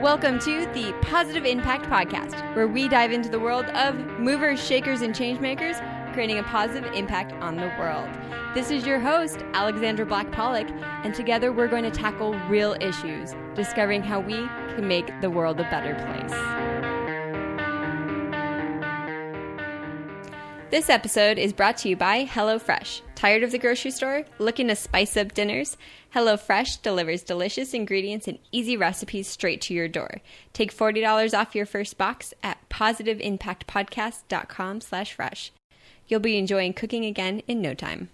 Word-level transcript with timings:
Welcome 0.00 0.38
to 0.40 0.66
the 0.74 0.94
Positive 1.00 1.46
Impact 1.46 1.86
Podcast, 1.86 2.54
where 2.54 2.68
we 2.68 2.86
dive 2.86 3.12
into 3.12 3.30
the 3.30 3.40
world 3.40 3.64
of 3.70 3.96
movers, 4.18 4.62
shakers, 4.62 5.00
and 5.00 5.14
changemakers, 5.14 5.80
creating 6.12 6.38
a 6.38 6.42
positive 6.42 6.92
impact 6.92 7.32
on 7.42 7.56
the 7.56 7.72
world. 7.78 8.06
This 8.54 8.70
is 8.70 8.84
your 8.84 9.00
host, 9.00 9.38
Alexandra 9.54 10.04
Black 10.04 10.30
Pollock, 10.32 10.68
and 11.02 11.14
together 11.14 11.50
we're 11.50 11.66
going 11.66 11.84
to 11.84 11.90
tackle 11.90 12.34
real 12.40 12.76
issues, 12.78 13.34
discovering 13.54 14.02
how 14.02 14.20
we 14.20 14.46
can 14.74 14.86
make 14.86 15.10
the 15.22 15.30
world 15.30 15.58
a 15.60 15.64
better 15.64 15.94
place. 15.94 16.95
This 20.68 20.90
episode 20.90 21.38
is 21.38 21.52
brought 21.52 21.76
to 21.78 21.88
you 21.88 21.94
by 21.94 22.24
HelloFresh. 22.24 23.02
Tired 23.14 23.44
of 23.44 23.52
the 23.52 23.58
grocery 23.58 23.92
store? 23.92 24.24
Looking 24.40 24.66
to 24.66 24.74
spice 24.74 25.16
up 25.16 25.32
dinners? 25.32 25.76
HelloFresh 26.12 26.82
delivers 26.82 27.22
delicious 27.22 27.72
ingredients 27.72 28.26
and 28.26 28.40
easy 28.50 28.76
recipes 28.76 29.28
straight 29.28 29.60
to 29.60 29.74
your 29.74 29.86
door. 29.86 30.22
Take 30.52 30.74
$40 30.74 31.38
off 31.38 31.54
your 31.54 31.66
first 31.66 31.96
box 31.96 32.34
at 32.42 32.68
positiveimpactpodcast.com 32.68 34.80
slash 34.80 35.12
fresh. 35.12 35.52
You'll 36.08 36.18
be 36.18 36.36
enjoying 36.36 36.72
cooking 36.72 37.04
again 37.04 37.42
in 37.46 37.62
no 37.62 37.72
time. 37.72 38.08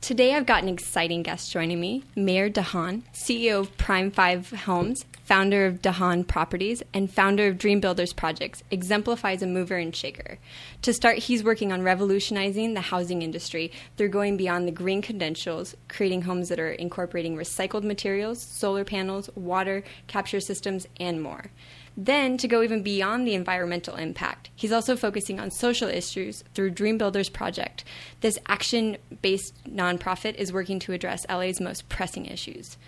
Today 0.00 0.34
I've 0.34 0.46
got 0.46 0.62
an 0.62 0.70
exciting 0.70 1.24
guest 1.24 1.52
joining 1.52 1.78
me, 1.78 2.04
Mayer 2.16 2.48
Dahan, 2.48 3.02
CEO 3.12 3.60
of 3.60 3.76
Prime 3.76 4.10
5 4.10 4.50
Homes, 4.50 5.04
founder 5.28 5.66
of 5.66 5.82
Dahan 5.82 6.26
Properties, 6.26 6.82
and 6.94 7.12
founder 7.12 7.48
of 7.48 7.58
Dream 7.58 7.80
Builders 7.80 8.14
Projects, 8.14 8.64
exemplifies 8.70 9.42
a 9.42 9.46
mover 9.46 9.76
and 9.76 9.94
shaker. 9.94 10.38
To 10.80 10.94
start, 10.94 11.18
he's 11.18 11.44
working 11.44 11.70
on 11.70 11.82
revolutionizing 11.82 12.72
the 12.72 12.80
housing 12.80 13.20
industry 13.20 13.70
through 13.98 14.08
going 14.08 14.38
beyond 14.38 14.66
the 14.66 14.72
green 14.72 15.02
credentials, 15.02 15.76
creating 15.86 16.22
homes 16.22 16.48
that 16.48 16.58
are 16.58 16.72
incorporating 16.72 17.36
recycled 17.36 17.82
materials, 17.82 18.40
solar 18.40 18.84
panels, 18.84 19.28
water 19.34 19.84
capture 20.06 20.40
systems, 20.40 20.88
and 20.98 21.20
more. 21.22 21.50
Then, 21.94 22.38
to 22.38 22.48
go 22.48 22.62
even 22.62 22.82
beyond 22.82 23.26
the 23.26 23.34
environmental 23.34 23.96
impact, 23.96 24.48
he's 24.56 24.72
also 24.72 24.96
focusing 24.96 25.38
on 25.38 25.50
social 25.50 25.90
issues 25.90 26.42
through 26.54 26.70
Dream 26.70 26.96
Builders 26.96 27.28
Project. 27.28 27.84
This 28.22 28.38
action 28.46 28.96
based 29.20 29.52
nonprofit 29.68 30.36
is 30.36 30.54
working 30.54 30.78
to 30.78 30.94
address 30.94 31.26
LA's 31.28 31.60
most 31.60 31.90
pressing 31.90 32.24
issues. 32.24 32.78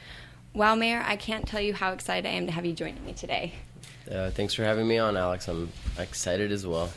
Wow, 0.53 0.75
Mayer, 0.75 1.03
I 1.07 1.17
can't 1.17 1.47
tell 1.47 1.61
you 1.61 1.75
how 1.75 1.93
excited 1.93 2.29
I 2.29 2.33
am 2.33 2.47
to 2.47 2.53
have 2.53 2.67
you 2.67 2.73
joining 2.73 3.05
me 3.05 3.13
today. 3.13 3.55
Uh, 4.11 4.31
thanks 4.31 4.53
for 4.55 4.65
having 4.65 4.89
me 4.89 4.99
on, 4.99 5.17
Alex. 5.17 5.47
I'm 5.47 5.71
excited 5.97 6.51
as 6.51 6.67
well. 6.67 6.91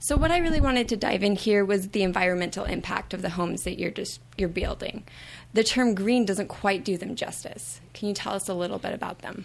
So, 0.00 0.16
what 0.16 0.32
I 0.32 0.38
really 0.38 0.60
wanted 0.60 0.88
to 0.88 0.96
dive 0.96 1.22
in 1.22 1.36
here 1.36 1.64
was 1.64 1.90
the 1.90 2.02
environmental 2.02 2.64
impact 2.64 3.14
of 3.14 3.22
the 3.22 3.30
homes 3.30 3.62
that 3.62 3.78
you're 3.78 3.92
just 3.92 4.20
you're 4.36 4.48
building. 4.48 5.04
The 5.52 5.62
term 5.62 5.94
green 5.94 6.24
doesn't 6.24 6.48
quite 6.48 6.84
do 6.84 6.96
them 6.96 7.14
justice. 7.14 7.80
Can 7.94 8.08
you 8.08 8.14
tell 8.14 8.32
us 8.32 8.48
a 8.48 8.54
little 8.54 8.78
bit 8.78 8.94
about 8.94 9.20
them? 9.20 9.44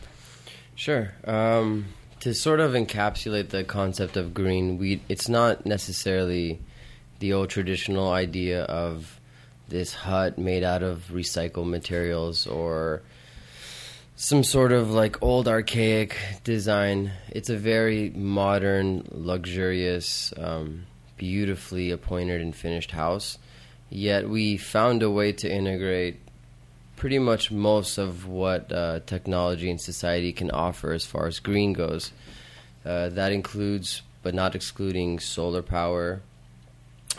Sure. 0.74 1.14
Um, 1.26 1.86
to 2.22 2.34
sort 2.34 2.60
of 2.60 2.72
encapsulate 2.72 3.50
the 3.50 3.64
concept 3.64 4.18
of 4.18 4.34
green, 4.34 4.80
we 4.80 5.04
it's 5.08 5.30
not 5.30 5.64
necessarily 5.64 6.60
the 7.20 7.34
old 7.34 7.52
traditional 7.52 8.10
idea 8.10 8.64
of 8.64 9.20
this 9.68 9.94
hut 9.94 10.40
made 10.40 10.64
out 10.64 10.82
of 10.82 11.10
recycled 11.12 11.70
materials 11.70 12.48
or 12.48 13.04
some 14.20 14.44
sort 14.44 14.72
of 14.72 14.90
like 14.90 15.22
old 15.22 15.48
archaic 15.48 16.18
design. 16.44 17.12
It's 17.30 17.52
a 17.52 17.56
very 17.56 18.10
modern, 18.10 19.08
luxurious, 19.12 20.34
um, 20.38 20.88
beautifully 21.18 21.92
appointed 21.92 22.42
and 22.42 22.56
finished 22.56 22.90
house. 22.90 23.38
Yet 23.92 24.28
we 24.28 24.58
found 24.58 25.04
a 25.04 25.12
way 25.12 25.34
to 25.34 25.50
integrate 25.50 26.20
pretty 26.96 27.20
much 27.20 27.52
most 27.52 28.00
of 28.00 28.28
what 28.28 28.72
uh, 28.72 29.02
technology 29.06 29.70
and 29.70 29.80
society 29.80 30.34
can 30.34 30.50
offer 30.50 30.94
as 30.94 31.06
far 31.06 31.28
as 31.28 31.38
green 31.40 31.74
goes. 31.74 32.12
Uh, 32.84 33.10
that 33.10 33.32
includes, 33.32 34.02
but 34.24 34.34
not 34.34 34.56
excluding, 34.56 35.20
solar 35.20 35.62
power, 35.62 36.22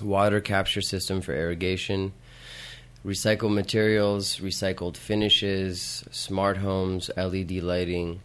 water 0.03 0.41
capture 0.41 0.81
system 0.81 1.21
for 1.21 1.33
irrigation, 1.33 2.12
recycled 3.05 3.55
materials, 3.55 4.39
recycled 4.39 4.97
finishes, 4.97 6.05
smart 6.11 6.57
homes, 6.59 7.11
LED 7.17 7.53
lighting, 7.63 8.21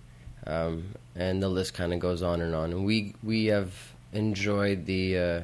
um, 0.45 0.95
and 1.15 1.41
the 1.41 1.49
list 1.49 1.73
kind 1.73 1.93
of 1.93 1.99
goes 1.99 2.21
on 2.21 2.41
and 2.41 2.55
on. 2.55 2.71
And 2.71 2.85
we 2.85 3.15
we 3.23 3.45
have 3.47 3.73
enjoyed 4.11 4.85
the 4.85 5.17
uh, 5.17 5.41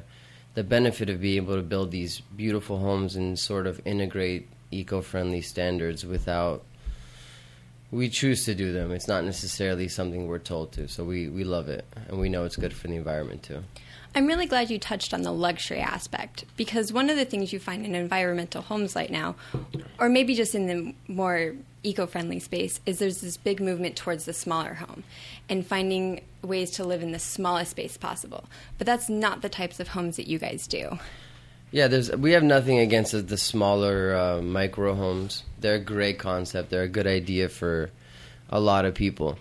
the 0.55 0.63
benefit 0.63 1.09
of 1.09 1.21
being 1.21 1.37
able 1.37 1.55
to 1.55 1.61
build 1.61 1.91
these 1.91 2.19
beautiful 2.19 2.79
homes 2.79 3.15
and 3.15 3.37
sort 3.37 3.67
of 3.67 3.81
integrate 3.85 4.49
eco-friendly 4.71 5.41
standards 5.41 6.05
without 6.05 6.63
we 7.91 8.09
choose 8.09 8.45
to 8.45 8.53
do 8.53 8.71
them. 8.71 8.91
It's 8.91 9.07
not 9.07 9.23
necessarily 9.23 9.87
something 9.87 10.27
we're 10.27 10.39
told 10.39 10.71
to. 10.73 10.87
So 10.87 11.03
we, 11.03 11.27
we 11.27 11.43
love 11.43 11.69
it 11.69 11.85
and 12.07 12.19
we 12.19 12.29
know 12.29 12.45
it's 12.45 12.55
good 12.55 12.73
for 12.73 12.87
the 12.87 12.95
environment 12.95 13.43
too. 13.43 13.63
I'm 14.15 14.25
really 14.25 14.47
glad 14.47 14.69
you 14.69 14.79
touched 14.79 15.13
on 15.13 15.21
the 15.21 15.31
luxury 15.31 15.79
aspect 15.79 16.45
because 16.57 16.91
one 16.91 17.09
of 17.09 17.17
the 17.17 17.25
things 17.25 17.53
you 17.53 17.59
find 17.59 17.85
in 17.85 17.93
environmental 17.93 18.61
homes 18.61 18.95
right 18.95 19.11
now, 19.11 19.35
or 19.99 20.09
maybe 20.09 20.33
just 20.33 20.55
in 20.55 20.67
the 20.67 20.95
more 21.07 21.53
eco 21.83 22.07
friendly 22.07 22.39
space, 22.39 22.79
is 22.85 22.99
there's 22.99 23.21
this 23.21 23.37
big 23.37 23.61
movement 23.61 23.95
towards 23.95 24.25
the 24.25 24.33
smaller 24.33 24.73
home 24.73 25.03
and 25.47 25.65
finding 25.65 26.21
ways 26.41 26.71
to 26.71 26.83
live 26.83 27.03
in 27.03 27.11
the 27.11 27.19
smallest 27.19 27.71
space 27.71 27.97
possible. 27.97 28.45
But 28.77 28.87
that's 28.87 29.09
not 29.09 29.41
the 29.41 29.49
types 29.49 29.79
of 29.79 29.89
homes 29.89 30.15
that 30.17 30.27
you 30.27 30.39
guys 30.39 30.65
do. 30.65 30.97
Yeah, 31.71 31.87
there's 31.87 32.11
we 32.11 32.31
have 32.31 32.43
nothing 32.43 32.79
against 32.79 33.27
the, 33.27 33.37
smaller 33.37 34.15
uh, 34.15 34.41
micro 34.41 34.95
homes. 34.95 35.43
They're 35.59 35.75
a 35.75 35.79
great 35.79 36.17
concept. 36.17 36.71
They're 36.71 36.83
a 36.83 36.89
good 36.89 37.05
idea 37.05 37.47
for 37.47 37.91
a 38.49 38.59
lot 38.59 38.85
of 38.85 38.95
people. 38.95 39.37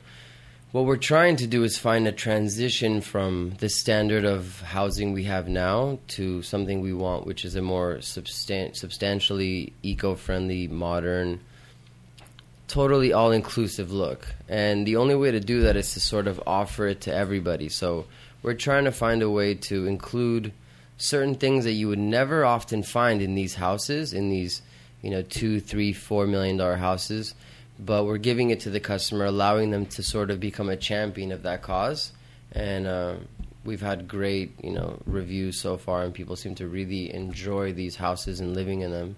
What 0.71 0.85
we're 0.85 0.99
trying 0.99 1.37
to 1.37 1.47
do 1.47 1.65
is 1.65 1.79
find 1.79 2.07
a 2.07 2.13
transition 2.13 3.01
from 3.01 3.55
the 3.57 3.71
standard 3.71 4.27
of 4.27 4.61
housing 4.61 5.15
we 5.15 5.25
have 5.25 5.49
now 5.49 5.99
to 6.09 6.43
something 6.43 6.83
we 6.83 6.93
want, 6.93 7.25
which 7.25 7.47
is 7.47 7.57
a 7.57 7.63
more 7.63 7.97
substan- 8.01 8.77
substantially 8.77 9.73
eco-friendly, 9.83 10.69
modern, 10.69 11.41
totally 12.67 13.15
all-inclusive 13.15 13.91
look. 13.91 14.29
And 14.47 14.87
the 14.87 14.97
only 14.97 15.15
way 15.15 15.31
to 15.31 15.41
do 15.41 15.63
that 15.63 15.77
is 15.77 15.95
to 15.95 16.01
sort 16.01 16.27
of 16.27 16.39
offer 16.47 16.87
it 16.87 17.01
to 17.03 17.15
everybody. 17.15 17.71
So 17.71 18.05
we're 18.43 18.53
trying 18.53 18.85
to 18.85 18.93
find 18.93 19.23
a 19.23 19.31
way 19.31 19.55
to 19.55 19.87
include 19.87 20.53
certain 20.99 21.37
things 21.37 21.65
that 21.65 21.73
you 21.73 21.89
would 21.89 21.99
never 21.99 22.45
often 22.45 22.83
find 22.83 23.23
in 23.23 23.35
these 23.35 23.55
houses, 23.55 24.13
in 24.13 24.29
these, 24.29 24.61
you 25.01 25.09
know, 25.09 25.23
two, 25.23 25.61
three, 25.61 25.95
four 25.95 26.27
million 26.27 26.59
dollar 26.59 26.77
houses. 26.77 27.35
But 27.79 28.05
we're 28.05 28.19
giving 28.19 28.51
it 28.51 28.61
to 28.61 28.71
the 28.71 28.81
customer, 28.81 29.25
allowing 29.25 29.71
them 29.71 29.87
to 29.87 30.03
sort 30.03 30.31
of 30.31 30.41
become 30.41 30.69
a 30.69 30.77
champion 30.77 31.31
of 31.31 31.43
that 31.45 31.63
cause. 31.63 32.13
And 32.53 32.87
uh, 32.87 33.17
we've 33.65 33.81
had 33.81 34.09
great, 34.09 34.53
you 34.63 34.73
know, 34.73 35.01
reviews 35.07 35.61
so 35.61 35.77
far, 35.77 36.03
and 36.03 36.13
people 36.13 36.35
seem 36.35 36.55
to 36.57 36.67
really 36.67 37.15
enjoy 37.15 37.73
these 37.73 37.97
houses 37.97 38.41
and 38.41 38.55
living 38.55 38.81
in 38.81 38.91
them. 38.91 39.17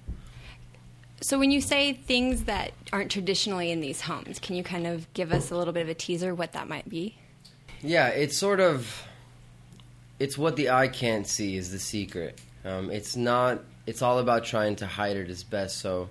So, 1.22 1.38
when 1.38 1.50
you 1.50 1.60
say 1.60 1.92
things 1.92 2.44
that 2.44 2.72
aren't 2.92 3.10
traditionally 3.10 3.70
in 3.70 3.80
these 3.80 4.00
homes, 4.02 4.38
can 4.38 4.56
you 4.56 4.62
kind 4.62 4.86
of 4.86 5.12
give 5.14 5.32
us 5.32 5.50
a 5.50 5.56
little 5.56 5.72
bit 5.72 5.82
of 5.82 5.88
a 5.88 5.94
teaser 5.94 6.34
what 6.34 6.52
that 6.52 6.68
might 6.68 6.88
be? 6.88 7.16
Yeah, 7.82 8.08
it's 8.08 8.36
sort 8.36 8.60
of 8.60 9.06
it's 10.18 10.36
what 10.36 10.54
the 10.56 10.70
eye 10.70 10.88
can't 10.88 11.26
see 11.26 11.56
is 11.56 11.72
the 11.72 11.78
secret. 11.78 12.40
Um, 12.64 12.90
it's 12.90 13.16
not. 13.16 13.60
It's 13.86 14.02
all 14.02 14.18
about 14.18 14.44
trying 14.44 14.76
to 14.76 14.86
hide 14.86 15.16
it 15.16 15.30
as 15.30 15.42
best. 15.42 15.78
So, 15.78 16.10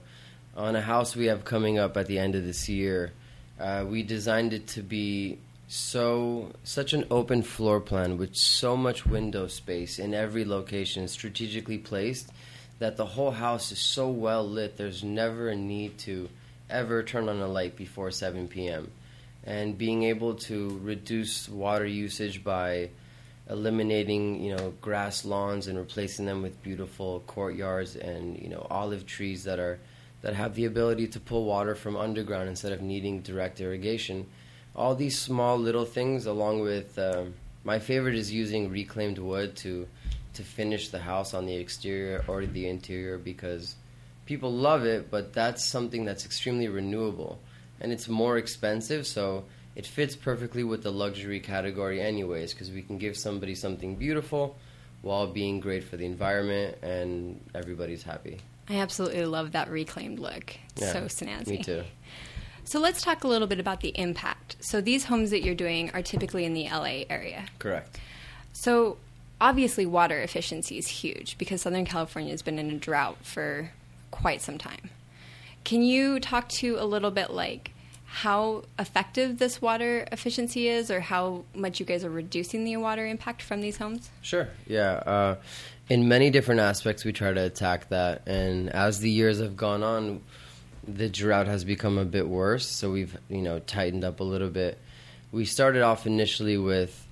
on 0.59 0.75
a 0.75 0.81
house 0.81 1.15
we 1.15 1.27
have 1.27 1.45
coming 1.45 1.79
up 1.79 1.95
at 1.95 2.07
the 2.07 2.19
end 2.19 2.35
of 2.35 2.43
this 2.43 2.67
year, 2.67 3.13
uh, 3.59 3.85
we 3.87 4.03
designed 4.03 4.51
it 4.51 4.67
to 4.67 4.83
be 4.83 5.39
so 5.69 6.51
such 6.63 6.91
an 6.91 7.05
open 7.09 7.41
floor 7.41 7.79
plan 7.79 8.17
with 8.17 8.35
so 8.35 8.75
much 8.75 9.05
window 9.05 9.47
space 9.47 9.99
in 9.99 10.13
every 10.13 10.43
location, 10.43 11.07
strategically 11.07 11.77
placed, 11.77 12.29
that 12.79 12.97
the 12.97 13.05
whole 13.05 13.31
house 13.31 13.71
is 13.71 13.79
so 13.79 14.09
well 14.09 14.45
lit. 14.45 14.75
There's 14.75 15.01
never 15.01 15.47
a 15.47 15.55
need 15.55 15.97
to 15.99 16.27
ever 16.69 17.03
turn 17.03 17.29
on 17.29 17.39
a 17.39 17.47
light 17.47 17.77
before 17.77 18.11
7 18.11 18.49
p.m. 18.49 18.91
And 19.45 19.77
being 19.77 20.03
able 20.03 20.35
to 20.35 20.77
reduce 20.83 21.47
water 21.47 21.85
usage 21.85 22.43
by 22.43 22.89
eliminating 23.49 24.43
you 24.43 24.55
know 24.55 24.73
grass 24.81 25.25
lawns 25.25 25.67
and 25.67 25.77
replacing 25.77 26.25
them 26.25 26.43
with 26.43 26.61
beautiful 26.61 27.23
courtyards 27.25 27.95
and 27.95 28.37
you 28.37 28.47
know 28.47 28.67
olive 28.69 29.07
trees 29.07 29.45
that 29.45 29.57
are 29.57 29.79
that 30.21 30.33
have 30.33 30.55
the 30.55 30.65
ability 30.65 31.07
to 31.07 31.19
pull 31.19 31.45
water 31.45 31.75
from 31.75 31.95
underground 31.95 32.49
instead 32.49 32.71
of 32.71 32.81
needing 32.81 33.21
direct 33.21 33.61
irrigation. 33.61 34.25
All 34.75 34.95
these 34.95 35.17
small 35.17 35.57
little 35.57 35.85
things, 35.85 36.25
along 36.25 36.61
with 36.61 36.97
um, 36.99 37.33
my 37.63 37.79
favorite 37.79 38.15
is 38.15 38.31
using 38.31 38.69
reclaimed 38.69 39.17
wood 39.17 39.55
to 39.57 39.87
to 40.33 40.43
finish 40.43 40.89
the 40.89 40.99
house 40.99 41.33
on 41.33 41.45
the 41.45 41.55
exterior 41.55 42.23
or 42.27 42.45
the 42.45 42.67
interior 42.67 43.17
because 43.17 43.75
people 44.25 44.51
love 44.53 44.85
it, 44.85 45.09
but 45.09 45.33
that's 45.33 45.65
something 45.65 46.05
that's 46.05 46.23
extremely 46.23 46.67
renewable 46.67 47.39
and 47.81 47.91
it's 47.91 48.07
more 48.07 48.37
expensive. 48.37 49.07
So 49.07 49.45
it 49.75 49.85
fits 49.85 50.15
perfectly 50.15 50.63
with 50.63 50.83
the 50.83 50.91
luxury 50.91 51.39
category, 51.39 52.01
anyways, 52.01 52.53
because 52.53 52.71
we 52.71 52.81
can 52.81 52.97
give 52.97 53.17
somebody 53.17 53.55
something 53.55 53.95
beautiful 53.95 54.55
while 55.01 55.27
being 55.27 55.59
great 55.59 55.83
for 55.83 55.97
the 55.97 56.05
environment 56.05 56.77
and 56.81 57.39
everybody's 57.55 58.03
happy. 58.03 58.39
I 58.69 58.75
absolutely 58.75 59.25
love 59.25 59.53
that 59.53 59.69
reclaimed 59.69 60.19
look. 60.19 60.55
Yeah, 60.75 60.93
so 60.93 61.01
snazzy. 61.05 61.47
Me 61.47 61.63
too. 61.63 61.83
So 62.63 62.79
let's 62.79 63.01
talk 63.01 63.23
a 63.23 63.27
little 63.27 63.47
bit 63.47 63.59
about 63.59 63.81
the 63.81 63.89
impact. 63.99 64.57
So 64.59 64.79
these 64.79 65.05
homes 65.05 65.31
that 65.31 65.41
you're 65.41 65.55
doing 65.55 65.89
are 65.91 66.03
typically 66.03 66.45
in 66.45 66.53
the 66.53 66.69
LA 66.69 67.03
area. 67.09 67.45
Correct. 67.57 67.99
So 68.53 68.97
obviously, 69.41 69.87
water 69.87 70.21
efficiency 70.21 70.77
is 70.77 70.87
huge 70.87 71.37
because 71.39 71.63
Southern 71.63 71.85
California 71.85 72.31
has 72.31 72.43
been 72.43 72.59
in 72.59 72.69
a 72.69 72.77
drought 72.77 73.17
for 73.23 73.71
quite 74.11 74.41
some 74.41 74.59
time. 74.59 74.91
Can 75.63 75.81
you 75.81 76.19
talk 76.19 76.47
to 76.49 76.75
a 76.79 76.85
little 76.85 77.11
bit 77.11 77.31
like 77.31 77.71
how 78.05 78.63
effective 78.77 79.37
this 79.37 79.61
water 79.61 80.05
efficiency 80.11 80.67
is, 80.67 80.89
or 80.89 80.99
how 80.99 81.45
much 81.53 81.79
you 81.79 81.85
guys 81.85 82.03
are 82.03 82.09
reducing 82.09 82.63
the 82.63 82.75
water 82.77 83.05
impact 83.05 83.41
from 83.41 83.61
these 83.61 83.77
homes? 83.77 84.09
Sure. 84.21 84.47
Yeah. 84.67 84.93
Uh, 85.05 85.35
in 85.89 86.07
many 86.07 86.29
different 86.29 86.61
aspects, 86.61 87.03
we 87.03 87.11
try 87.11 87.33
to 87.33 87.43
attack 87.45 87.89
that, 87.89 88.27
and 88.27 88.69
as 88.69 88.99
the 88.99 89.09
years 89.09 89.39
have 89.39 89.57
gone 89.57 89.83
on, 89.83 90.21
the 90.87 91.09
drought 91.09 91.47
has 91.47 91.63
become 91.63 91.97
a 91.97 92.05
bit 92.05 92.27
worse. 92.27 92.67
So 92.67 92.91
we've 92.91 93.17
you 93.27 93.41
know 93.41 93.59
tightened 93.59 94.03
up 94.03 94.19
a 94.19 94.23
little 94.23 94.49
bit. 94.49 94.77
We 95.31 95.45
started 95.45 95.81
off 95.81 96.05
initially 96.05 96.57
with 96.57 97.07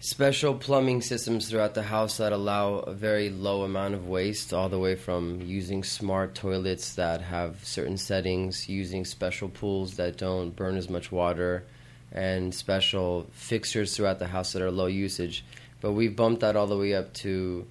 special 0.00 0.54
plumbing 0.54 1.00
systems 1.00 1.48
throughout 1.48 1.74
the 1.74 1.82
house 1.82 2.16
that 2.16 2.32
allow 2.32 2.74
a 2.78 2.92
very 2.92 3.30
low 3.30 3.62
amount 3.62 3.94
of 3.94 4.08
waste, 4.08 4.52
all 4.52 4.68
the 4.68 4.78
way 4.78 4.94
from 4.96 5.40
using 5.42 5.84
smart 5.84 6.34
toilets 6.34 6.94
that 6.94 7.20
have 7.20 7.64
certain 7.64 7.96
settings, 7.96 8.68
using 8.68 9.04
special 9.04 9.48
pools 9.48 9.96
that 9.96 10.16
don't 10.16 10.54
burn 10.56 10.76
as 10.76 10.88
much 10.88 11.12
water, 11.12 11.64
and 12.12 12.54
special 12.54 13.26
fixtures 13.32 13.96
throughout 13.96 14.18
the 14.18 14.26
house 14.26 14.52
that 14.52 14.62
are 14.62 14.70
low 14.70 14.86
usage. 14.86 15.44
But 15.82 15.92
we've 15.92 16.16
bumped 16.16 16.40
that 16.40 16.56
all 16.56 16.68
the 16.68 16.78
way 16.78 16.94
up 16.94 17.12
to 17.14 17.66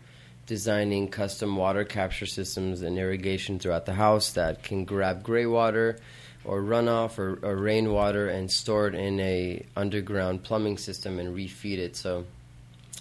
designing 0.45 1.07
custom 1.07 1.55
water 1.55 1.85
capture 1.85 2.25
systems 2.25 2.81
and 2.81 2.99
irrigation 2.99 3.57
throughout 3.57 3.85
the 3.85 3.93
house 3.93 4.33
that 4.33 4.63
can 4.63 4.83
grab 4.83 5.23
gray 5.23 5.45
water 5.45 5.97
or 6.43 6.61
runoff 6.61 7.17
or, 7.17 7.39
or 7.41 7.55
rainwater 7.55 8.27
and 8.27 8.51
store 8.51 8.87
it 8.87 8.95
in 8.95 9.19
a 9.21 9.65
underground 9.77 10.43
plumbing 10.43 10.77
system 10.77 11.19
and 11.19 11.35
refeed 11.35 11.77
it. 11.77 11.95
So 11.95 12.25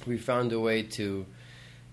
we 0.07 0.17
found 0.17 0.53
a 0.53 0.61
way 0.61 0.83
to 0.83 1.27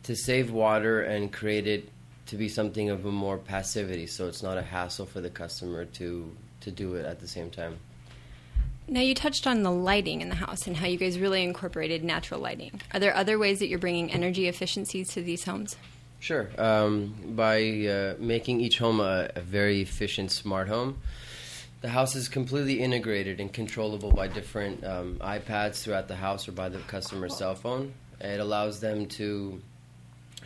to 0.04 0.16
save 0.16 0.52
water 0.52 1.02
and 1.02 1.34
create 1.34 1.68
it 1.68 1.90
to 2.28 2.38
be 2.38 2.48
something 2.48 2.90
of 2.90 3.06
a 3.06 3.12
more 3.12 3.38
passivity, 3.38 4.06
so 4.06 4.28
it's 4.28 4.44
not 4.44 4.58
a 4.58 4.62
hassle 4.62 5.06
for 5.06 5.22
the 5.22 5.30
customer 5.30 5.86
to 5.86 6.32
to 6.62 6.72
do 6.72 6.96
it 6.96 7.06
at 7.06 7.20
the 7.20 7.28
same 7.28 7.50
time. 7.50 7.80
Now 8.90 9.02
you 9.02 9.14
touched 9.14 9.46
on 9.46 9.64
the 9.64 9.72
lighting 9.72 10.22
in 10.22 10.30
the 10.30 10.36
house 10.36 10.66
and 10.66 10.78
how 10.78 10.88
you 10.88 10.98
guys 10.98 11.20
really 11.20 11.44
incorporated 11.44 12.04
natural 12.04 12.40
lighting. 12.40 12.82
Are 12.94 13.00
there 13.00 13.14
other 13.14 13.38
ways 13.38 13.60
that 13.60 13.68
you're 13.68 13.80
bringing 13.80 14.12
energy 14.12 14.48
efficiencies 14.48 15.10
to 15.10 15.22
these 15.22 15.44
homes? 15.44 15.76
Sure. 16.20 16.50
Um, 16.58 17.14
by 17.36 17.86
uh, 17.86 18.14
making 18.18 18.62
each 18.62 18.80
home 18.80 19.02
a, 19.02 19.30
a 19.36 19.42
very 19.42 19.82
efficient 19.82 20.32
smart 20.32 20.70
home, 20.70 21.00
the 21.82 21.90
house 21.90 22.16
is 22.16 22.30
completely 22.30 22.82
integrated 22.82 23.40
and 23.40 23.52
controllable 23.52 24.12
by 24.12 24.28
different 24.28 24.84
um, 24.84 25.18
iPads 25.22 25.84
throughout 25.84 26.08
the 26.08 26.16
house 26.16 26.48
or 26.48 26.54
by 26.54 26.70
the 26.70 26.80
customer's 26.80 27.38
cell 27.38 27.56
phone. 27.56 27.94
It 28.20 28.40
allows 28.40 28.80
them 28.80 29.06
to 29.08 29.62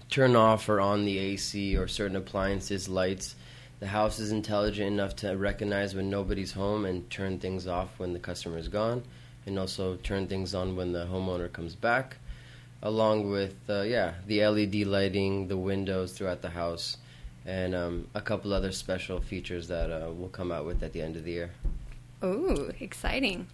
turn 0.09 0.35
off 0.35 0.67
or 0.67 0.81
on 0.81 1.05
the 1.05 1.17
AC 1.17 1.77
or 1.77 1.87
certain 1.87 2.17
appliances, 2.17 2.89
lights. 2.89 3.35
The 3.81 3.87
house 3.87 4.19
is 4.19 4.31
intelligent 4.31 4.87
enough 4.87 5.15
to 5.17 5.35
recognize 5.35 5.95
when 5.95 6.09
nobody's 6.09 6.53
home 6.53 6.85
and 6.85 7.09
turn 7.09 7.39
things 7.39 7.67
off 7.67 7.89
when 7.97 8.13
the 8.13 8.19
customer 8.19 8.59
is 8.59 8.67
gone, 8.67 9.03
and 9.47 9.57
also 9.57 9.95
turn 9.97 10.27
things 10.27 10.53
on 10.53 10.75
when 10.75 10.93
the 10.93 11.07
homeowner 11.07 11.51
comes 11.51 11.75
back, 11.75 12.17
along 12.83 13.31
with 13.31 13.55
uh, 13.67 13.81
yeah 13.81 14.13
the 14.27 14.45
LED 14.45 14.75
lighting, 14.85 15.47
the 15.47 15.57
windows 15.57 16.13
throughout 16.13 16.43
the 16.43 16.51
house 16.51 16.97
and 17.45 17.73
um, 17.73 18.07
a 18.13 18.21
couple 18.21 18.53
other 18.53 18.71
special 18.71 19.19
features 19.19 19.67
that 19.67 19.91
uh, 19.91 20.11
we'll 20.11 20.29
come 20.29 20.51
out 20.51 20.63
with 20.63 20.83
at 20.83 20.93
the 20.93 21.01
end 21.01 21.15
of 21.15 21.23
the 21.23 21.31
year. 21.31 21.49
Oh, 22.21 22.69
exciting. 22.79 23.47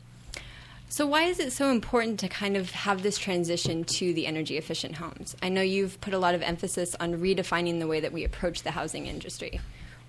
So, 0.90 1.08
why 1.08 1.24
is 1.24 1.40
it 1.40 1.54
so 1.54 1.70
important 1.72 2.20
to 2.20 2.28
kind 2.28 2.58
of 2.58 2.72
have 2.72 3.02
this 3.02 3.18
transition 3.18 3.86
to 3.86 4.14
the 4.14 4.28
energy 4.28 4.58
efficient 4.58 4.96
homes? 4.96 5.38
I 5.42 5.48
know 5.48 5.62
you've 5.62 6.00
put 6.02 6.14
a 6.14 6.20
lot 6.20 6.36
of 6.36 6.42
emphasis 6.42 6.96
on 7.00 7.16
redefining 7.16 7.80
the 7.80 7.88
way 7.88 8.02
that 8.02 8.12
we 8.12 8.26
approach 8.26 8.64
the 8.64 8.72
housing 8.72 9.08
industry. 9.08 9.62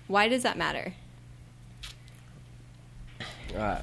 Why 0.09 0.27
does 0.27 0.41
that 0.41 0.57
matter? 0.57 0.93
Uh, 3.55 3.81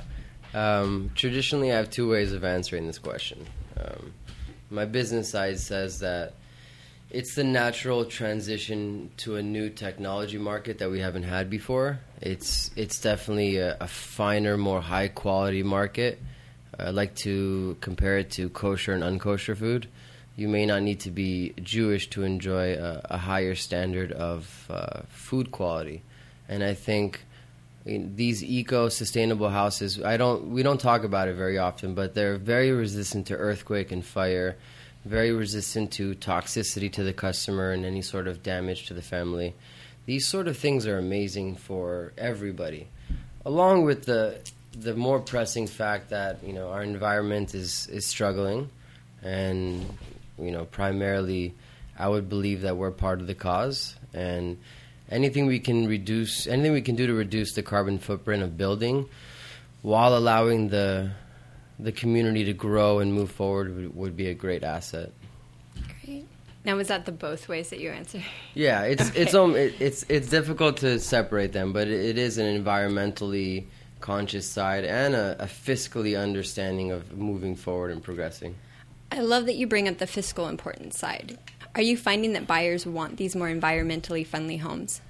um, 0.53 1.13
traditionally, 1.15 1.73
I 1.73 1.77
have 1.77 1.89
two 1.89 2.11
ways 2.11 2.33
of 2.33 2.45
answering 2.45 2.89
this 2.89 2.99
question. 2.99 3.47
Um, 3.81 4.13
my 4.69 4.85
business 4.87 5.31
side 5.31 5.61
says 5.61 6.01
that 6.01 6.35
it's 7.11 7.37
the 7.37 7.45
natural 7.45 8.05
transition 8.05 9.11
to 9.19 9.37
a 9.37 9.43
new 9.43 9.71
technology 9.71 10.37
market 10.37 10.79
that 10.79 10.91
we 10.91 10.99
haven't 10.99 11.23
had 11.23 11.49
before. 11.49 12.01
It's 12.21 12.73
it's 12.75 13.01
definitely 13.01 13.59
a, 13.59 13.77
a 13.81 13.87
finer, 13.87 14.57
more 14.57 14.81
high 14.81 15.09
quality 15.09 15.63
market. 15.63 16.21
I 16.77 16.91
like 16.91 17.15
to 17.17 17.77
compare 17.81 18.19
it 18.19 18.31
to 18.33 18.49
kosher 18.49 18.93
and 18.93 19.05
unkosher 19.05 19.57
food. 19.57 19.87
You 20.35 20.49
may 20.49 20.67
not 20.67 20.83
need 20.83 20.99
to 21.01 21.13
be 21.13 21.55
Jewish 21.63 22.11
to 22.11 22.25
enjoy 22.25 22.75
a, 22.75 23.01
a 23.05 23.17
higher 23.17 23.55
standard 23.55 24.11
of 24.11 24.67
uh, 24.69 25.03
food 25.09 25.53
quality, 25.53 26.03
and 26.49 26.63
I 26.63 26.75
think 26.75 27.21
these 27.85 28.43
eco-sustainable 28.43 29.49
houses. 29.49 30.03
I 30.03 30.17
don't. 30.17 30.51
We 30.51 30.63
don't 30.63 30.81
talk 30.81 31.05
about 31.05 31.29
it 31.29 31.35
very 31.35 31.59
often, 31.59 31.95
but 31.95 32.15
they're 32.15 32.37
very 32.37 32.73
resistant 32.73 33.29
to 33.29 33.37
earthquake 33.37 33.93
and 33.93 34.05
fire 34.05 34.57
very 35.07 35.33
resistant 35.33 35.93
to 35.93 36.15
toxicity 36.17 36.93
to 36.93 37.05
the 37.05 37.13
customer 37.13 37.71
and 37.71 37.85
any 37.85 38.03
sort 38.03 38.27
of 38.27 38.43
damage 38.43 38.87
to 38.87 38.95
the 38.95 39.03
family. 39.03 39.55
These 40.05 40.27
sort 40.27 40.49
of 40.49 40.57
things 40.57 40.87
are 40.87 40.99
amazing 40.99 41.57
for 41.57 42.13
everybody, 42.19 42.89
along 43.45 43.85
with 43.85 44.05
the 44.05 44.39
the 44.79 44.95
more 44.95 45.21
pressing 45.21 45.67
fact 45.67 46.11
that 46.11 46.43
you 46.45 46.53
know 46.53 46.71
our 46.71 46.83
environment 46.83 47.55
is 47.55 47.87
is 47.89 48.05
struggling, 48.05 48.69
and 49.23 49.87
you 50.39 50.51
know 50.51 50.65
primarily, 50.65 51.55
I 51.99 52.09
would 52.09 52.29
believe 52.29 52.63
that 52.63 52.77
we're 52.77 52.91
part 52.91 53.21
of 53.21 53.27
the 53.27 53.35
cause 53.35 53.97
and 54.13 54.59
anything 55.11 55.47
we 55.47 55.59
can 55.59 55.87
reduce 55.87 56.47
anything 56.47 56.73
we 56.73 56.83
can 56.83 56.97
do 56.97 57.07
to 57.07 57.15
reduce 57.15 57.53
the 57.53 57.63
carbon 57.63 57.99
footprint 57.99 58.43
of 58.43 58.57
building 58.57 59.09
while 59.83 60.17
allowing 60.17 60.69
the 60.69 61.11
the 61.79 61.93
community 61.93 62.45
to 62.45 62.53
grow 62.53 62.99
and 63.01 63.13
move 63.13 63.31
forward 63.31 63.75
would, 63.75 63.97
would 63.97 64.17
be 64.17 64.29
a 64.29 64.35
great 64.35 64.65
asset. 64.65 65.13
Great. 66.05 66.27
Now, 66.65 66.77
was 66.77 66.89
that 66.89 67.05
the 67.05 67.13
both 67.13 67.49
ways 67.49 67.71
that 67.71 67.81
you 67.81 67.91
answer? 67.91 68.23
Yeah, 68.55 68.83
it's 68.83 69.11
okay. 69.11 69.21
it's 69.21 69.35
um, 69.35 69.55
it, 69.55 69.75
it's 69.79 70.05
it's 70.09 70.29
difficult 70.29 70.79
to 70.79 70.99
separate 70.99 71.53
them, 71.53 71.73
but 71.73 71.89
it, 71.89 72.05
it 72.05 72.19
is 72.19 72.39
an 72.39 72.47
environmentally 72.63 73.67
conscious 74.01 74.49
side 74.49 74.85
and 74.85 75.15
a, 75.15 75.37
a 75.39 75.47
fiscally 75.47 76.21
understanding 76.21 76.91
of 76.91 77.17
moving 77.17 77.57
forward 77.57 77.91
and 77.91 78.03
progressing. 78.03 78.55
I 79.13 79.21
love 79.21 79.47
that 79.47 79.55
you 79.55 79.67
bring 79.67 79.89
up 79.89 79.99
the 79.99 80.07
fiscal 80.07 80.49
importance 80.49 80.99
side. 80.99 81.39
Are 81.77 81.83
you 81.83 81.99
finding 81.99 82.33
that 82.33 82.47
buyers 82.47 82.87
want 82.87 83.19
these 83.19 83.37
more 83.37 83.49
environmentally 83.49 84.27
friendly 84.27 84.57
homes? 84.57 85.03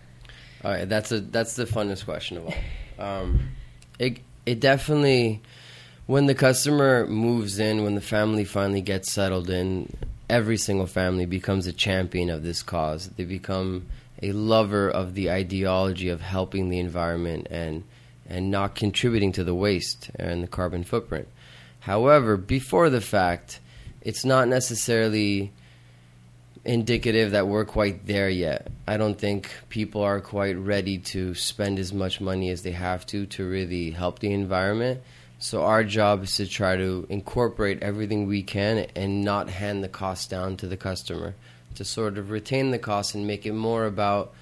All 0.64 0.72
right, 0.72 0.88
that's 0.88 1.12
a 1.12 1.20
that's 1.20 1.54
the 1.54 1.64
funnest 1.64 2.04
question 2.04 2.38
of 2.38 2.46
all. 2.46 2.54
Um, 2.98 3.50
it 4.00 4.18
it 4.44 4.58
definitely 4.58 5.42
when 6.06 6.26
the 6.26 6.34
customer 6.34 7.06
moves 7.06 7.60
in, 7.60 7.84
when 7.84 7.94
the 7.94 8.00
family 8.00 8.44
finally 8.44 8.80
gets 8.80 9.12
settled 9.12 9.48
in, 9.48 9.96
every 10.28 10.56
single 10.56 10.88
family 10.88 11.24
becomes 11.24 11.68
a 11.68 11.72
champion 11.72 12.30
of 12.30 12.42
this 12.42 12.62
cause. 12.62 13.10
They 13.10 13.24
become 13.24 13.86
a 14.20 14.32
lover 14.32 14.90
of 14.90 15.14
the 15.14 15.30
ideology 15.30 16.08
of 16.08 16.20
helping 16.20 16.68
the 16.68 16.80
environment 16.80 17.46
and 17.48 17.84
and 18.28 18.50
not 18.50 18.74
contributing 18.74 19.30
to 19.32 19.44
the 19.44 19.54
waste 19.54 20.10
and 20.16 20.42
the 20.42 20.48
carbon 20.48 20.82
footprint. 20.82 21.28
However, 21.78 22.36
before 22.36 22.90
the 22.90 23.00
fact, 23.00 23.60
it's 24.00 24.24
not 24.24 24.48
necessarily 24.48 25.52
indicative 26.66 27.30
that 27.30 27.46
we're 27.46 27.64
quite 27.64 28.06
there 28.06 28.28
yet. 28.28 28.68
I 28.86 28.96
don't 28.96 29.18
think 29.18 29.50
people 29.68 30.02
are 30.02 30.20
quite 30.20 30.58
ready 30.58 30.98
to 30.98 31.34
spend 31.34 31.78
as 31.78 31.92
much 31.92 32.20
money 32.20 32.50
as 32.50 32.62
they 32.62 32.72
have 32.72 33.06
to 33.06 33.26
to 33.26 33.48
really 33.48 33.92
help 33.92 34.18
the 34.18 34.32
environment. 34.32 35.00
So 35.38 35.62
our 35.62 35.84
job 35.84 36.24
is 36.24 36.36
to 36.36 36.46
try 36.46 36.76
to 36.76 37.06
incorporate 37.08 37.82
everything 37.82 38.26
we 38.26 38.42
can 38.42 38.86
and 38.96 39.24
not 39.24 39.48
hand 39.48 39.84
the 39.84 39.88
cost 39.88 40.30
down 40.30 40.56
to 40.58 40.66
the 40.66 40.76
customer. 40.76 41.34
To 41.76 41.84
sort 41.84 42.18
of 42.18 42.30
retain 42.30 42.70
the 42.70 42.78
cost 42.78 43.14
and 43.14 43.26
make 43.26 43.44
it 43.44 43.52
more 43.52 43.84
about 43.84 44.32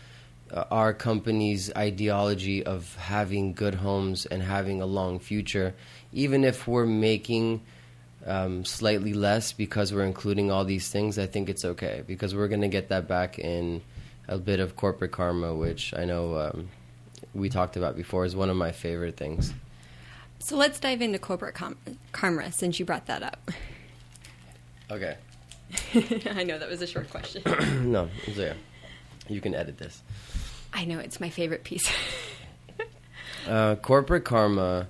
uh, 0.52 0.64
our 0.70 0.94
company's 0.94 1.74
ideology 1.74 2.64
of 2.64 2.94
having 2.96 3.54
good 3.54 3.74
homes 3.74 4.24
and 4.24 4.42
having 4.42 4.80
a 4.80 4.86
long 4.86 5.18
future, 5.18 5.74
even 6.12 6.44
if 6.44 6.68
we're 6.68 6.86
making 6.86 7.60
um, 8.26 8.64
slightly 8.64 9.12
less 9.12 9.52
because 9.52 9.92
we're 9.92 10.04
including 10.04 10.50
all 10.50 10.64
these 10.64 10.88
things. 10.88 11.18
I 11.18 11.26
think 11.26 11.48
it's 11.48 11.64
okay 11.64 12.02
because 12.06 12.34
we're 12.34 12.48
going 12.48 12.62
to 12.62 12.68
get 12.68 12.88
that 12.88 13.06
back 13.08 13.38
in 13.38 13.82
a 14.28 14.38
bit 14.38 14.60
of 14.60 14.76
corporate 14.76 15.12
karma, 15.12 15.54
which 15.54 15.92
I 15.94 16.04
know 16.04 16.38
um, 16.38 16.68
we 17.34 17.48
talked 17.48 17.76
about 17.76 17.96
before 17.96 18.24
is 18.24 18.34
one 18.34 18.50
of 18.50 18.56
my 18.56 18.72
favorite 18.72 19.16
things. 19.16 19.52
So 20.38 20.56
let's 20.56 20.78
dive 20.78 21.02
into 21.02 21.18
corporate 21.18 21.54
com- 21.54 21.76
karma 22.12 22.52
since 22.52 22.78
you 22.78 22.84
brought 22.84 23.06
that 23.06 23.22
up. 23.22 23.50
Okay. 24.90 25.16
I 26.30 26.44
know 26.44 26.58
that 26.58 26.68
was 26.68 26.82
a 26.82 26.86
short 26.86 27.10
question. 27.10 27.42
no, 27.90 28.08
it's 28.26 28.36
there. 28.36 28.56
You 29.28 29.40
can 29.40 29.54
edit 29.54 29.78
this. 29.78 30.02
I 30.72 30.84
know 30.84 30.98
it's 30.98 31.20
my 31.20 31.30
favorite 31.30 31.64
piece. 31.64 31.90
Uh, 33.46 33.76
corporate 33.76 34.24
karma 34.24 34.88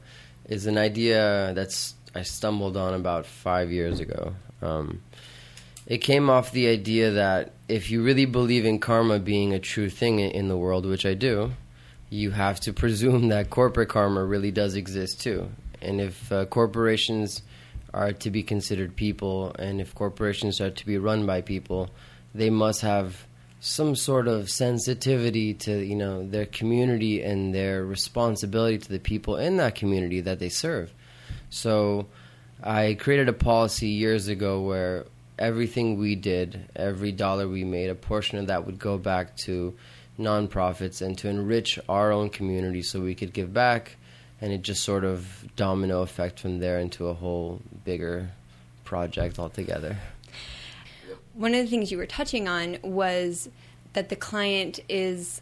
is 0.49 0.67
an 0.67 0.79
idea 0.79 1.53
that's 1.57 1.95
I 2.15 2.23
stumbled 2.23 2.77
on 2.77 2.95
about 2.95 3.27
five 3.27 3.73
years 3.73 4.01
ago. 4.01 4.35
Um, 4.63 5.03
it 5.87 5.99
came 5.99 6.31
off 6.31 6.53
the 6.53 6.69
idea 6.69 7.11
that 7.13 7.53
if 7.69 7.91
you 7.91 8.03
really 8.03 8.25
believe 8.25 8.65
in 8.65 8.79
karma 8.79 9.19
being 9.19 9.53
a 9.53 9.59
true 9.59 9.91
thing 9.91 10.21
in 10.21 10.49
the 10.49 10.57
world, 10.57 10.87
which 10.87 11.05
I 11.05 11.15
do, 11.15 11.53
you 12.09 12.31
have 12.31 12.61
to 12.61 12.73
presume 12.73 13.29
that 13.29 13.51
corporate 13.51 13.89
karma 13.89 14.25
really 14.25 14.51
does 14.51 14.77
exist 14.77 15.21
too. 15.21 15.51
And 15.83 16.01
if 16.01 16.33
uh, 16.33 16.47
corporations 16.47 17.43
are 17.93 18.13
to 18.13 18.31
be 18.31 18.43
considered 18.43 18.97
people, 18.97 19.55
and 19.59 19.81
if 19.81 19.95
corporations 19.95 20.61
are 20.61 20.71
to 20.71 20.87
be 20.87 20.97
run 20.97 21.27
by 21.27 21.41
people, 21.43 21.91
they 22.35 22.51
must 22.51 22.81
have 22.81 23.27
some 23.61 23.97
sort 23.97 24.29
of 24.29 24.51
sensitivity 24.51 25.55
to 25.55 25.79
you 25.79 25.97
know 25.97 26.27
their 26.27 26.45
community 26.45 27.23
and 27.23 27.55
their 27.55 27.85
responsibility 27.85 28.77
to 28.77 28.89
the 28.91 28.99
people 28.99 29.37
in 29.37 29.57
that 29.57 29.75
community 29.75 30.21
that 30.21 30.39
they 30.39 30.49
serve. 30.49 30.93
So 31.51 32.07
I 32.63 32.95
created 32.95 33.29
a 33.29 33.33
policy 33.33 33.89
years 33.89 34.29
ago 34.29 34.61
where 34.63 35.07
everything 35.39 35.99
we 35.99 36.15
did, 36.15 36.69
every 36.77 37.13
dollar 37.13 37.49
we 37.49 37.65
made, 37.65 37.91
a 37.91 37.95
portion 37.95 38.39
of 38.39 38.47
that 38.47 38.67
would 38.67 38.79
go 38.79 38.99
back 38.99 39.37
to 39.39 39.75
nonprofits 40.19 41.03
and 41.03 41.19
to 41.19 41.29
enrich 41.29 41.79
our 41.89 42.13
own 42.13 42.31
community 42.31 42.83
so 42.83 43.01
we 43.01 43.15
could 43.15 43.33
give 43.33 43.53
back 43.53 43.97
and 44.41 44.53
it 44.53 44.63
just 44.63 44.83
sort 44.83 45.05
of 45.05 45.45
domino 45.57 46.03
effect 46.03 46.39
from 46.39 46.59
there 46.61 46.79
into 46.79 47.09
a 47.09 47.15
whole 47.15 47.61
bigger 47.85 48.31
project 48.85 49.39
altogether. 49.39 49.97
One 51.33 51.55
of 51.55 51.65
the 51.65 51.71
things 51.71 51.91
you 51.91 51.99
were 51.99 52.07
touching 52.07 52.47
on 52.47 52.79
was 52.83 53.49
that 53.95 54.09
the 54.09 54.17
client 54.17 54.81
is 54.89 55.41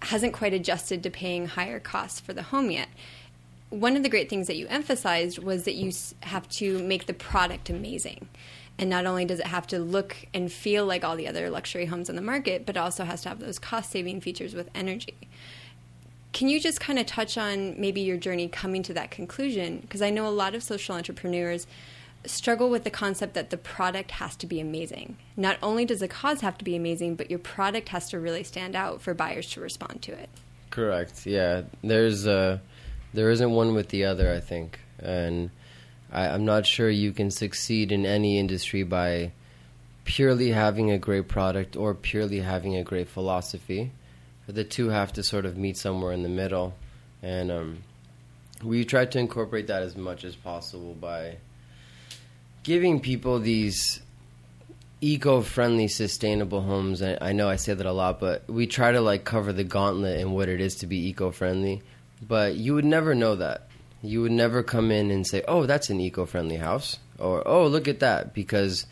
hasn't 0.00 0.32
quite 0.32 0.54
adjusted 0.54 1.02
to 1.02 1.10
paying 1.10 1.46
higher 1.46 1.80
costs 1.80 2.20
for 2.20 2.32
the 2.32 2.44
home 2.44 2.70
yet. 2.70 2.88
One 3.70 3.96
of 3.96 4.02
the 4.02 4.08
great 4.08 4.30
things 4.30 4.46
that 4.46 4.56
you 4.56 4.66
emphasized 4.68 5.38
was 5.38 5.64
that 5.64 5.74
you 5.74 5.92
have 6.20 6.48
to 6.50 6.78
make 6.82 7.06
the 7.06 7.14
product 7.14 7.68
amazing. 7.68 8.28
And 8.78 8.88
not 8.88 9.06
only 9.06 9.24
does 9.24 9.40
it 9.40 9.46
have 9.46 9.66
to 9.68 9.78
look 9.78 10.16
and 10.32 10.50
feel 10.50 10.86
like 10.86 11.04
all 11.04 11.16
the 11.16 11.26
other 11.28 11.50
luxury 11.50 11.86
homes 11.86 12.08
on 12.08 12.16
the 12.16 12.22
market, 12.22 12.64
but 12.64 12.76
also 12.76 13.04
has 13.04 13.22
to 13.22 13.28
have 13.28 13.40
those 13.40 13.58
cost 13.58 13.90
saving 13.90 14.20
features 14.20 14.54
with 14.54 14.70
energy. 14.74 15.16
Can 16.32 16.48
you 16.48 16.60
just 16.60 16.80
kind 16.80 16.98
of 16.98 17.06
touch 17.06 17.36
on 17.36 17.78
maybe 17.80 18.00
your 18.00 18.16
journey 18.16 18.48
coming 18.48 18.82
to 18.84 18.94
that 18.94 19.10
conclusion? 19.10 19.80
Because 19.80 20.00
I 20.00 20.10
know 20.10 20.26
a 20.26 20.30
lot 20.30 20.54
of 20.54 20.62
social 20.62 20.94
entrepreneurs 20.94 21.66
struggle 22.24 22.70
with 22.70 22.84
the 22.84 22.90
concept 22.90 23.34
that 23.34 23.50
the 23.50 23.56
product 23.56 24.12
has 24.12 24.36
to 24.36 24.46
be 24.46 24.60
amazing. 24.60 25.16
Not 25.36 25.58
only 25.62 25.84
does 25.84 26.00
the 26.00 26.08
cause 26.08 26.40
have 26.42 26.58
to 26.58 26.64
be 26.64 26.76
amazing, 26.76 27.16
but 27.16 27.30
your 27.30 27.38
product 27.38 27.88
has 27.88 28.08
to 28.10 28.20
really 28.20 28.44
stand 28.44 28.76
out 28.76 29.00
for 29.02 29.14
buyers 29.14 29.50
to 29.50 29.60
respond 29.60 30.02
to 30.02 30.12
it. 30.12 30.28
Correct. 30.70 31.26
Yeah. 31.26 31.62
There's 31.82 32.26
a 32.26 32.60
there 33.14 33.30
isn't 33.30 33.50
one 33.50 33.74
with 33.74 33.88
the 33.88 34.04
other, 34.04 34.32
I 34.32 34.40
think. 34.40 34.80
And 34.98 35.50
I, 36.12 36.28
I'm 36.28 36.44
not 36.44 36.66
sure 36.66 36.90
you 36.90 37.12
can 37.12 37.30
succeed 37.30 37.92
in 37.92 38.06
any 38.06 38.38
industry 38.38 38.82
by 38.82 39.32
purely 40.04 40.50
having 40.50 40.90
a 40.90 40.98
great 40.98 41.28
product 41.28 41.76
or 41.76 41.94
purely 41.94 42.40
having 42.40 42.76
a 42.76 42.82
great 42.82 43.08
philosophy. 43.08 43.92
The 44.46 44.64
two 44.64 44.88
have 44.88 45.12
to 45.14 45.22
sort 45.22 45.44
of 45.44 45.56
meet 45.56 45.76
somewhere 45.76 46.12
in 46.12 46.22
the 46.22 46.28
middle. 46.28 46.74
And 47.22 47.50
um, 47.50 47.78
we 48.62 48.84
try 48.84 49.04
to 49.04 49.18
incorporate 49.18 49.66
that 49.66 49.82
as 49.82 49.96
much 49.96 50.24
as 50.24 50.34
possible 50.34 50.94
by 50.94 51.36
giving 52.62 53.00
people 53.00 53.38
these 53.38 54.00
eco-friendly 55.00 55.86
sustainable 55.86 56.60
homes 56.60 57.00
and 57.00 57.18
i 57.20 57.30
know 57.30 57.48
i 57.48 57.54
say 57.54 57.72
that 57.72 57.86
a 57.86 57.92
lot 57.92 58.18
but 58.18 58.42
we 58.48 58.66
try 58.66 58.90
to 58.90 59.00
like 59.00 59.24
cover 59.24 59.52
the 59.52 59.62
gauntlet 59.62 60.18
in 60.18 60.32
what 60.32 60.48
it 60.48 60.60
is 60.60 60.74
to 60.74 60.88
be 60.88 61.08
eco-friendly 61.08 61.80
but 62.26 62.56
you 62.56 62.74
would 62.74 62.84
never 62.84 63.14
know 63.14 63.34
that 63.36 63.68
you 64.02 64.22
would 64.22 64.32
never 64.32 64.62
come 64.62 64.90
in 64.90 65.10
and 65.10 65.26
say, 65.26 65.42
"Oh, 65.48 65.66
that's 65.66 65.90
an 65.90 66.00
eco-friendly 66.00 66.56
house," 66.56 66.98
or 67.18 67.46
"Oh, 67.46 67.66
look 67.66 67.88
at 67.88 68.00
that," 68.00 68.32
because 68.34 68.86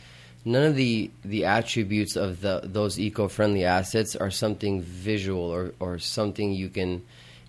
none 0.45 0.64
of 0.64 0.76
the 0.76 1.11
the 1.25 1.45
attributes 1.45 2.16
of 2.16 2.40
the 2.40 2.61
those 2.64 2.99
eco-friendly 2.99 3.64
assets 3.64 4.16
are 4.16 4.30
something 4.30 4.80
visual 4.83 5.42
or 5.42 5.75
or 5.80 5.99
something 5.99 6.52
you 6.52 6.68
can 6.68 7.02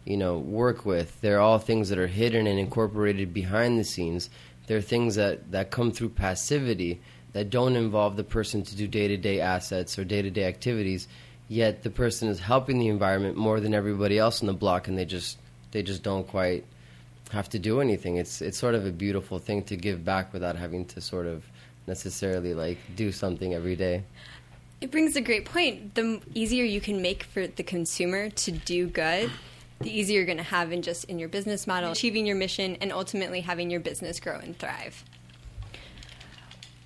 you 0.06 0.18
know 0.18 0.38
work 0.38 0.86
with. 0.86 1.20
They're 1.22 1.40
all 1.40 1.60
things 1.60 1.90
that 1.90 2.00
are 2.00 2.08
hidden 2.08 2.48
and 2.48 2.60
incorporated 2.60 3.34
behind 3.34 3.80
the 3.80 3.84
scenes. 3.84 4.30
They're 4.68 4.82
things 4.82 5.16
that 5.16 5.52
that 5.52 5.72
come 5.72 5.92
through 5.92 6.10
passivity 6.10 7.00
that 7.34 7.50
don't 7.50 7.76
involve 7.76 8.16
the 8.16 8.24
person 8.24 8.64
to 8.64 8.76
do 8.76 8.88
day-to-day 8.88 9.40
assets 9.40 10.00
or 10.00 10.04
day-to-day 10.04 10.46
activities. 10.46 11.08
Yet 11.50 11.84
the 11.84 11.90
person 11.90 12.30
is 12.30 12.40
helping 12.40 12.80
the 12.80 12.88
environment 12.88 13.38
more 13.38 13.60
than 13.60 13.74
everybody 13.74 14.18
else 14.18 14.42
in 14.42 14.48
the 14.48 14.54
block, 14.54 14.88
and 14.88 14.98
they 14.98 15.06
just 15.06 15.38
they 15.78 15.84
just 15.84 16.02
don't 16.02 16.28
quite 16.28 16.66
have 17.30 17.50
to 17.50 17.60
do 17.60 17.82
anything. 17.82 18.18
It's 18.18 18.42
it's 18.42 18.58
sort 18.58 18.74
of 18.74 18.88
a 18.88 18.92
beautiful 18.92 19.38
thing 19.38 19.62
to 19.66 19.76
give 19.76 20.04
back 20.04 20.34
without 20.34 20.56
having 20.56 20.86
to 20.86 21.02
sort 21.02 21.28
of 21.28 21.44
necessarily 21.86 22.56
like 22.56 22.80
do 22.96 23.12
something 23.12 23.54
every 23.54 23.76
day. 23.76 24.04
It 24.82 24.90
brings 24.90 25.16
a 25.16 25.22
great 25.22 25.46
point. 25.46 25.94
The 25.94 26.20
easier 26.34 26.66
you 26.66 26.82
can 26.82 27.00
make 27.00 27.22
for 27.24 27.46
the 27.46 27.62
consumer 27.62 28.32
to 28.32 28.52
do 28.52 28.88
good, 28.88 29.30
the 29.82 29.92
easier 29.96 30.18
you're 30.18 30.26
going 30.26 30.40
to 30.40 30.44
have 30.44 30.72
in 30.72 30.82
just 30.82 31.04
in 31.04 31.20
your 31.20 31.30
business 31.30 31.68
model, 31.68 31.92
achieving 31.92 32.26
your 32.26 32.38
mission, 32.38 32.78
and 32.82 32.92
ultimately 32.92 33.42
having 33.42 33.70
your 33.70 33.80
business 33.80 34.20
grow 34.20 34.40
and 34.40 34.58
thrive. 34.58 35.04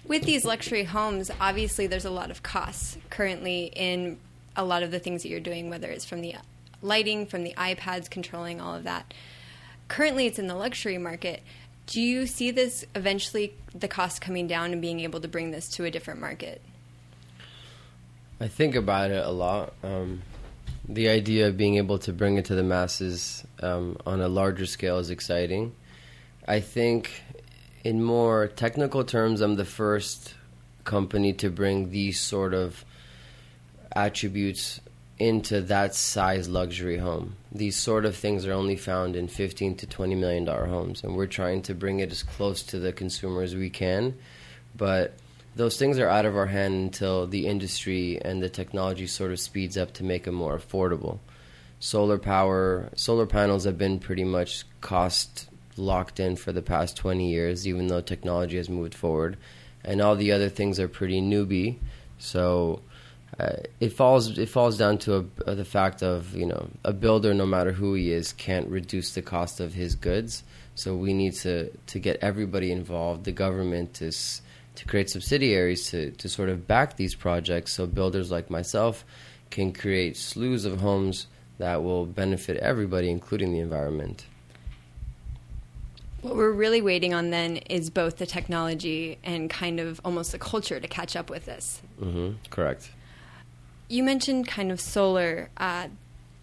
With 0.05 0.23
these 0.23 0.43
luxury 0.43 0.83
homes, 0.83 1.31
obviously 1.39 1.87
there's 1.87 2.03
a 2.03 2.11
lot 2.11 2.29
of 2.29 2.43
costs 2.43 2.97
currently 3.09 3.71
in 3.73 4.19
a 4.57 4.65
lot 4.65 4.83
of 4.83 4.91
the 4.91 4.99
things 4.99 5.23
that 5.23 5.29
you're 5.29 5.39
doing, 5.39 5.69
whether 5.69 5.89
it's 5.89 6.03
from 6.03 6.19
the 6.19 6.35
lighting, 6.81 7.25
from 7.25 7.43
the 7.43 7.53
iPads 7.57 8.09
controlling 8.09 8.59
all 8.61 8.75
of 8.75 8.83
that 8.83 9.13
currently 9.91 10.25
it's 10.25 10.39
in 10.39 10.47
the 10.47 10.55
luxury 10.55 10.97
market. 10.97 11.43
Do 11.85 12.01
you 12.01 12.25
see 12.25 12.51
this 12.51 12.85
eventually 12.95 13.53
the 13.75 13.89
cost 13.89 14.21
coming 14.21 14.47
down 14.47 14.71
and 14.71 14.81
being 14.81 15.01
able 15.01 15.19
to 15.19 15.27
bring 15.27 15.51
this 15.51 15.67
to 15.71 15.83
a 15.83 15.91
different 15.91 16.21
market? 16.21 16.61
I 18.39 18.47
think 18.47 18.73
about 18.73 19.11
it 19.11 19.23
a 19.23 19.29
lot. 19.29 19.73
Um, 19.83 20.21
the 20.87 21.09
idea 21.09 21.49
of 21.49 21.57
being 21.57 21.75
able 21.75 21.99
to 21.99 22.13
bring 22.13 22.37
it 22.37 22.45
to 22.45 22.55
the 22.55 22.63
masses 22.63 23.43
um, 23.61 23.97
on 24.05 24.21
a 24.21 24.29
larger 24.29 24.65
scale 24.65 24.97
is 24.97 25.09
exciting. 25.09 25.73
I 26.47 26.61
think, 26.61 27.11
in 27.83 28.01
more 28.01 28.47
technical 28.47 29.03
terms, 29.03 29.41
I'm 29.41 29.57
the 29.57 29.65
first 29.65 30.35
company 30.85 31.33
to 31.33 31.49
bring 31.49 31.91
these 31.91 32.19
sort 32.19 32.53
of 32.53 32.85
attributes 33.93 34.79
into 35.21 35.61
that 35.61 35.93
size 35.93 36.49
luxury 36.49 36.97
home. 36.97 37.35
These 37.51 37.75
sort 37.75 38.05
of 38.05 38.15
things 38.15 38.45
are 38.45 38.53
only 38.53 38.75
found 38.75 39.15
in 39.15 39.27
15 39.27 39.77
to 39.77 39.87
20 39.87 40.15
million 40.15 40.45
dollar 40.45 40.65
homes 40.65 41.03
and 41.03 41.15
we're 41.15 41.27
trying 41.27 41.61
to 41.63 41.75
bring 41.75 41.99
it 41.99 42.11
as 42.11 42.23
close 42.23 42.63
to 42.63 42.79
the 42.79 42.91
consumer 42.91 43.41
as 43.41 43.55
we 43.55 43.69
can. 43.69 44.17
But 44.75 45.13
those 45.55 45.77
things 45.77 45.99
are 45.99 46.07
out 46.07 46.25
of 46.25 46.35
our 46.35 46.47
hand 46.47 46.73
until 46.73 47.27
the 47.27 47.47
industry 47.47 48.19
and 48.23 48.41
the 48.41 48.49
technology 48.49 49.05
sort 49.05 49.31
of 49.31 49.39
speeds 49.39 49.77
up 49.77 49.93
to 49.93 50.03
make 50.03 50.23
them 50.23 50.35
more 50.35 50.57
affordable. 50.57 51.19
Solar 51.79 52.17
power, 52.17 52.89
solar 52.95 53.25
panels 53.25 53.65
have 53.65 53.77
been 53.77 53.99
pretty 53.99 54.23
much 54.23 54.65
cost 54.81 55.49
locked 55.77 56.19
in 56.19 56.35
for 56.35 56.51
the 56.51 56.61
past 56.61 56.97
20 56.97 57.29
years 57.29 57.67
even 57.67 57.87
though 57.87 58.01
technology 58.01 58.57
has 58.57 58.69
moved 58.69 58.95
forward 58.95 59.37
and 59.83 60.01
all 60.01 60.15
the 60.15 60.31
other 60.31 60.49
things 60.49 60.79
are 60.79 60.87
pretty 60.87 61.21
newbie. 61.21 61.77
So 62.17 62.81
uh, 63.39 63.53
it 63.79 63.93
falls 63.93 64.37
it 64.37 64.49
falls 64.49 64.77
down 64.77 64.97
to 64.97 65.29
a, 65.45 65.55
the 65.55 65.65
fact 65.65 66.03
of 66.03 66.35
you 66.35 66.45
know 66.45 66.69
a 66.83 66.93
builder, 66.93 67.33
no 67.33 67.45
matter 67.45 67.71
who 67.71 67.93
he 67.93 68.11
is, 68.11 68.33
can't 68.33 68.67
reduce 68.67 69.13
the 69.13 69.21
cost 69.21 69.59
of 69.59 69.73
his 69.73 69.95
goods. 69.95 70.43
So 70.75 70.95
we 70.95 71.13
need 71.13 71.33
to 71.35 71.69
to 71.87 71.99
get 71.99 72.17
everybody 72.21 72.71
involved, 72.71 73.23
the 73.23 73.31
government 73.31 73.93
to 73.95 74.11
to 74.11 74.85
create 74.85 75.09
subsidiaries 75.09 75.89
to 75.91 76.11
to 76.11 76.27
sort 76.27 76.49
of 76.49 76.67
back 76.67 76.97
these 76.97 77.15
projects, 77.15 77.73
so 77.73 77.87
builders 77.87 78.31
like 78.31 78.49
myself 78.49 79.05
can 79.49 79.71
create 79.71 80.17
slews 80.17 80.65
of 80.65 80.81
homes 80.81 81.27
that 81.57 81.83
will 81.83 82.05
benefit 82.05 82.57
everybody, 82.57 83.09
including 83.09 83.53
the 83.53 83.59
environment. 83.59 84.25
What 86.21 86.35
we're 86.35 86.51
really 86.51 86.81
waiting 86.81 87.13
on 87.13 87.31
then 87.31 87.57
is 87.57 87.89
both 87.89 88.17
the 88.17 88.27
technology 88.27 89.17
and 89.23 89.49
kind 89.49 89.79
of 89.79 89.99
almost 90.05 90.31
the 90.31 90.37
culture 90.37 90.79
to 90.79 90.87
catch 90.87 91.15
up 91.15 91.29
with 91.29 91.45
this. 91.45 91.81
Mm-hmm. 91.99 92.35
Correct 92.49 92.91
you 93.91 94.03
mentioned 94.03 94.47
kind 94.47 94.71
of 94.71 94.79
solar. 94.79 95.49
Uh, 95.57 95.89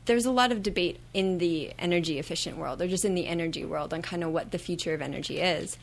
there's 0.04 0.26
a 0.26 0.30
lot 0.30 0.52
of 0.52 0.62
debate 0.62 1.00
in 1.14 1.38
the 1.38 1.72
energy 1.78 2.18
efficient 2.18 2.56
world, 2.56 2.80
or 2.82 2.86
just 2.86 3.04
in 3.04 3.14
the 3.14 3.26
energy 3.26 3.64
world, 3.64 3.92
on 3.94 4.02
kind 4.02 4.22
of 4.22 4.30
what 4.32 4.50
the 4.50 4.58
future 4.58 4.94
of 4.94 5.02
energy 5.02 5.40
is. 5.40 5.78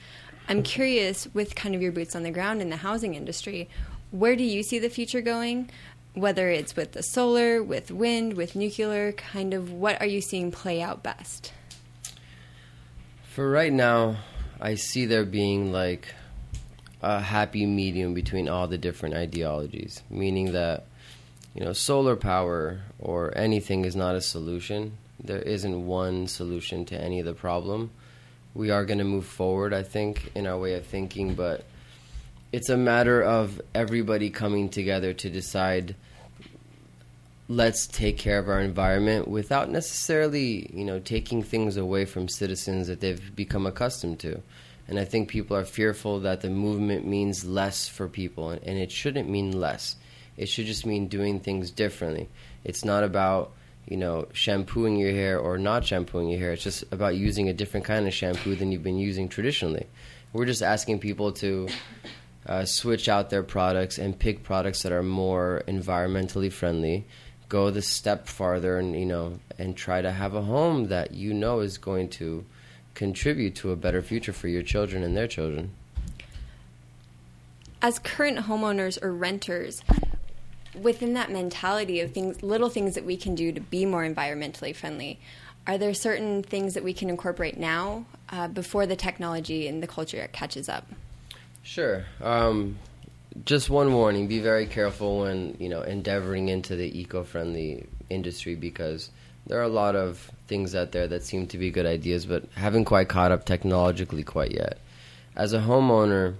I'm 0.48 0.62
curious, 0.62 1.28
with 1.34 1.56
kind 1.56 1.74
of 1.74 1.82
your 1.82 1.92
boots 1.92 2.16
on 2.16 2.24
the 2.24 2.32
ground 2.32 2.62
in 2.62 2.70
the 2.70 2.78
housing 2.78 3.16
industry, 3.16 3.68
where 4.12 4.36
do 4.36 4.44
you 4.44 4.62
see 4.62 4.78
the 4.78 4.90
future 4.90 5.22
going? 5.22 5.70
Whether 6.14 6.50
it's 6.50 6.76
with 6.76 6.94
the 6.94 7.02
solar, 7.02 7.62
with 7.64 7.92
wind, 7.92 8.34
with 8.34 8.56
nuclear, 8.56 9.12
kind 9.12 9.54
of 9.54 9.72
what 9.72 10.00
are 10.00 10.08
you 10.08 10.22
seeing 10.22 10.52
play 10.52 10.82
out 10.82 11.04
best? 11.04 11.52
For 13.34 13.50
right 13.50 13.74
now, 13.74 14.18
I 14.62 14.76
see 14.76 15.06
there 15.06 15.26
being 15.26 15.74
like 15.74 16.14
a 17.02 17.20
happy 17.20 17.66
medium 17.66 18.14
between 18.14 18.48
all 18.48 18.68
the 18.68 18.78
different 18.78 19.16
ideologies, 19.16 20.04
meaning 20.10 20.54
that 20.54 20.86
you 21.56 21.64
know, 21.64 21.74
solar 21.74 22.16
power 22.16 22.82
or 23.00 23.36
anything 23.36 23.86
is 23.86 23.96
not 23.96 24.16
a 24.16 24.22
solution. 24.22 24.98
There 25.24 25.42
isn't 25.42 25.88
one 25.88 26.28
solution 26.28 26.86
to 26.86 27.02
any 27.02 27.20
of 27.22 27.26
the 27.26 27.34
problem. 27.34 27.92
We 28.54 28.70
are 28.70 28.86
going 28.86 29.00
to 29.00 29.06
move 29.06 29.26
forward, 29.26 29.74
I 29.74 29.84
think, 29.84 30.32
in 30.36 30.46
our 30.46 30.58
way 30.58 30.74
of 30.76 30.86
thinking, 30.86 31.34
but 31.34 31.64
it's 32.52 32.70
a 32.70 32.78
matter 32.78 33.24
of 33.24 33.62
everybody 33.74 34.30
coming 34.30 34.70
together 34.70 35.14
to 35.14 35.30
decide 35.30 35.96
let's 37.48 37.86
take 37.88 38.18
care 38.18 38.40
of 38.40 38.50
our 38.50 38.60
environment 38.60 39.28
without 39.28 39.70
necessarily, 39.70 40.70
you 40.74 40.84
know, 40.84 41.00
taking 41.00 41.44
things 41.44 41.78
away 41.78 42.06
from 42.06 42.28
citizens 42.28 42.88
that 42.88 43.00
they've 43.02 43.36
become 43.36 43.66
accustomed 43.66 44.20
to. 44.20 44.42
And 44.88 45.00
I 45.00 45.06
think 45.06 45.30
people 45.30 45.56
are 45.56 45.66
fearful 45.66 46.20
that 46.22 46.42
the 46.42 46.50
movement 46.50 47.08
means 47.08 47.46
less 47.46 47.88
for 47.88 48.08
people, 48.08 48.50
and 48.50 48.78
it 48.78 48.92
shouldn't 48.92 49.30
mean 49.30 49.60
less. 49.60 49.96
It 50.38 50.48
should 50.48 50.66
just 50.66 50.86
mean 50.86 51.08
doing 51.08 51.40
things 51.40 51.72
differently. 51.72 52.30
It's 52.64 52.84
not 52.84 53.04
about, 53.04 53.52
you 53.88 53.98
know, 53.98 54.28
shampooing 54.34 54.98
your 54.98 55.12
hair 55.12 55.40
or 55.40 55.58
not 55.58 55.86
shampooing 55.86 56.30
your 56.30 56.40
hair. 56.40 56.54
It's 56.54 56.64
just 56.64 56.84
about 56.92 57.16
using 57.16 57.50
a 57.50 57.54
different 57.54 57.86
kind 57.86 58.08
of 58.08 58.14
shampoo 58.14 58.56
than 58.56 58.72
you've 58.72 58.84
been 58.84 58.98
using 58.98 59.30
traditionally. 59.30 59.88
We're 60.34 60.46
just 60.46 60.62
asking 60.62 61.00
people 61.00 61.32
to 61.34 61.70
uh, 62.46 62.66
switch 62.66 63.08
out 63.08 63.30
their 63.30 63.44
products 63.44 63.98
and 63.98 64.18
pick 64.18 64.44
products 64.44 64.84
that 64.84 64.92
are 64.92 65.04
more 65.04 65.64
environmentally 65.68 66.52
friendly 66.52 67.06
go 67.48 67.70
the 67.70 67.82
step 67.82 68.28
farther 68.28 68.78
and 68.78 68.96
you 68.96 69.06
know 69.06 69.40
and 69.58 69.78
try 69.78 70.02
to 70.02 70.12
have 70.12 70.34
a 70.34 70.42
home 70.42 70.88
that 70.88 71.14
you 71.14 71.34
know 71.34 71.60
is 71.60 71.78
going 71.78 72.10
to 72.10 72.44
contribute 72.94 73.56
to 73.56 73.72
a 73.72 73.76
better 73.76 74.02
future 74.02 74.34
for 74.34 74.48
your 74.48 74.64
children 74.64 75.04
and 75.04 75.16
their 75.16 75.28
children. 75.28 75.72
As 77.82 78.00
current 78.00 78.40
homeowners 78.40 79.02
or 79.04 79.14
renters, 79.14 79.84
within 80.82 81.14
that 81.14 81.32
mentality 81.32 82.00
of 82.00 82.12
things, 82.12 82.42
little 82.44 82.70
things 82.70 82.96
that 82.96 83.06
we 83.06 83.18
can 83.18 83.36
do 83.36 83.52
to 83.52 83.62
be 83.62 83.86
more 83.86 84.04
environmentally 84.04 84.76
friendly, 84.76 85.20
are 85.68 85.78
there 85.78 85.94
certain 85.94 86.44
things 86.44 86.74
that 86.76 86.84
we 86.84 86.94
can 86.94 87.10
incorporate 87.10 87.58
now 87.58 88.06
uh, 88.30 88.48
before 88.48 88.86
the 88.86 88.96
technology 88.96 89.68
and 89.68 89.82
the 89.82 89.88
culture 89.88 90.28
catches 90.32 90.70
up? 90.70 90.88
Sure. 91.64 92.06
Um, 92.22 92.78
just 93.44 93.70
one 93.70 93.94
warning: 93.94 94.28
be 94.28 94.40
very 94.40 94.68
careful 94.68 95.20
when 95.20 95.58
you 95.60 95.68
know 95.68 95.82
endeavoring 95.82 96.50
into 96.50 96.76
the 96.76 97.00
eco-friendly 97.00 97.88
industry 98.10 98.56
because 98.56 99.10
there 99.48 99.60
are 99.60 99.64
a 99.64 99.68
lot 99.68 99.96
of 99.96 100.32
things 100.48 100.76
out 100.76 100.92
there 100.92 101.08
that 101.08 101.24
seem 101.24 101.48
to 101.48 101.58
be 101.58 101.72
good 101.72 101.86
ideas, 101.86 102.26
but 102.26 102.46
haven't 102.56 102.86
quite 102.86 103.10
caught 103.10 103.32
up 103.32 103.46
technologically 103.46 104.24
quite 104.24 104.52
yet. 104.52 104.78
As 105.36 105.54
a 105.54 105.60
homeowner, 105.60 106.36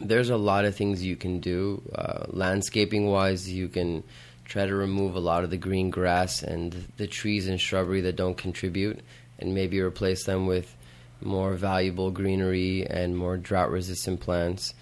there's 0.00 0.30
a 0.30 0.36
lot 0.36 0.64
of 0.64 0.76
things 0.76 1.04
you 1.04 1.16
can 1.16 1.40
do. 1.40 1.82
Uh, 1.94 2.24
landscaping 2.28 3.06
wise, 3.06 3.50
you 3.50 3.68
can 3.68 4.02
try 4.44 4.66
to 4.66 4.74
remove 4.74 5.14
a 5.14 5.20
lot 5.20 5.44
of 5.44 5.50
the 5.50 5.56
green 5.56 5.90
grass 5.90 6.42
and 6.42 6.72
the 6.96 7.06
trees 7.06 7.46
and 7.46 7.60
shrubbery 7.60 8.00
that 8.00 8.16
don't 8.16 8.36
contribute, 8.36 9.00
and 9.38 9.54
maybe 9.54 9.80
replace 9.80 10.24
them 10.24 10.46
with 10.46 10.74
more 11.20 11.54
valuable 11.54 12.10
greenery 12.10 12.86
and 12.86 13.16
more 13.16 13.36
drought 13.36 13.70
resistant 13.70 14.20
plants. 14.20 14.74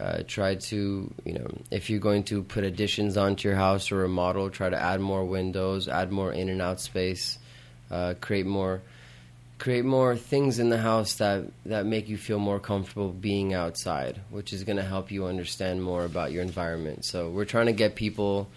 Uh, 0.00 0.22
try 0.26 0.54
to, 0.54 1.12
you 1.24 1.34
know, 1.34 1.46
if 1.70 1.90
you're 1.90 2.00
going 2.00 2.24
to 2.24 2.42
put 2.42 2.64
additions 2.64 3.18
onto 3.18 3.46
your 3.46 3.56
house 3.56 3.92
or 3.92 3.96
remodel, 3.96 4.48
try 4.48 4.70
to 4.70 4.80
add 4.80 5.00
more 5.00 5.24
windows, 5.24 5.86
add 5.86 6.10
more 6.10 6.32
in 6.32 6.48
and 6.48 6.62
out 6.62 6.80
space, 6.80 7.38
uh, 7.90 8.14
create 8.20 8.46
more, 8.46 8.80
create 9.62 9.84
more 9.84 10.16
things 10.16 10.58
in 10.58 10.70
the 10.70 10.78
house 10.78 11.14
that 11.14 11.44
that 11.64 11.86
make 11.86 12.08
you 12.08 12.16
feel 12.16 12.40
more 12.40 12.58
comfortable 12.58 13.12
being 13.12 13.54
outside, 13.54 14.20
which 14.28 14.52
is 14.52 14.64
going 14.64 14.76
to 14.76 14.82
help 14.82 15.12
you 15.12 15.24
understand 15.24 15.80
more 15.80 16.04
about 16.04 16.32
your 16.32 16.42
environment. 16.42 17.04
So 17.04 17.30
we're 17.30 17.44
trying 17.44 17.66
to 17.66 17.72
get 17.72 17.94
people 17.94 18.48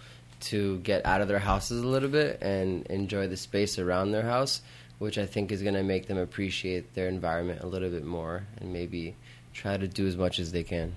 to 0.50 0.78
get 0.80 1.06
out 1.06 1.20
of 1.20 1.28
their 1.28 1.38
houses 1.38 1.84
a 1.84 1.86
little 1.86 2.08
bit 2.08 2.42
and 2.42 2.84
enjoy 2.88 3.28
the 3.28 3.36
space 3.36 3.78
around 3.78 4.10
their 4.10 4.24
house, 4.24 4.62
which 4.98 5.16
I 5.16 5.26
think 5.26 5.52
is 5.52 5.62
going 5.62 5.76
to 5.76 5.84
make 5.84 6.08
them 6.08 6.18
appreciate 6.18 6.92
their 6.94 7.06
environment 7.06 7.62
a 7.62 7.68
little 7.68 7.88
bit 7.88 8.04
more 8.04 8.42
and 8.60 8.72
maybe 8.72 9.14
try 9.54 9.76
to 9.76 9.86
do 9.86 10.08
as 10.08 10.16
much 10.16 10.40
as 10.40 10.50
they 10.50 10.64
can. 10.64 10.96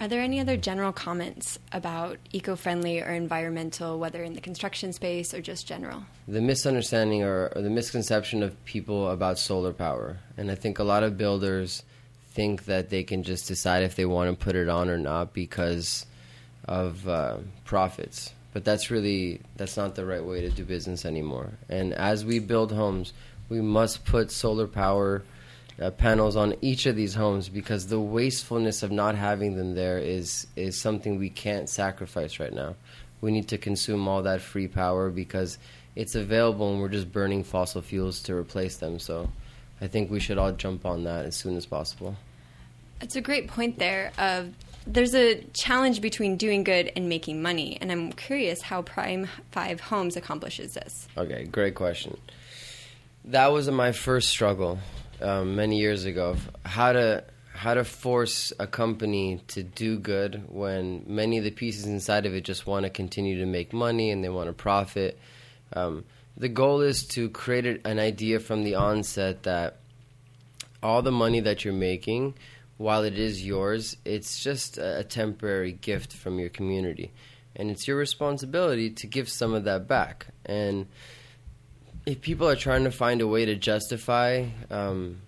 Are 0.00 0.08
there 0.08 0.22
any 0.22 0.40
other 0.40 0.56
general 0.56 0.92
comments 0.92 1.58
about 1.72 2.16
eco 2.32 2.56
friendly 2.56 3.02
or 3.02 3.10
environmental, 3.10 3.98
whether 3.98 4.24
in 4.24 4.32
the 4.32 4.40
construction 4.40 4.94
space 4.94 5.34
or 5.34 5.42
just 5.42 5.66
general? 5.66 6.04
The 6.26 6.40
misunderstanding 6.40 7.22
or, 7.22 7.52
or, 7.54 7.60
the 7.60 7.68
misconception 7.68 8.42
of 8.42 8.64
people 8.64 9.10
about 9.10 9.38
solar 9.38 9.74
power. 9.74 10.16
And 10.38 10.50
I 10.50 10.54
think 10.54 10.78
a 10.78 10.84
lot 10.84 11.02
of 11.02 11.18
builders 11.18 11.82
think 12.30 12.64
that 12.64 12.88
they 12.88 13.02
can 13.02 13.24
just 13.24 13.46
decide 13.46 13.82
if 13.82 13.94
they 13.94 14.06
want 14.06 14.30
to 14.30 14.42
put 14.42 14.56
it 14.56 14.70
on 14.70 14.88
or 14.88 14.96
not 14.96 15.34
because 15.34 16.06
of 16.64 17.06
uh, 17.06 17.36
profits. 17.66 18.32
But 18.54 18.64
that's 18.64 18.90
really 18.90 19.42
that's 19.56 19.76
not 19.76 19.96
the 19.96 20.06
right 20.06 20.24
way 20.24 20.40
to 20.40 20.48
do 20.48 20.64
business 20.64 21.04
anymore. 21.04 21.50
And 21.68 21.92
as 21.92 22.24
we 22.24 22.38
build 22.38 22.72
homes, 22.72 23.12
we 23.50 23.60
must 23.60 24.06
put 24.06 24.30
solar 24.30 24.66
power 24.66 25.22
uh, 25.80 25.90
panels 25.90 26.36
on 26.36 26.54
each 26.60 26.86
of 26.86 26.94
these 26.94 27.14
homes 27.14 27.48
because 27.48 27.86
the 27.86 28.00
wastefulness 28.00 28.82
of 28.82 28.90
not 28.90 29.14
having 29.14 29.56
them 29.56 29.74
there 29.74 29.98
is 29.98 30.46
is 30.56 30.78
something 30.78 31.18
we 31.18 31.30
can't 31.30 31.68
sacrifice 31.68 32.38
right 32.38 32.52
now. 32.52 32.74
We 33.20 33.30
need 33.30 33.48
to 33.48 33.58
consume 33.58 34.06
all 34.08 34.22
that 34.22 34.40
free 34.40 34.68
power 34.68 35.10
because 35.10 35.58
it's 35.96 36.14
available 36.14 36.72
and 36.72 36.80
we're 36.80 36.88
just 36.88 37.10
burning 37.10 37.44
fossil 37.44 37.82
fuels 37.82 38.22
to 38.22 38.34
replace 38.34 38.76
them. 38.76 38.98
So 38.98 39.30
I 39.80 39.88
think 39.88 40.10
we 40.10 40.20
should 40.20 40.38
all 40.38 40.52
jump 40.52 40.84
on 40.84 41.04
that 41.04 41.26
as 41.26 41.36
soon 41.36 41.56
as 41.56 41.66
possible. 41.66 42.16
It's 43.00 43.16
a 43.16 43.20
great 43.20 43.48
point 43.48 43.78
there 43.78 44.12
of 44.18 44.52
there's 44.86 45.14
a 45.14 45.42
challenge 45.52 46.00
between 46.00 46.36
doing 46.36 46.64
good 46.64 46.92
and 46.96 47.08
making 47.08 47.42
money, 47.42 47.78
and 47.80 47.92
I'm 47.92 48.12
curious 48.12 48.62
how 48.62 48.82
Prime 48.82 49.28
5 49.52 49.80
Homes 49.80 50.16
accomplishes 50.16 50.74
this. 50.74 51.06
Okay, 51.16 51.44
great 51.44 51.74
question. 51.74 52.18
That 53.26 53.48
was 53.52 53.70
my 53.70 53.92
first 53.92 54.30
struggle 54.30 54.78
um, 55.20 55.56
many 55.56 55.78
years 55.78 56.04
ago 56.04 56.36
how 56.64 56.92
to 56.92 57.24
how 57.52 57.74
to 57.74 57.84
force 57.84 58.54
a 58.58 58.66
company 58.66 59.38
to 59.48 59.62
do 59.62 59.98
good 59.98 60.44
when 60.48 61.04
many 61.06 61.36
of 61.36 61.44
the 61.44 61.50
pieces 61.50 61.84
inside 61.84 62.24
of 62.24 62.34
it 62.34 62.42
just 62.42 62.66
want 62.66 62.84
to 62.84 62.90
continue 62.90 63.38
to 63.38 63.44
make 63.44 63.74
money 63.74 64.10
and 64.10 64.24
they 64.24 64.30
want 64.30 64.48
to 64.48 64.54
profit. 64.54 65.18
Um, 65.74 66.04
the 66.38 66.48
goal 66.48 66.80
is 66.80 67.06
to 67.08 67.28
create 67.28 67.82
an 67.84 67.98
idea 67.98 68.40
from 68.40 68.64
the 68.64 68.76
onset 68.76 69.42
that 69.42 69.76
all 70.82 71.02
the 71.02 71.12
money 71.12 71.40
that 71.40 71.62
you're 71.62 71.74
making, 71.74 72.32
while 72.78 73.04
it 73.04 73.18
is 73.18 73.44
yours, 73.44 73.94
it's 74.06 74.42
just 74.42 74.78
a 74.78 75.04
temporary 75.04 75.72
gift 75.72 76.14
from 76.14 76.38
your 76.38 76.48
community. 76.48 77.12
And 77.54 77.70
it's 77.70 77.86
your 77.86 77.98
responsibility 77.98 78.88
to 78.88 79.06
give 79.06 79.28
some 79.28 79.52
of 79.52 79.64
that 79.64 79.86
back. 79.86 80.28
And 80.46 80.86
if 82.06 82.20
people 82.20 82.48
are 82.48 82.56
trying 82.56 82.84
to 82.84 82.90
find 82.90 83.20
a 83.20 83.26
way 83.26 83.44
to 83.44 83.54
justify 83.54 84.46
um, 84.70 85.20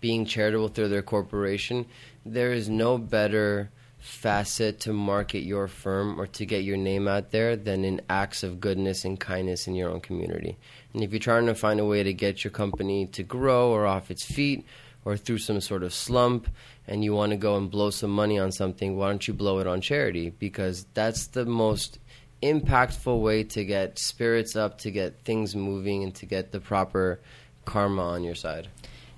being 0.00 0.24
charitable 0.24 0.68
through 0.68 0.88
their 0.88 1.02
corporation, 1.02 1.86
there 2.24 2.52
is 2.52 2.68
no 2.68 2.98
better 2.98 3.70
facet 3.98 4.80
to 4.80 4.92
market 4.92 5.40
your 5.40 5.66
firm 5.66 6.20
or 6.20 6.26
to 6.26 6.46
get 6.46 6.62
your 6.62 6.76
name 6.76 7.08
out 7.08 7.30
there 7.30 7.56
than 7.56 7.84
in 7.84 8.00
acts 8.08 8.42
of 8.42 8.60
goodness 8.60 9.04
and 9.04 9.18
kindness 9.18 9.66
in 9.66 9.74
your 9.74 9.90
own 9.90 10.00
community. 10.00 10.56
And 10.94 11.02
if 11.02 11.10
you're 11.10 11.18
trying 11.18 11.46
to 11.46 11.54
find 11.54 11.80
a 11.80 11.84
way 11.84 12.02
to 12.02 12.12
get 12.12 12.44
your 12.44 12.52
company 12.52 13.06
to 13.06 13.22
grow 13.22 13.70
or 13.70 13.86
off 13.86 14.10
its 14.10 14.24
feet 14.24 14.64
or 15.04 15.16
through 15.16 15.38
some 15.38 15.60
sort 15.60 15.82
of 15.82 15.92
slump 15.92 16.48
and 16.86 17.02
you 17.02 17.12
want 17.12 17.30
to 17.30 17.36
go 17.36 17.56
and 17.56 17.70
blow 17.70 17.90
some 17.90 18.10
money 18.10 18.38
on 18.38 18.52
something, 18.52 18.96
why 18.96 19.08
don't 19.08 19.26
you 19.26 19.34
blow 19.34 19.58
it 19.58 19.66
on 19.66 19.80
charity? 19.80 20.30
Because 20.30 20.86
that's 20.94 21.28
the 21.28 21.44
most 21.44 21.98
impactful 22.42 23.20
way 23.20 23.44
to 23.44 23.64
get 23.64 23.98
spirits 23.98 24.56
up, 24.56 24.78
to 24.78 24.90
get 24.90 25.24
things 25.24 25.56
moving, 25.56 26.04
and 26.04 26.14
to 26.16 26.26
get 26.26 26.52
the 26.52 26.60
proper 26.60 27.20
karma 27.64 28.02
on 28.02 28.24
your 28.24 28.34
side. 28.34 28.68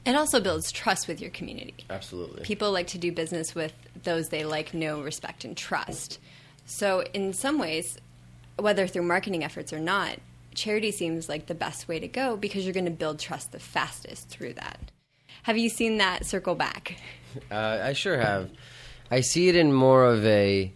It 0.06 0.16
also 0.16 0.40
builds 0.40 0.72
trust 0.72 1.08
with 1.08 1.20
your 1.20 1.30
community. 1.30 1.74
Absolutely. 1.90 2.42
People 2.42 2.72
like 2.72 2.88
to 2.88 2.98
do 2.98 3.12
business 3.12 3.54
with 3.54 3.74
those 4.02 4.30
they 4.30 4.44
like, 4.44 4.72
know, 4.72 5.02
respect, 5.02 5.44
and 5.44 5.56
trust. 5.56 6.18
So, 6.64 7.04
in 7.12 7.32
some 7.32 7.58
ways, 7.58 7.98
whether 8.58 8.86
through 8.86 9.02
marketing 9.02 9.44
efforts 9.44 9.72
or 9.72 9.78
not, 9.78 10.18
charity 10.54 10.90
seems 10.90 11.28
like 11.28 11.46
the 11.46 11.54
best 11.54 11.86
way 11.86 11.98
to 12.00 12.08
go 12.08 12.36
because 12.36 12.64
you're 12.64 12.74
going 12.74 12.86
to 12.86 12.90
build 12.90 13.18
trust 13.18 13.52
the 13.52 13.60
fastest 13.60 14.28
through 14.28 14.54
that. 14.54 14.90
Have 15.42 15.58
you 15.58 15.68
seen 15.68 15.98
that 15.98 16.26
circle 16.26 16.54
back? 16.54 16.96
Uh, 17.48 17.78
I 17.84 17.92
sure 17.92 18.18
have. 18.18 18.50
I 19.08 19.20
see 19.20 19.48
it 19.48 19.54
in 19.54 19.72
more 19.72 20.04
of 20.04 20.26
a 20.26 20.72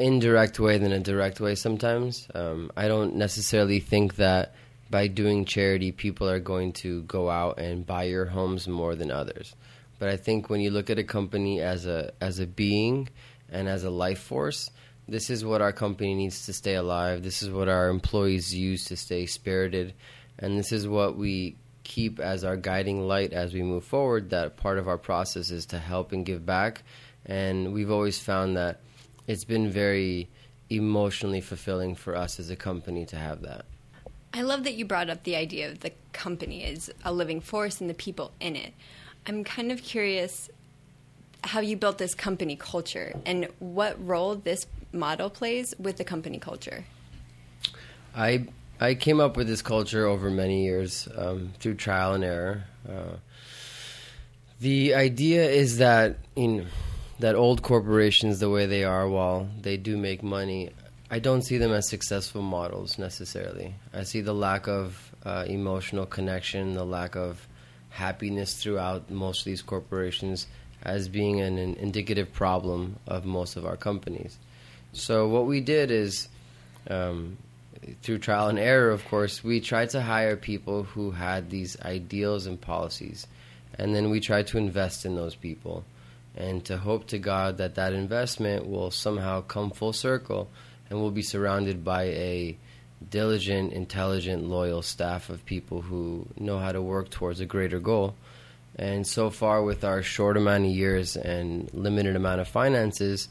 indirect 0.00 0.58
way 0.58 0.78
than 0.78 0.92
a 0.92 1.00
direct 1.00 1.40
way 1.40 1.54
sometimes. 1.54 2.26
Um, 2.34 2.70
I 2.76 2.88
don't 2.88 3.16
necessarily 3.16 3.80
think 3.80 4.16
that 4.16 4.54
by 4.90 5.06
doing 5.06 5.44
charity, 5.44 5.92
people 5.92 6.28
are 6.28 6.40
going 6.40 6.72
to 6.72 7.02
go 7.02 7.30
out 7.30 7.58
and 7.58 7.86
buy 7.86 8.04
your 8.04 8.26
homes 8.26 8.66
more 8.66 8.96
than 8.96 9.10
others. 9.10 9.54
But 9.98 10.08
I 10.08 10.16
think 10.16 10.48
when 10.48 10.60
you 10.60 10.70
look 10.70 10.90
at 10.90 10.98
a 10.98 11.04
company 11.04 11.60
as 11.60 11.86
a 11.86 12.12
as 12.20 12.40
a 12.40 12.46
being 12.46 13.08
and 13.50 13.68
as 13.68 13.84
a 13.84 13.90
life 13.90 14.20
force, 14.20 14.70
this 15.06 15.28
is 15.30 15.44
what 15.44 15.60
our 15.60 15.72
company 15.72 16.14
needs 16.14 16.46
to 16.46 16.52
stay 16.52 16.74
alive. 16.74 17.22
This 17.22 17.42
is 17.42 17.50
what 17.50 17.68
our 17.68 17.88
employees 17.88 18.54
use 18.54 18.86
to 18.86 18.96
stay 18.96 19.26
spirited, 19.26 19.94
and 20.38 20.58
this 20.58 20.72
is 20.72 20.88
what 20.88 21.16
we 21.16 21.56
keep 21.84 22.18
as 22.18 22.44
our 22.44 22.56
guiding 22.56 23.06
light 23.06 23.32
as 23.32 23.52
we 23.52 23.62
move 23.62 23.84
forward. 23.84 24.30
That 24.30 24.56
part 24.56 24.78
of 24.78 24.88
our 24.88 24.98
process 24.98 25.50
is 25.50 25.66
to 25.66 25.78
help 25.78 26.12
and 26.12 26.24
give 26.24 26.46
back, 26.46 26.82
and 27.26 27.72
we've 27.74 27.90
always 27.90 28.18
found 28.18 28.56
that 28.56 28.80
it's 29.26 29.44
been 29.44 29.70
very 29.70 30.28
emotionally 30.68 31.40
fulfilling 31.40 31.94
for 31.94 32.16
us 32.16 32.38
as 32.38 32.50
a 32.50 32.56
company 32.56 33.04
to 33.06 33.16
have 33.16 33.42
that. 33.42 33.64
I 34.32 34.42
love 34.42 34.64
that 34.64 34.74
you 34.74 34.84
brought 34.84 35.10
up 35.10 35.24
the 35.24 35.34
idea 35.34 35.68
of 35.68 35.80
the 35.80 35.92
company 36.12 36.64
as 36.64 36.90
a 37.04 37.12
living 37.12 37.40
force 37.40 37.80
and 37.80 37.90
the 37.90 37.94
people 37.94 38.32
in 38.40 38.54
it. 38.54 38.72
I'm 39.26 39.42
kind 39.42 39.72
of 39.72 39.82
curious 39.82 40.48
how 41.42 41.60
you 41.60 41.76
built 41.76 41.98
this 41.98 42.14
company 42.14 42.54
culture 42.54 43.14
and 43.26 43.48
what 43.58 43.96
role 44.06 44.36
this 44.36 44.66
model 44.92 45.30
plays 45.30 45.74
with 45.78 45.96
the 45.96 46.04
company 46.04 46.38
culture. 46.38 46.84
I 48.14 48.46
I 48.80 48.94
came 48.94 49.20
up 49.20 49.36
with 49.36 49.46
this 49.46 49.62
culture 49.62 50.06
over 50.06 50.30
many 50.30 50.64
years 50.64 51.06
um, 51.16 51.52
through 51.58 51.74
trial 51.74 52.14
and 52.14 52.24
error. 52.24 52.64
Uh, 52.88 53.16
the 54.60 54.94
idea 54.94 55.48
is 55.48 55.78
that 55.78 56.18
in 56.34 56.66
that 57.20 57.34
old 57.34 57.62
corporations, 57.62 58.40
the 58.40 58.50
way 58.50 58.66
they 58.66 58.84
are, 58.84 59.08
while 59.08 59.48
they 59.60 59.76
do 59.76 59.96
make 59.96 60.22
money, 60.22 60.70
I 61.10 61.18
don't 61.18 61.42
see 61.42 61.58
them 61.58 61.72
as 61.72 61.88
successful 61.88 62.42
models 62.42 62.98
necessarily. 62.98 63.74
I 63.92 64.04
see 64.04 64.20
the 64.20 64.34
lack 64.34 64.68
of 64.68 65.14
uh, 65.24 65.44
emotional 65.46 66.06
connection, 66.06 66.74
the 66.74 66.84
lack 66.84 67.16
of 67.16 67.46
happiness 67.90 68.54
throughout 68.62 69.10
most 69.10 69.40
of 69.40 69.44
these 69.44 69.62
corporations 69.62 70.46
as 70.82 71.08
being 71.08 71.40
an, 71.40 71.58
an 71.58 71.74
indicative 71.74 72.32
problem 72.32 72.96
of 73.06 73.24
most 73.24 73.56
of 73.56 73.66
our 73.66 73.76
companies. 73.76 74.38
So 74.92 75.28
what 75.28 75.46
we 75.46 75.60
did 75.60 75.90
is, 75.90 76.28
um, 76.88 77.36
through 78.02 78.18
trial 78.18 78.48
and 78.48 78.58
error, 78.58 78.90
of 78.90 79.04
course, 79.06 79.44
we 79.44 79.60
tried 79.60 79.90
to 79.90 80.00
hire 80.00 80.36
people 80.36 80.84
who 80.84 81.10
had 81.10 81.50
these 81.50 81.80
ideals 81.82 82.46
and 82.46 82.58
policies, 82.60 83.26
and 83.78 83.94
then 83.94 84.10
we 84.10 84.20
tried 84.20 84.46
to 84.48 84.58
invest 84.58 85.04
in 85.04 85.16
those 85.16 85.34
people, 85.34 85.84
and 86.36 86.64
to 86.64 86.78
hope 86.78 87.06
to 87.08 87.18
God 87.18 87.58
that 87.58 87.74
that 87.74 87.92
investment 87.92 88.66
will 88.66 88.90
somehow 88.90 89.40
come 89.42 89.70
full 89.70 89.92
circle, 89.92 90.48
and 90.88 91.00
we'll 91.00 91.10
be 91.10 91.22
surrounded 91.22 91.84
by 91.84 92.04
a 92.04 92.56
diligent, 93.08 93.72
intelligent, 93.72 94.44
loyal 94.44 94.82
staff 94.82 95.30
of 95.30 95.44
people 95.46 95.82
who 95.82 96.26
know 96.38 96.58
how 96.58 96.72
to 96.72 96.82
work 96.82 97.10
towards 97.10 97.40
a 97.40 97.46
greater 97.46 97.80
goal. 97.80 98.14
And 98.76 99.06
so 99.06 99.30
far, 99.30 99.62
with 99.62 99.84
our 99.84 100.02
short 100.02 100.36
amount 100.36 100.64
of 100.64 100.70
years 100.70 101.16
and 101.16 101.72
limited 101.74 102.16
amount 102.16 102.40
of 102.40 102.48
finances, 102.48 103.28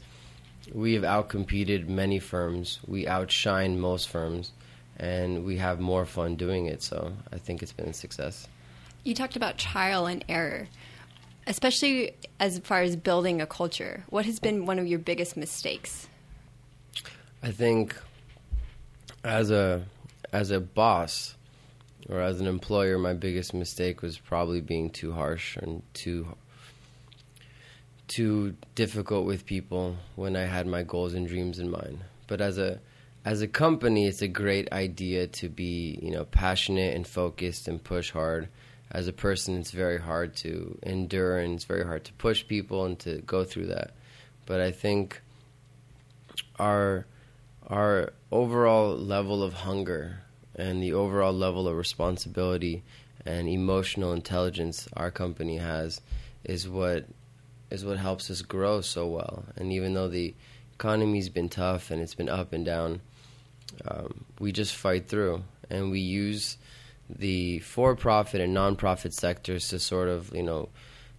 we 0.72 0.94
have 0.94 1.02
outcompeted 1.02 1.88
many 1.88 2.18
firms. 2.18 2.78
We 2.86 3.08
outshine 3.08 3.80
most 3.80 4.08
firms, 4.08 4.52
and 4.98 5.44
we 5.44 5.56
have 5.56 5.80
more 5.80 6.04
fun 6.04 6.36
doing 6.36 6.66
it. 6.66 6.82
So 6.82 7.12
I 7.32 7.38
think 7.38 7.62
it's 7.62 7.72
been 7.72 7.88
a 7.88 7.94
success. 7.94 8.46
You 9.02 9.14
talked 9.14 9.36
about 9.36 9.56
trial 9.56 10.06
and 10.06 10.24
error, 10.28 10.68
especially 11.50 12.14
as 12.38 12.60
far 12.60 12.80
as 12.80 12.94
building 12.94 13.40
a 13.40 13.46
culture. 13.46 14.04
What 14.08 14.24
has 14.24 14.38
been 14.38 14.66
one 14.66 14.78
of 14.78 14.86
your 14.86 15.00
biggest 15.00 15.36
mistakes? 15.36 16.08
I 17.42 17.50
think 17.50 17.96
as 19.24 19.50
a 19.50 19.84
as 20.32 20.52
a 20.52 20.60
boss 20.60 21.34
or 22.08 22.20
as 22.20 22.40
an 22.40 22.46
employer, 22.46 22.98
my 22.98 23.14
biggest 23.14 23.52
mistake 23.52 24.00
was 24.00 24.16
probably 24.16 24.60
being 24.60 24.90
too 24.90 25.12
harsh 25.12 25.56
and 25.56 25.82
too 25.92 26.36
too 28.06 28.54
difficult 28.76 29.26
with 29.26 29.44
people 29.44 29.96
when 30.14 30.36
I 30.36 30.44
had 30.44 30.68
my 30.68 30.84
goals 30.84 31.14
and 31.14 31.26
dreams 31.26 31.58
in 31.58 31.68
mind. 31.68 31.98
But 32.28 32.40
as 32.40 32.58
a 32.58 32.78
as 33.24 33.42
a 33.42 33.48
company, 33.48 34.06
it's 34.06 34.22
a 34.22 34.28
great 34.28 34.72
idea 34.72 35.26
to 35.26 35.48
be 35.48 35.98
you 36.00 36.12
know 36.12 36.26
passionate 36.26 36.94
and 36.94 37.04
focused 37.04 37.66
and 37.66 37.82
push 37.82 38.12
hard. 38.12 38.48
As 38.90 39.06
a 39.06 39.12
person, 39.12 39.56
it's 39.56 39.70
very 39.70 39.98
hard 39.98 40.34
to 40.36 40.78
endure 40.82 41.38
and 41.38 41.54
it's 41.54 41.64
very 41.64 41.84
hard 41.84 42.04
to 42.04 42.12
push 42.14 42.46
people 42.46 42.84
and 42.84 42.98
to 43.00 43.20
go 43.22 43.44
through 43.44 43.66
that. 43.66 43.92
But 44.46 44.60
I 44.60 44.72
think 44.72 45.20
our 46.58 47.06
our 47.68 48.12
overall 48.32 48.96
level 48.96 49.42
of 49.42 49.52
hunger 49.52 50.22
and 50.56 50.82
the 50.82 50.92
overall 50.92 51.32
level 51.32 51.68
of 51.68 51.76
responsibility 51.76 52.82
and 53.24 53.48
emotional 53.48 54.12
intelligence 54.12 54.88
our 54.96 55.10
company 55.10 55.58
has 55.58 56.00
is 56.44 56.68
what 56.68 57.04
is 57.70 57.84
what 57.84 57.98
helps 57.98 58.30
us 58.30 58.42
grow 58.42 58.80
so 58.80 59.06
well. 59.06 59.44
And 59.56 59.72
even 59.72 59.94
though 59.94 60.08
the 60.08 60.34
economy's 60.74 61.28
been 61.28 61.48
tough 61.48 61.90
and 61.90 62.02
it's 62.02 62.14
been 62.14 62.28
up 62.28 62.52
and 62.52 62.64
down, 62.64 63.00
um, 63.86 64.24
we 64.40 64.50
just 64.50 64.74
fight 64.74 65.06
through 65.06 65.44
and 65.68 65.90
we 65.90 66.00
use 66.00 66.56
the 67.18 67.58
for-profit 67.60 68.40
and 68.40 68.54
non-profit 68.54 69.14
sectors 69.14 69.68
to 69.68 69.78
sort 69.78 70.08
of 70.08 70.34
you 70.34 70.42
know 70.42 70.68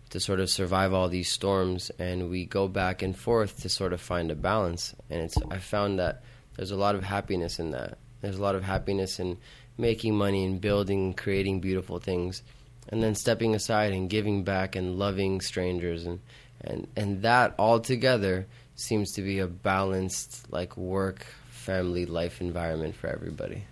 to 0.10 0.20
sort 0.20 0.40
of 0.40 0.50
survive 0.50 0.94
all 0.94 1.08
these 1.08 1.30
storms 1.30 1.90
and 1.98 2.30
we 2.30 2.46
go 2.46 2.68
back 2.68 3.02
and 3.02 3.18
forth 3.18 3.62
to 3.62 3.70
sort 3.70 3.94
of 3.94 4.02
find 4.02 4.30
a 4.30 4.36
balance 4.36 4.94
and 5.10 5.22
it's 5.22 5.38
i 5.50 5.58
found 5.58 6.00
that 6.00 6.22
there's 6.56 6.72
a 6.72 6.76
lot 6.76 6.96
of 6.96 7.04
happiness 7.04 7.60
in 7.60 7.72
that. 7.72 7.98
There's 8.22 8.38
a 8.38 8.42
lot 8.42 8.56
of 8.56 8.64
happiness 8.64 9.20
in 9.20 9.38
making 9.78 10.16
money 10.16 10.46
and 10.46 10.62
building, 10.62 11.06
and 11.06 11.18
creating 11.18 11.60
beautiful 11.60 12.00
things, 12.00 12.44
and 12.90 13.02
then 13.02 13.16
stepping 13.16 13.56
aside 13.56 13.94
and 13.94 14.10
giving 14.10 14.44
back 14.44 14.76
and 14.76 14.98
loving 15.00 15.42
strangers 15.42 16.06
and 16.06 16.20
and 16.64 16.88
and 16.96 17.24
that 17.24 17.56
all 17.58 17.80
together 17.80 18.46
seems 18.76 19.14
to 19.14 19.24
be 19.24 19.40
a 19.40 19.48
balanced 19.48 20.52
like 20.52 20.78
work 20.78 21.26
family 21.50 22.06
life 22.06 22.42
environment 22.42 22.96
for 22.96 23.08
everybody. 23.08 23.64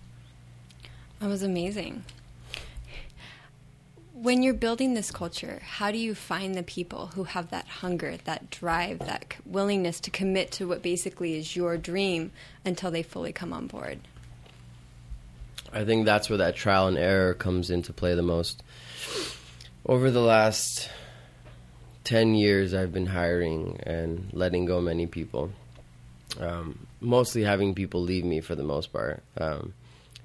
That 1.20 1.28
was 1.28 1.44
amazing. 1.44 2.04
When 4.14 4.44
you're 4.44 4.54
building 4.54 4.94
this 4.94 5.12
culture, 5.12 5.62
how 5.64 5.92
do 5.92 5.98
you 5.98 6.14
find 6.14 6.56
the 6.56 6.64
people 6.64 7.08
who 7.08 7.24
have 7.26 7.52
that 7.52 7.68
hunger, 7.68 8.18
that 8.26 8.50
drive, 8.50 9.00
that 9.00 9.36
willingness 9.46 10.00
to 10.02 10.12
commit 10.12 10.52
to 10.54 10.68
what 10.68 10.82
basically 10.82 11.38
is 11.38 11.56
your 11.56 11.78
dream 11.78 12.32
until 12.66 12.92
they 12.92 13.04
fully 13.04 13.32
come 13.32 13.54
on 13.54 13.68
board? 13.68 14.00
I 15.72 15.86
think 15.86 16.06
that's 16.06 16.30
where 16.30 16.38
that 16.38 16.56
trial 16.56 16.88
and 16.88 16.98
error 16.98 17.34
comes 17.34 17.70
into 17.70 17.94
play 17.94 18.16
the 18.16 18.22
most. 18.22 18.64
Over 19.86 20.12
the 20.12 20.22
last 20.22 20.90
10 22.06 22.34
years, 22.34 22.74
I've 22.74 22.92
been 22.92 23.06
hiring 23.06 23.80
and 23.84 24.30
letting 24.34 24.66
go 24.66 24.82
many 24.82 25.06
people. 25.06 25.52
Um, 26.40 26.88
mostly 27.00 27.44
having 27.44 27.76
people 27.76 28.02
leave 28.02 28.26
me 28.26 28.42
for 28.42 28.56
the 28.56 28.64
most 28.64 28.92
part. 28.92 29.24
Um, 29.38 29.74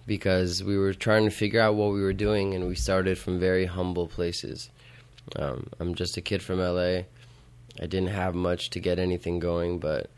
because 0.07 0.63
we 0.63 0.77
were 0.77 0.95
trying 0.95 1.25
to 1.25 1.31
figure 1.31 1.61
out 1.61 1.75
what 1.75 1.93
we 1.93 2.03
were 2.03 2.13
doing, 2.13 2.55
and 2.55 2.67
we 2.67 2.75
started 2.75 3.19
from 3.19 3.39
very 3.39 3.67
humble 3.67 4.07
places. 4.07 4.71
Um, 5.37 5.69
I'm 5.81 5.95
just 5.95 6.17
a 6.17 6.21
kid 6.21 6.43
from 6.43 6.59
LA. 6.59 7.05
I 7.81 7.87
didn't 7.87 8.09
have 8.09 8.35
much 8.35 8.71
to 8.71 8.81
get 8.81 8.99
anything 8.99 9.39
going, 9.39 9.79
but 9.79 10.11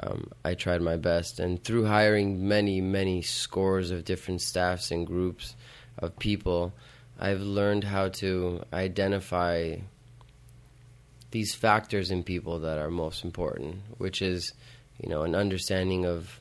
um, 0.00 0.30
I 0.44 0.54
tried 0.54 0.82
my 0.82 0.96
best. 0.96 1.40
And 1.40 1.62
through 1.62 1.86
hiring 1.86 2.48
many, 2.48 2.80
many 2.80 3.22
scores 3.22 3.90
of 3.90 4.04
different 4.04 4.42
staffs 4.42 4.90
and 4.90 5.06
groups 5.06 5.56
of 5.98 6.18
people, 6.18 6.72
I've 7.18 7.40
learned 7.40 7.84
how 7.84 8.08
to 8.08 8.62
identify 8.72 9.76
these 11.30 11.54
factors 11.54 12.10
in 12.10 12.22
people 12.22 12.60
that 12.60 12.78
are 12.78 12.90
most 12.90 13.24
important, 13.24 13.80
which 13.98 14.22
is, 14.22 14.52
you 15.02 15.08
know, 15.08 15.22
an 15.22 15.34
understanding 15.34 16.06
of 16.06 16.40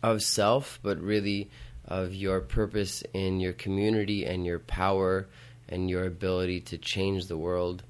of 0.00 0.22
self, 0.22 0.78
but 0.82 1.00
really 1.00 1.50
of 1.88 2.14
your 2.14 2.40
purpose 2.40 3.02
in 3.14 3.40
your 3.40 3.54
community 3.54 4.24
and 4.26 4.44
your 4.44 4.58
power 4.58 5.26
and 5.68 5.88
your 5.88 6.04
ability 6.04 6.60
to 6.60 6.78
change 6.78 7.26
the 7.26 7.36
world 7.36 7.82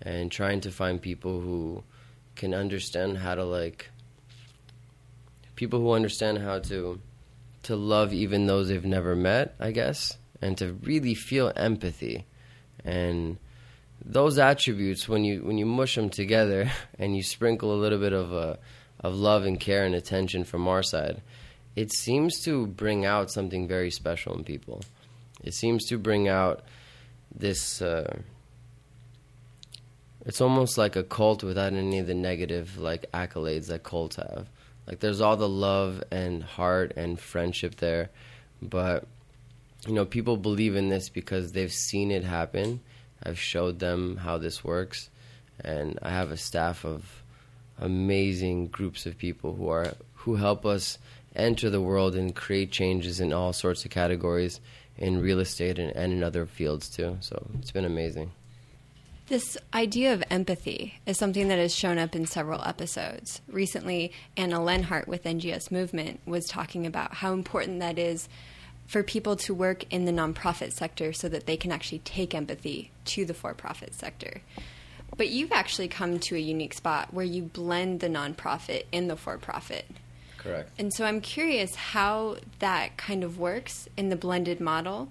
and 0.00 0.30
trying 0.30 0.60
to 0.60 0.70
find 0.70 1.02
people 1.02 1.40
who 1.40 1.82
can 2.36 2.54
understand 2.54 3.18
how 3.18 3.34
to 3.34 3.44
like 3.44 3.90
people 5.56 5.80
who 5.80 5.92
understand 5.92 6.38
how 6.38 6.58
to 6.58 7.00
to 7.64 7.76
love 7.76 8.12
even 8.12 8.46
those 8.46 8.68
they've 8.68 8.84
never 8.84 9.14
met, 9.14 9.54
I 9.60 9.70
guess, 9.70 10.16
and 10.40 10.58
to 10.58 10.72
really 10.72 11.14
feel 11.14 11.52
empathy. 11.54 12.26
And 12.84 13.38
those 14.04 14.38
attributes 14.38 15.08
when 15.08 15.24
you 15.24 15.42
when 15.42 15.58
you 15.58 15.66
mush 15.66 15.94
them 15.94 16.10
together 16.10 16.70
and 16.98 17.16
you 17.16 17.22
sprinkle 17.22 17.72
a 17.72 17.78
little 17.78 17.98
bit 17.98 18.12
of 18.12 18.32
uh, 18.32 18.56
of 19.00 19.14
love 19.14 19.44
and 19.44 19.58
care 19.58 19.84
and 19.84 19.94
attention 19.94 20.44
from 20.44 20.68
our 20.68 20.82
side 20.82 21.22
it 21.74 21.92
seems 21.92 22.40
to 22.44 22.66
bring 22.66 23.04
out 23.04 23.30
something 23.30 23.66
very 23.66 23.90
special 23.90 24.34
in 24.36 24.44
people. 24.44 24.82
It 25.42 25.54
seems 25.54 25.86
to 25.86 25.98
bring 25.98 26.28
out 26.28 26.62
this. 27.34 27.80
Uh, 27.80 28.18
it's 30.24 30.40
almost 30.40 30.78
like 30.78 30.94
a 30.96 31.02
cult 31.02 31.42
without 31.42 31.72
any 31.72 31.98
of 31.98 32.06
the 32.06 32.14
negative 32.14 32.78
like 32.78 33.10
accolades 33.12 33.66
that 33.68 33.82
cults 33.82 34.16
have. 34.16 34.48
Like 34.86 35.00
there's 35.00 35.20
all 35.20 35.36
the 35.36 35.48
love 35.48 36.02
and 36.10 36.42
heart 36.42 36.92
and 36.96 37.18
friendship 37.18 37.76
there, 37.76 38.10
but 38.60 39.06
you 39.86 39.94
know 39.94 40.04
people 40.04 40.36
believe 40.36 40.76
in 40.76 40.88
this 40.88 41.08
because 41.08 41.52
they've 41.52 41.72
seen 41.72 42.10
it 42.10 42.24
happen. 42.24 42.80
I've 43.22 43.38
showed 43.38 43.78
them 43.78 44.16
how 44.16 44.38
this 44.38 44.62
works, 44.62 45.08
and 45.60 45.98
I 46.02 46.10
have 46.10 46.30
a 46.30 46.36
staff 46.36 46.84
of 46.84 47.22
amazing 47.78 48.68
groups 48.68 49.06
of 49.06 49.16
people 49.16 49.54
who 49.54 49.68
are 49.68 49.94
who 50.14 50.36
help 50.36 50.66
us 50.66 50.98
enter 51.34 51.70
the 51.70 51.80
world 51.80 52.14
and 52.14 52.34
create 52.34 52.70
changes 52.70 53.20
in 53.20 53.32
all 53.32 53.52
sorts 53.52 53.84
of 53.84 53.90
categories 53.90 54.60
in 54.96 55.20
real 55.20 55.40
estate 55.40 55.78
and, 55.78 55.94
and 55.96 56.12
in 56.12 56.22
other 56.22 56.46
fields 56.46 56.88
too. 56.88 57.16
So 57.20 57.46
it's 57.58 57.70
been 57.70 57.84
amazing. 57.84 58.32
This 59.28 59.56
idea 59.72 60.12
of 60.12 60.22
empathy 60.30 61.00
is 61.06 61.16
something 61.16 61.48
that 61.48 61.58
has 61.58 61.74
shown 61.74 61.96
up 61.96 62.14
in 62.14 62.26
several 62.26 62.62
episodes. 62.64 63.40
Recently, 63.48 64.12
Anna 64.36 64.62
Lenhart 64.62 65.08
with 65.08 65.24
NGS 65.24 65.70
Movement 65.70 66.20
was 66.26 66.44
talking 66.46 66.86
about 66.86 67.14
how 67.14 67.32
important 67.32 67.80
that 67.80 67.98
is 67.98 68.28
for 68.86 69.02
people 69.02 69.36
to 69.36 69.54
work 69.54 69.90
in 69.90 70.04
the 70.04 70.12
nonprofit 70.12 70.72
sector 70.72 71.12
so 71.12 71.28
that 71.28 71.46
they 71.46 71.56
can 71.56 71.72
actually 71.72 72.00
take 72.00 72.34
empathy 72.34 72.90
to 73.06 73.24
the 73.24 73.32
for 73.32 73.54
profit 73.54 73.94
sector. 73.94 74.42
But 75.16 75.28
you've 75.28 75.52
actually 75.52 75.88
come 75.88 76.18
to 76.18 76.36
a 76.36 76.40
unique 76.40 76.74
spot 76.74 77.14
where 77.14 77.24
you 77.24 77.42
blend 77.42 78.00
the 78.00 78.08
nonprofit 78.08 78.84
and 78.92 79.08
the 79.08 79.16
for 79.16 79.38
profit. 79.38 79.86
Correct. 80.42 80.70
And 80.78 80.92
so 80.92 81.04
I'm 81.04 81.20
curious 81.20 81.74
how 81.74 82.36
that 82.58 82.96
kind 82.96 83.22
of 83.24 83.38
works 83.38 83.88
in 83.96 84.08
the 84.08 84.16
blended 84.16 84.60
model. 84.60 85.08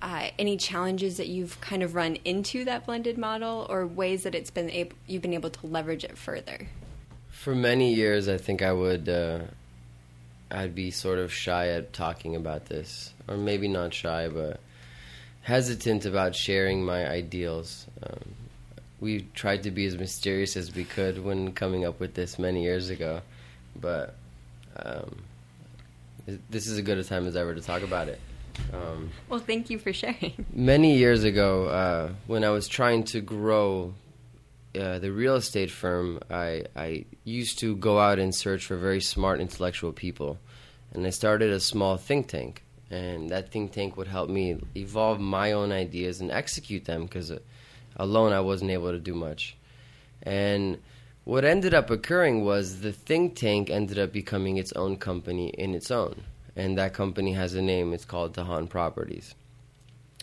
Uh, 0.00 0.30
any 0.38 0.56
challenges 0.56 1.16
that 1.16 1.26
you've 1.26 1.60
kind 1.60 1.82
of 1.82 1.94
run 1.94 2.16
into 2.24 2.64
that 2.64 2.86
blended 2.86 3.18
model, 3.18 3.66
or 3.68 3.86
ways 3.86 4.22
that 4.22 4.34
it's 4.34 4.50
been 4.50 4.70
able, 4.70 4.96
you've 5.06 5.22
been 5.22 5.34
able 5.34 5.50
to 5.50 5.66
leverage 5.66 6.04
it 6.04 6.16
further? 6.16 6.68
For 7.30 7.54
many 7.54 7.94
years, 7.94 8.28
I 8.28 8.36
think 8.36 8.62
I 8.62 8.72
would 8.72 9.08
uh, 9.08 9.40
I'd 10.50 10.74
be 10.74 10.90
sort 10.90 11.18
of 11.18 11.32
shy 11.32 11.68
at 11.68 11.92
talking 11.92 12.36
about 12.36 12.66
this, 12.66 13.12
or 13.26 13.36
maybe 13.36 13.68
not 13.68 13.92
shy, 13.92 14.28
but 14.28 14.60
hesitant 15.42 16.06
about 16.06 16.34
sharing 16.34 16.84
my 16.84 17.08
ideals. 17.08 17.86
Um, 18.02 18.34
we 19.00 19.26
tried 19.34 19.62
to 19.64 19.70
be 19.70 19.84
as 19.86 19.96
mysterious 19.96 20.56
as 20.56 20.74
we 20.74 20.84
could 20.84 21.22
when 21.22 21.52
coming 21.52 21.84
up 21.84 22.00
with 22.00 22.14
this 22.14 22.38
many 22.38 22.62
years 22.62 22.90
ago, 22.90 23.20
but 23.76 24.14
um, 24.84 25.16
this 26.50 26.66
is 26.66 26.78
as 26.78 26.82
good 26.82 26.98
a 26.98 27.04
time 27.04 27.26
as 27.26 27.36
ever 27.36 27.54
to 27.54 27.60
talk 27.60 27.82
about 27.82 28.08
it. 28.08 28.20
Um, 28.72 29.10
well, 29.28 29.40
thank 29.40 29.70
you 29.70 29.78
for 29.78 29.92
sharing. 29.92 30.46
Many 30.52 30.96
years 30.96 31.24
ago, 31.24 31.66
uh, 31.66 32.12
when 32.26 32.44
I 32.44 32.50
was 32.50 32.68
trying 32.68 33.04
to 33.04 33.20
grow 33.20 33.94
uh, 34.78 34.98
the 34.98 35.10
real 35.10 35.36
estate 35.36 35.70
firm, 35.70 36.20
I, 36.30 36.64
I 36.76 37.04
used 37.24 37.58
to 37.60 37.76
go 37.76 37.98
out 37.98 38.18
and 38.18 38.34
search 38.34 38.66
for 38.66 38.76
very 38.76 39.00
smart 39.00 39.40
intellectual 39.40 39.92
people. 39.92 40.38
And 40.92 41.06
I 41.06 41.10
started 41.10 41.50
a 41.50 41.60
small 41.60 41.96
think 41.96 42.28
tank. 42.28 42.62
And 42.90 43.28
that 43.30 43.50
think 43.50 43.72
tank 43.72 43.96
would 43.96 44.08
help 44.08 44.30
me 44.30 44.58
evolve 44.74 45.20
my 45.20 45.52
own 45.52 45.72
ideas 45.72 46.20
and 46.20 46.30
execute 46.30 46.86
them 46.86 47.02
because 47.02 47.30
uh, 47.30 47.38
alone 47.96 48.32
I 48.32 48.40
wasn't 48.40 48.70
able 48.70 48.92
to 48.92 48.98
do 48.98 49.14
much. 49.14 49.56
And 50.22 50.78
what 51.28 51.44
ended 51.44 51.74
up 51.74 51.90
occurring 51.90 52.42
was 52.42 52.80
the 52.80 52.90
think 52.90 53.36
tank 53.36 53.68
ended 53.68 53.98
up 53.98 54.10
becoming 54.10 54.56
its 54.56 54.72
own 54.72 54.96
company 54.96 55.48
in 55.48 55.74
its 55.74 55.90
own. 55.90 56.22
And 56.56 56.78
that 56.78 56.94
company 56.94 57.34
has 57.34 57.52
a 57.52 57.60
name, 57.60 57.92
it's 57.92 58.06
called 58.06 58.34
Dahan 58.34 58.66
Properties. 58.66 59.34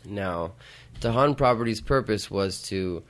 Now, 0.03 0.53
Dahan 1.01 1.37
Properties' 1.37 1.79
purpose 1.79 2.31
was 2.31 2.59
to 2.69 3.03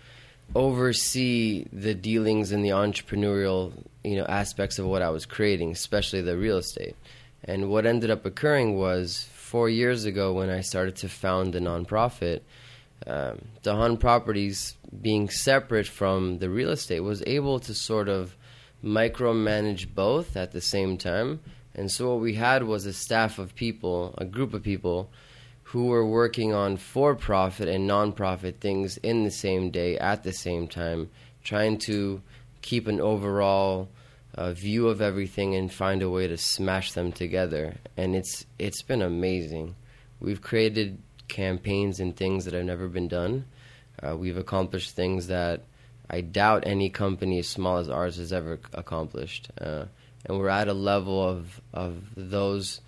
oversee 0.54 1.68
the 1.72 1.94
dealings 1.94 2.52
and 2.52 2.66
the 2.66 2.72
entrepreneurial 2.72 3.72
you 4.04 4.18
know 4.18 4.26
aspects 4.26 4.78
of 4.78 4.86
what 4.86 5.02
I 5.02 5.10
was 5.10 5.26
creating, 5.26 5.72
especially 5.72 6.22
the 6.22 6.38
real 6.38 6.58
estate. 6.58 6.98
And 7.46 7.70
what 7.70 7.86
ended 7.86 8.12
up 8.12 8.26
occurring 8.26 8.78
was 8.78 9.30
four 9.36 9.70
years 9.70 10.04
ago 10.04 10.34
when 10.34 10.50
I 10.50 10.60
started 10.60 10.98
to 10.98 11.08
found 11.08 11.56
a 11.56 11.62
nonprofit, 11.62 12.42
um, 13.08 13.46
Dahan 13.64 13.98
Properties, 13.98 14.76
being 15.02 15.30
separate 15.30 15.88
from 15.88 16.40
the 16.40 16.50
real 16.50 16.70
estate, 16.70 17.00
was 17.00 17.24
able 17.26 17.60
to 17.60 17.74
sort 17.74 18.10
of 18.10 18.36
micromanage 18.84 19.94
both 19.94 20.38
at 20.38 20.52
the 20.52 20.62
same 20.62 20.98
time. 20.98 21.40
And 21.74 21.92
so 21.92 22.12
what 22.12 22.22
we 22.22 22.36
had 22.36 22.64
was 22.64 22.86
a 22.86 22.94
staff 22.94 23.40
of 23.40 23.56
people, 23.56 24.14
a 24.18 24.26
group 24.26 24.54
of 24.54 24.64
people 24.64 25.10
who 25.64 25.88
were 25.88 26.06
working 26.06 26.54
on 26.54 26.78
for 26.78 27.16
profit 27.16 27.68
and 27.68 27.88
non-profit 27.88 28.60
things 28.60 28.98
in 28.98 29.24
the 29.24 29.32
same 29.32 29.72
day 29.72 29.98
at 29.98 30.24
the 30.24 30.32
same 30.32 30.68
time, 30.68 31.10
trying 31.44 31.78
to 31.80 32.22
keep 32.62 32.88
an 32.88 33.02
overall 33.02 33.90
uh, 34.36 34.54
view 34.54 34.88
of 34.88 35.02
everything 35.02 35.56
and 35.56 35.72
find 35.72 36.02
a 36.02 36.10
way 36.10 36.28
to 36.28 36.38
smash 36.38 36.92
them 36.92 37.12
together. 37.12 37.76
And 37.98 38.16
it's 38.16 38.46
it's 38.60 38.84
been 38.84 39.02
amazing. 39.02 39.76
We've 40.20 40.42
created 40.42 41.00
campaigns 41.28 42.00
and 42.00 42.16
things 42.16 42.46
that 42.46 42.54
have 42.54 42.66
never 42.66 42.88
been 42.88 43.08
done. 43.08 43.46
Uh, 44.02 44.16
we've 44.16 44.38
accomplished 44.38 44.92
things 44.92 45.28
that 45.28 45.64
I 46.10 46.22
doubt 46.22 46.68
any 46.68 46.90
company 46.90 47.40
as 47.40 47.48
small 47.48 47.78
as 47.78 47.90
ours 47.90 48.18
has 48.18 48.32
ever 48.32 48.60
accomplished. 48.74 49.50
Uh, 49.60 49.86
and 50.26 50.38
we're 50.38 50.50
at 50.50 50.68
a 50.68 50.74
level 50.74 51.24
of 51.28 51.62
of 51.74 52.04
those 52.16 52.82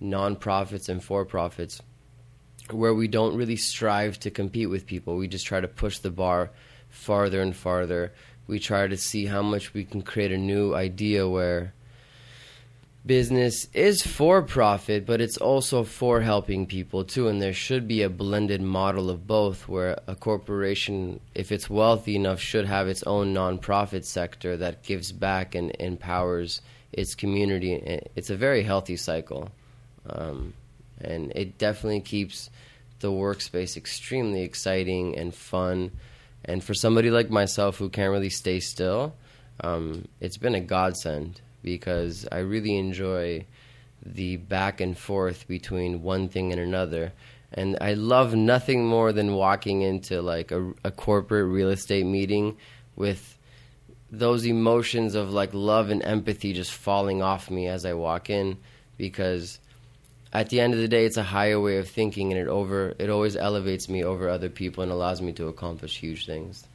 nonprofits 0.00 0.88
and 0.88 1.02
for 1.02 1.24
profits 1.24 1.82
where 2.70 2.94
we 2.94 3.08
don't 3.08 3.36
really 3.36 3.56
strive 3.56 4.18
to 4.20 4.30
compete 4.30 4.68
with 4.68 4.86
people. 4.86 5.16
We 5.16 5.28
just 5.28 5.46
try 5.46 5.60
to 5.60 5.68
push 5.68 5.98
the 5.98 6.10
bar 6.10 6.50
farther 6.90 7.40
and 7.40 7.56
farther. 7.56 8.12
We 8.46 8.58
try 8.58 8.86
to 8.86 8.96
see 8.96 9.26
how 9.26 9.42
much 9.42 9.74
we 9.74 9.84
can 9.84 10.02
create 10.02 10.32
a 10.32 10.38
new 10.38 10.74
idea 10.74 11.28
where 11.28 11.74
business 13.06 13.66
is 13.72 14.02
for 14.02 14.42
profit, 14.42 15.06
but 15.06 15.20
it's 15.20 15.38
also 15.38 15.84
for 15.84 16.20
helping 16.20 16.66
people 16.66 17.04
too. 17.04 17.28
And 17.28 17.40
there 17.40 17.52
should 17.52 17.88
be 17.88 18.02
a 18.02 18.10
blended 18.10 18.60
model 18.60 19.10
of 19.10 19.26
both, 19.26 19.68
where 19.68 19.98
a 20.06 20.14
corporation, 20.14 21.20
if 21.34 21.50
it's 21.50 21.70
wealthy 21.70 22.16
enough, 22.16 22.40
should 22.40 22.66
have 22.66 22.88
its 22.88 23.02
own 23.04 23.34
nonprofit 23.34 24.04
sector 24.04 24.56
that 24.58 24.82
gives 24.82 25.12
back 25.12 25.54
and 25.54 25.74
empowers 25.78 26.60
its 26.92 27.14
community. 27.14 28.00
It's 28.14 28.30
a 28.30 28.36
very 28.36 28.62
healthy 28.62 28.96
cycle. 28.96 29.50
Um, 30.08 30.54
and 31.00 31.32
it 31.34 31.58
definitely 31.58 32.00
keeps 32.00 32.50
the 33.00 33.10
workspace 33.10 33.76
extremely 33.76 34.42
exciting 34.42 35.16
and 35.16 35.34
fun. 35.34 35.92
And 36.44 36.62
for 36.62 36.74
somebody 36.74 37.10
like 37.10 37.30
myself 37.30 37.76
who 37.76 37.88
can't 37.88 38.10
really 38.10 38.30
stay 38.30 38.60
still, 38.60 39.14
um, 39.60 40.08
it's 40.20 40.36
been 40.36 40.54
a 40.54 40.60
godsend 40.60 41.40
because 41.76 42.26
I 42.30 42.38
really 42.38 42.76
enjoy 42.76 43.46
the 44.04 44.36
back 44.36 44.80
and 44.80 44.96
forth 44.96 45.46
between 45.48 46.02
one 46.02 46.28
thing 46.28 46.52
and 46.52 46.60
another. 46.60 47.12
And 47.52 47.78
I 47.80 47.94
love 47.94 48.34
nothing 48.34 48.86
more 48.86 49.12
than 49.12 49.34
walking 49.34 49.82
into 49.82 50.22
like 50.22 50.50
a, 50.50 50.72
a 50.84 50.90
corporate 50.90 51.46
real 51.46 51.70
estate 51.70 52.06
meeting 52.06 52.56
with 52.96 53.38
those 54.10 54.46
emotions 54.46 55.14
of 55.14 55.32
like 55.32 55.50
love 55.52 55.90
and 55.90 56.02
empathy 56.02 56.52
just 56.52 56.72
falling 56.72 57.22
off 57.22 57.50
me 57.50 57.66
as 57.68 57.84
I 57.84 57.92
walk 57.92 58.30
in 58.30 58.56
because 58.96 59.58
at 60.32 60.50
the 60.50 60.60
end 60.60 60.74
of 60.74 60.80
the 60.80 60.88
day, 60.88 61.06
it's 61.06 61.16
a 61.16 61.22
higher 61.22 61.58
way 61.58 61.78
of 61.78 61.88
thinking, 61.88 62.32
and 62.32 62.40
it 62.40 62.48
over 62.48 62.94
it 62.98 63.08
always 63.08 63.36
elevates 63.36 63.88
me 63.88 64.04
over 64.04 64.28
other 64.28 64.50
people 64.50 64.82
and 64.82 64.92
allows 64.92 65.22
me 65.22 65.32
to 65.32 65.48
accomplish 65.48 65.98
huge 65.98 66.26
things. 66.26 66.66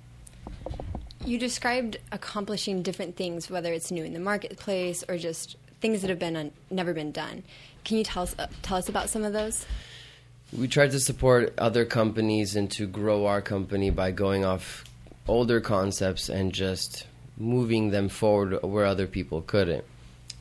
You 1.26 1.40
described 1.40 1.98
accomplishing 2.12 2.82
different 2.84 3.16
things, 3.16 3.50
whether 3.50 3.72
it's 3.72 3.92
new 3.92 4.04
in 4.04 4.12
the 4.12 4.20
marketplace 4.20 5.06
or 5.08 5.18
just 5.18 5.56
things 5.80 6.02
that 6.02 6.10
have 6.10 6.20
been 6.20 6.36
un- 6.36 6.52
never 6.70 6.94
been 6.94 7.14
done. 7.14 7.44
Can 7.86 7.98
you 7.98 8.04
tell 8.04 8.24
us 8.24 8.36
uh, 8.38 8.48
tell 8.62 8.78
us 8.78 8.90
about 8.90 9.10
some 9.10 9.24
of 9.24 9.32
those? 9.32 9.66
We 10.58 10.68
tried 10.68 10.92
to 10.92 11.00
support 11.00 11.54
other 11.58 11.86
companies 11.86 12.58
and 12.58 12.70
to 12.72 12.86
grow 12.88 13.26
our 13.26 13.42
company 13.42 13.90
by 13.90 14.12
going 14.12 14.44
off 14.44 14.84
older 15.28 15.62
concepts 15.62 16.28
and 16.28 16.54
just 16.54 17.08
moving 17.38 17.92
them 17.92 18.10
forward 18.10 18.62
where 18.62 18.86
other 18.86 19.08
people 19.08 19.42
couldn't. 19.42 19.86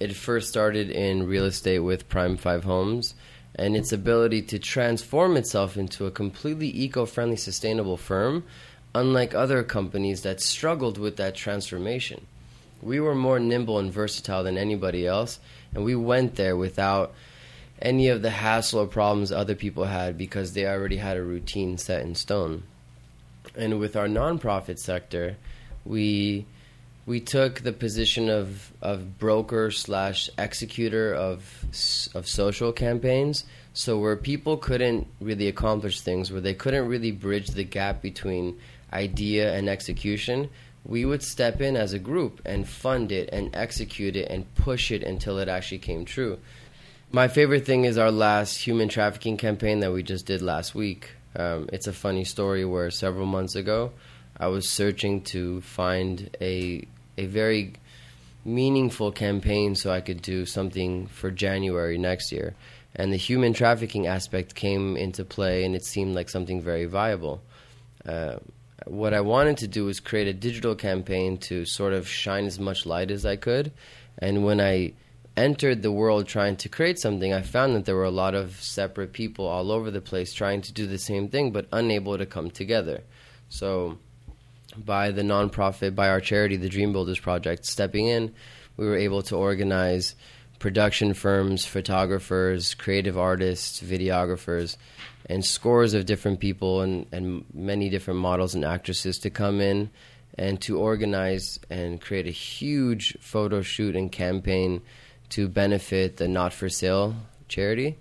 It 0.01 0.14
first 0.14 0.49
started 0.49 0.90
in 0.90 1.29
real 1.29 1.45
estate 1.45 1.79
with 1.79 2.09
Prime 2.09 2.37
5 2.37 2.64
Homes 2.64 3.14
and 3.55 3.77
its 3.77 3.92
ability 3.92 4.42
to 4.42 4.59
transform 4.59 5.37
itself 5.37 5.77
into 5.77 6.07
a 6.07 6.11
completely 6.11 6.68
eco 6.68 7.07
friendly, 7.07 7.37
sustainable 7.37 7.97
firm, 7.97 8.45
unlike 8.94 9.35
other 9.35 9.62
companies 9.62 10.22
that 10.22 10.40
struggled 10.40 10.98
with 10.98 11.16
that 11.16 11.35
transformation. 11.35 12.26
We 12.83 13.00
were 13.00 13.14
more 13.14 13.38
nimble 13.38 13.78
and 13.78 13.92
versatile 13.92 14.42
than 14.42 14.59
anybody 14.59 15.07
else, 15.07 15.38
and 15.74 15.85
we 15.85 15.94
went 15.94 16.35
there 16.35 16.57
without 16.57 17.14
any 17.81 18.09
of 18.09 18.22
the 18.22 18.31
hassle 18.31 18.81
or 18.81 18.87
problems 18.87 19.33
other 19.33 19.55
people 19.55 19.85
had 19.85 20.16
because 20.16 20.52
they 20.52 20.66
already 20.66 20.96
had 20.96 21.16
a 21.16 21.22
routine 21.22 21.78
set 21.78 22.02
in 22.02 22.14
stone. 22.14 22.62
And 23.57 23.81
with 23.81 23.96
our 23.96 24.07
nonprofit 24.07 24.78
sector, 24.78 25.37
we 25.85 26.46
we 27.05 27.18
took 27.18 27.61
the 27.61 27.72
position 27.72 28.28
of, 28.28 28.72
of 28.81 29.18
broker 29.18 29.72
slash 29.72 30.31
executor 30.38 31.12
of 31.12 31.64
of 32.14 32.28
social 32.28 32.72
campaigns. 32.72 33.44
So 33.74 33.98
where 33.98 34.16
people 34.16 34.57
couldn't 34.59 35.07
really 35.20 35.48
accomplish 35.48 36.00
things, 36.00 36.31
where 36.31 36.42
they 36.42 36.55
couldn't 36.55 36.88
really 36.88 37.11
bridge 37.11 37.48
the 37.48 37.64
gap 37.64 38.02
between 38.02 38.59
idea 38.92 39.55
and 39.55 39.68
execution, 39.68 40.50
we 40.85 41.05
would 41.05 41.22
step 41.22 41.61
in 41.61 41.76
as 41.76 41.92
a 41.92 41.98
group 41.98 42.40
and 42.44 42.68
fund 42.68 43.12
it 43.12 43.28
and 43.33 43.55
execute 43.55 44.16
it 44.16 44.28
and 44.31 44.52
push 44.55 44.90
it 44.90 45.02
until 45.02 45.38
it 45.38 45.48
actually 45.48 45.78
came 45.78 46.05
true. 46.05 46.38
My 47.11 47.28
favorite 47.28 47.66
thing 47.66 47.85
is 47.85 47.98
our 47.98 48.11
last 48.11 48.57
human 48.57 48.88
trafficking 48.88 49.37
campaign 49.37 49.81
that 49.81 49.92
we 49.92 50.02
just 50.02 50.26
did 50.26 50.42
last 50.42 50.74
week. 50.74 51.11
Um, 51.37 51.68
it's 51.72 51.87
a 51.87 51.92
funny 51.92 52.24
story 52.24 52.64
where 52.64 52.90
several 52.90 53.26
months 53.26 53.55
ago, 53.55 53.92
I 54.37 54.48
was 54.48 54.68
searching 54.68 55.22
to 55.24 55.61
find 55.61 56.35
a 56.40 56.87
a 57.18 57.26
very 57.26 57.74
meaningful 58.44 59.12
campaign 59.12 59.74
so 59.74 59.92
I 59.92 60.00
could 60.00 60.22
do 60.22 60.46
something 60.46 61.07
for 61.07 61.31
January 61.31 61.98
next 61.98 62.33
year. 62.33 62.55
And 62.94 63.12
the 63.12 63.16
human 63.16 63.52
trafficking 63.52 64.07
aspect 64.07 64.55
came 64.55 64.96
into 64.96 65.24
play, 65.24 65.64
and 65.64 65.74
it 65.74 65.85
seemed 65.85 66.14
like 66.14 66.28
something 66.28 66.61
very 66.61 66.87
viable. 66.87 67.42
Uh, 68.05 68.37
what 68.87 69.14
I 69.14 69.21
wanted 69.21 69.59
to 69.59 69.68
do 69.68 69.85
was 69.85 70.01
create 70.01 70.29
a 70.29 70.33
digital 70.33 70.75
campaign 70.75 71.38
to 71.38 71.64
sort 71.64 71.92
of 71.92 72.09
shine 72.09 72.47
as 72.47 72.59
much 72.59 72.87
light 72.87 73.11
as 73.11 73.25
I 73.27 73.37
could. 73.37 73.73
And 74.18 74.45
when 74.45 74.61
I 74.61 74.92
entered 75.37 75.83
the 75.83 75.92
world 75.92 76.27
trying 76.27 76.57
to 76.57 76.68
create 76.68 76.99
something, 76.99 77.33
I 77.33 77.42
found 77.42 77.75
that 77.75 77.85
there 77.85 77.97
were 77.97 78.05
a 78.05 78.11
lot 78.11 78.35
of 78.35 78.61
separate 78.62 79.12
people 79.12 79.47
all 79.47 79.73
over 79.73 79.90
the 79.90 80.01
place 80.01 80.33
trying 80.33 80.62
to 80.62 80.73
do 80.73 80.87
the 80.87 80.99
same 80.99 81.29
thing 81.29 81.51
but 81.51 81.66
unable 81.73 82.18
to 82.18 82.27
come 82.27 82.51
together. 82.51 83.03
So, 83.49 83.99
by 84.77 85.11
the 85.11 85.23
nonprofit, 85.23 85.95
by 85.95 86.09
our 86.09 86.21
charity, 86.21 86.57
the 86.57 86.68
Dream 86.68 86.92
Builders 86.92 87.18
Project, 87.18 87.66
stepping 87.66 88.07
in, 88.07 88.35
we 88.77 88.87
were 88.87 88.97
able 88.97 89.23
to 89.25 89.37
organize 89.37 90.14
production 90.59 91.12
firms, 91.12 91.66
photographers, 91.66 92.73
creative 92.75 93.18
artists, 93.18 93.83
videographers, 93.83 94.77
and 95.33 95.42
scores 95.42 95.95
of 95.95 96.05
different 96.05 96.40
people 96.40 96.83
and, 96.83 97.07
and 97.11 97.45
many 97.55 97.88
different 97.88 98.21
models 98.21 98.55
and 98.55 98.66
actresses 98.66 99.18
to 99.18 99.31
come 99.31 99.62
in 99.62 99.88
and 100.37 100.61
to 100.61 100.79
organize 100.79 101.59
and 101.71 102.03
create 102.03 102.27
a 102.27 102.31
huge 102.31 103.16
photo 103.18 103.62
shoot 103.62 103.97
and 103.97 104.12
campaign 104.12 104.83
to 105.31 105.49
benefit 105.49 106.18
the 106.18 106.29
Not 106.29 106.53
for 106.53 106.68
Sale 106.68 107.16
charity. 107.49 107.97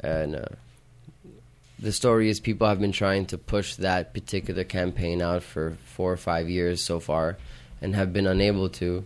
And 0.00 0.36
uh, 0.36 0.44
the 1.80 1.90
story 1.90 2.30
is 2.30 2.38
people 2.38 2.68
have 2.68 2.78
been 2.78 2.92
trying 2.92 3.26
to 3.26 3.38
push 3.38 3.74
that 3.76 4.14
particular 4.14 4.62
campaign 4.62 5.20
out 5.20 5.42
for 5.42 5.76
four 5.84 6.12
or 6.12 6.16
five 6.16 6.48
years 6.48 6.80
so 6.80 7.00
far 7.00 7.38
and 7.82 7.96
have 7.96 8.12
been 8.12 8.28
unable 8.28 8.68
to. 8.68 9.04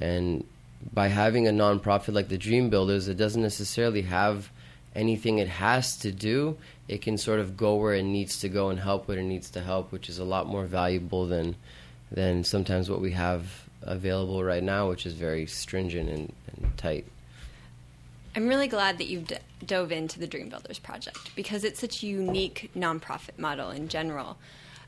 And 0.00 0.44
by 0.92 1.06
having 1.06 1.46
a 1.46 1.52
nonprofit 1.52 2.14
like 2.14 2.28
the 2.28 2.38
Dream 2.38 2.68
Builders, 2.68 3.06
it 3.06 3.16
doesn't 3.16 3.42
necessarily 3.42 4.02
have 4.02 4.50
anything 4.94 5.38
it 5.38 5.48
has 5.48 5.96
to 5.98 6.12
do. 6.12 6.56
It 6.88 7.02
can 7.02 7.18
sort 7.18 7.40
of 7.40 7.56
go 7.56 7.76
where 7.76 7.94
it 7.94 8.02
needs 8.02 8.40
to 8.40 8.48
go 8.48 8.68
and 8.68 8.78
help 8.78 9.08
what 9.08 9.18
it 9.18 9.22
needs 9.22 9.50
to 9.50 9.60
help, 9.60 9.92
which 9.92 10.08
is 10.08 10.18
a 10.18 10.24
lot 10.24 10.46
more 10.46 10.66
valuable 10.66 11.26
than 11.26 11.56
than 12.10 12.44
sometimes 12.44 12.90
what 12.90 13.00
we 13.00 13.12
have 13.12 13.68
available 13.82 14.44
right 14.44 14.62
now, 14.62 14.88
which 14.88 15.06
is 15.06 15.14
very 15.14 15.46
stringent 15.46 16.08
and, 16.08 16.32
and 16.56 16.76
tight. 16.76 17.06
I'm 18.34 18.48
really 18.48 18.68
glad 18.68 18.98
that 18.98 19.08
you've 19.08 19.26
d- 19.26 19.36
dove 19.66 19.92
into 19.92 20.18
the 20.18 20.26
Dream 20.26 20.48
Builders 20.48 20.78
project 20.78 21.34
because 21.36 21.64
it's 21.64 21.80
such 21.80 22.02
a 22.02 22.06
unique 22.06 22.70
nonprofit 22.76 23.38
model 23.38 23.70
in 23.70 23.88
general, 23.88 24.38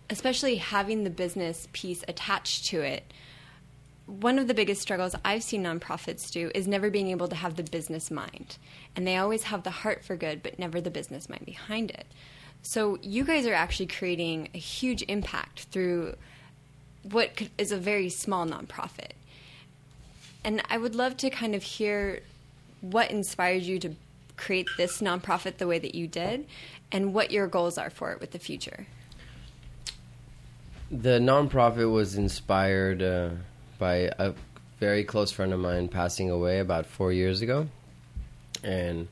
especially 0.09 0.57
having 0.57 1.05
the 1.05 1.11
business 1.11 1.69
piece 1.73 2.05
attached 2.09 2.67
to 2.67 2.81
it. 2.81 3.05
One 4.07 4.38
of 4.38 4.49
the 4.49 4.55
biggest 4.55 4.83
struggles 4.83 5.14
I've 5.25 5.43
seen 5.43 5.64
nonprofits 5.64 6.31
do 6.31 6.51
is 6.55 6.69
never 6.69 6.90
being 6.90 7.09
able 7.09 7.29
to 7.29 7.35
have 7.35 7.57
the 7.57 7.62
business 7.62 8.11
mind. 8.11 8.59
And 8.95 9.07
they 9.07 9.17
always 9.17 9.45
have 9.45 9.62
the 9.62 9.71
heart 9.71 10.05
for 10.05 10.14
good, 10.14 10.43
but 10.43 10.59
never 10.59 10.81
the 10.81 10.90
business 10.90 11.29
mind 11.29 11.47
behind 11.47 11.90
it. 11.90 12.07
So 12.62 12.99
you 13.03 13.25
guys 13.25 13.47
are 13.47 13.55
actually 13.55 13.87
creating 13.87 14.49
a 14.55 14.59
huge 14.59 15.03
impact 15.09 15.64
through 15.64 16.17
what 17.03 17.49
is 17.59 17.73
a 17.73 17.77
very 17.77 18.09
small 18.09 18.47
nonprofit. 18.47 19.12
And 20.43 20.62
I 20.69 20.77
would 20.79 20.95
love 20.95 21.17
to 21.19 21.31
kind 21.31 21.55
of 21.55 21.62
hear 21.62 22.21
what 22.81 23.11
inspired 23.11 23.62
you 23.62 23.79
to 23.81 23.95
create 24.37 24.67
this 24.77 25.01
nonprofit 25.01 25.59
the 25.59 25.67
way 25.67 25.79
that 25.79 25.95
you 25.95 26.07
did 26.07 26.47
and 26.93 27.14
what 27.14 27.31
your 27.31 27.47
goals 27.47 27.79
are 27.79 27.90
for 27.90 28.12
it 28.12 28.21
with 28.21 28.33
the 28.33 28.38
future. 28.38 28.87
The 30.90 31.19
nonprofit 31.19 31.90
was 31.90 32.17
inspired 32.17 33.03
uh, 33.03 33.31
by 33.85 34.11
a 34.18 34.33
very 34.81 35.05
close 35.05 35.31
friend 35.31 35.53
of 35.53 35.61
mine 35.61 35.88
passing 35.88 36.31
away 36.31 36.59
about 36.59 36.87
four 36.87 37.12
years 37.12 37.42
ago. 37.42 37.68
And 38.62 39.09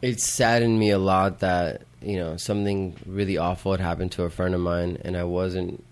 it 0.00 0.18
saddened 0.18 0.78
me 0.78 0.88
a 0.88 0.98
lot 0.98 1.40
that, 1.40 1.82
you 2.00 2.16
know, 2.16 2.38
something 2.38 2.96
really 3.04 3.36
awful 3.36 3.72
had 3.72 3.80
happened 3.80 4.12
to 4.12 4.22
a 4.22 4.30
friend 4.30 4.54
of 4.54 4.62
mine 4.62 4.96
and 5.04 5.14
I 5.14 5.24
wasn't 5.24 5.84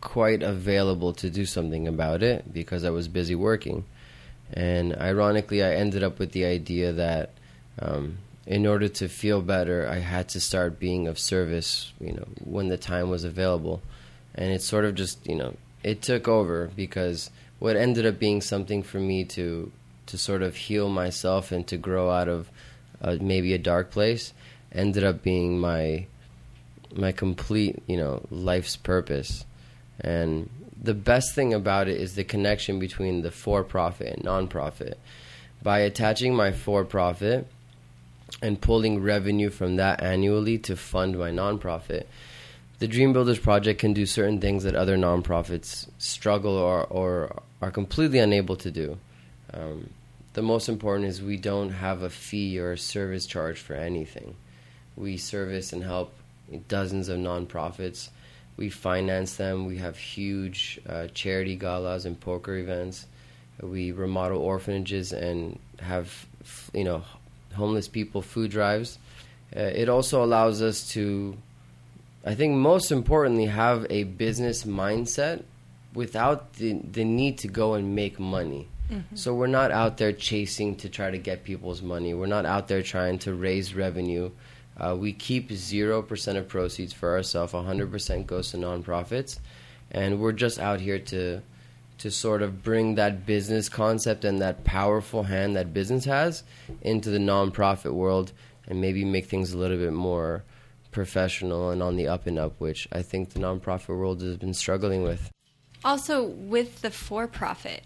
quite 0.00 0.42
available 0.42 1.12
to 1.12 1.30
do 1.30 1.46
something 1.46 1.86
about 1.86 2.24
it 2.24 2.52
because 2.52 2.82
I 2.84 2.90
was 2.90 3.06
busy 3.06 3.36
working. 3.36 3.84
And 4.52 4.96
ironically, 4.96 5.62
I 5.62 5.74
ended 5.74 6.02
up 6.02 6.18
with 6.18 6.32
the 6.32 6.44
idea 6.44 6.92
that 6.92 7.30
um, 7.78 8.18
in 8.46 8.66
order 8.66 8.88
to 8.88 9.06
feel 9.06 9.42
better, 9.42 9.88
I 9.88 9.98
had 9.98 10.28
to 10.30 10.40
start 10.40 10.80
being 10.80 11.06
of 11.06 11.20
service, 11.20 11.92
you 12.00 12.14
know, 12.14 12.26
when 12.42 12.66
the 12.66 12.78
time 12.78 13.10
was 13.10 13.22
available. 13.22 13.80
And 14.34 14.52
it 14.52 14.60
sort 14.60 14.84
of 14.84 14.96
just, 14.96 15.24
you 15.24 15.36
know, 15.36 15.54
it 15.86 16.02
took 16.02 16.26
over 16.26 16.68
because 16.74 17.30
what 17.60 17.76
ended 17.76 18.04
up 18.04 18.18
being 18.18 18.40
something 18.40 18.82
for 18.82 18.98
me 18.98 19.24
to 19.24 19.70
to 20.06 20.18
sort 20.18 20.42
of 20.42 20.56
heal 20.56 20.88
myself 20.88 21.52
and 21.52 21.64
to 21.68 21.76
grow 21.76 22.10
out 22.10 22.28
of 22.28 22.50
uh, 23.00 23.16
maybe 23.20 23.54
a 23.54 23.58
dark 23.58 23.92
place 23.92 24.32
ended 24.72 25.04
up 25.04 25.22
being 25.22 25.60
my 25.60 26.06
my 26.92 27.12
complete, 27.12 27.80
you 27.86 27.96
know, 27.96 28.26
life's 28.30 28.76
purpose. 28.76 29.44
And 30.00 30.50
the 30.80 30.94
best 30.94 31.36
thing 31.36 31.54
about 31.54 31.86
it 31.86 32.00
is 32.00 32.16
the 32.16 32.24
connection 32.24 32.80
between 32.80 33.22
the 33.22 33.30
for 33.30 33.62
profit 33.62 34.08
and 34.16 34.24
nonprofit. 34.24 34.94
By 35.62 35.80
attaching 35.80 36.34
my 36.34 36.50
for 36.50 36.84
profit 36.84 37.46
and 38.42 38.60
pulling 38.60 39.02
revenue 39.02 39.50
from 39.50 39.76
that 39.76 40.02
annually 40.02 40.58
to 40.58 40.74
fund 40.74 41.16
my 41.16 41.30
nonprofit, 41.30 42.06
the 42.78 42.88
Dream 42.88 43.12
Builders 43.12 43.38
Project 43.38 43.80
can 43.80 43.92
do 43.92 44.06
certain 44.06 44.40
things 44.40 44.64
that 44.64 44.74
other 44.74 44.96
nonprofits 44.96 45.88
struggle 45.98 46.56
or, 46.56 46.84
or 46.84 47.42
are 47.62 47.70
completely 47.70 48.18
unable 48.18 48.56
to 48.56 48.70
do. 48.70 48.98
Um, 49.52 49.90
the 50.34 50.42
most 50.42 50.68
important 50.68 51.08
is 51.08 51.22
we 51.22 51.36
don't 51.36 51.70
have 51.70 52.02
a 52.02 52.10
fee 52.10 52.58
or 52.58 52.72
a 52.72 52.78
service 52.78 53.26
charge 53.26 53.58
for 53.58 53.74
anything. 53.74 54.34
We 54.96 55.16
service 55.16 55.72
and 55.72 55.82
help 55.82 56.12
dozens 56.68 57.08
of 57.08 57.18
nonprofits 57.18 58.10
we 58.56 58.70
finance 58.70 59.36
them. 59.36 59.66
We 59.66 59.78
have 59.78 59.98
huge 59.98 60.80
uh, 60.88 61.08
charity 61.08 61.56
galas 61.56 62.06
and 62.06 62.18
poker 62.18 62.56
events. 62.56 63.06
We 63.60 63.92
remodel 63.92 64.38
orphanages 64.38 65.12
and 65.12 65.58
have, 65.78 66.26
you 66.72 66.84
know, 66.84 67.02
homeless 67.54 67.88
people 67.88 68.22
food 68.22 68.50
drives. 68.50 68.98
Uh, 69.54 69.60
it 69.60 69.88
also 69.88 70.24
allows 70.24 70.62
us 70.62 70.90
to, 70.90 71.36
I 72.26 72.34
think, 72.34 72.54
most 72.56 72.92
importantly, 72.92 73.46
have 73.46 73.86
a 73.88 74.02
business 74.04 74.64
mindset 74.64 75.44
without 75.94 76.54
the 76.54 76.74
the 76.74 77.04
need 77.04 77.38
to 77.38 77.48
go 77.48 77.74
and 77.74 77.94
make 77.94 78.20
money. 78.20 78.68
Mm-hmm. 78.90 79.16
So 79.16 79.34
we're 79.34 79.46
not 79.46 79.70
out 79.70 79.96
there 79.96 80.12
chasing 80.12 80.76
to 80.76 80.88
try 80.88 81.10
to 81.10 81.18
get 81.18 81.44
people's 81.44 81.80
money. 81.80 82.12
We're 82.12 82.26
not 82.26 82.44
out 82.44 82.68
there 82.68 82.82
trying 82.82 83.18
to 83.20 83.32
raise 83.34 83.74
revenue 83.74 84.30
uh, 84.78 84.94
we 84.98 85.12
keep 85.12 85.48
0% 85.50 86.36
of 86.36 86.48
proceeds 86.48 86.92
for 86.92 87.14
ourselves, 87.14 87.52
100% 87.52 88.26
goes 88.26 88.50
to 88.50 88.58
nonprofits. 88.58 89.38
And 89.90 90.20
we're 90.20 90.32
just 90.32 90.58
out 90.58 90.80
here 90.80 90.98
to 90.98 91.42
to 91.98 92.10
sort 92.10 92.42
of 92.42 92.62
bring 92.62 92.96
that 92.96 93.24
business 93.24 93.70
concept 93.70 94.22
and 94.22 94.38
that 94.42 94.64
powerful 94.64 95.22
hand 95.22 95.56
that 95.56 95.72
business 95.72 96.04
has 96.04 96.42
into 96.82 97.08
the 97.08 97.16
nonprofit 97.16 97.90
world 97.90 98.32
and 98.68 98.82
maybe 98.82 99.02
make 99.02 99.24
things 99.24 99.54
a 99.54 99.56
little 99.56 99.78
bit 99.78 99.94
more 99.94 100.44
professional 100.96 101.68
and 101.68 101.82
on 101.82 101.96
the 101.96 102.08
up 102.08 102.26
and 102.26 102.38
up, 102.38 102.58
which 102.58 102.88
I 102.90 103.02
think 103.02 103.30
the 103.30 103.38
nonprofit 103.38 103.88
world 103.88 104.22
has 104.22 104.38
been 104.38 104.54
struggling 104.54 105.02
with. 105.02 105.30
Also, 105.84 106.24
with 106.24 106.80
the 106.80 106.90
for 106.90 107.26
profit, 107.28 107.84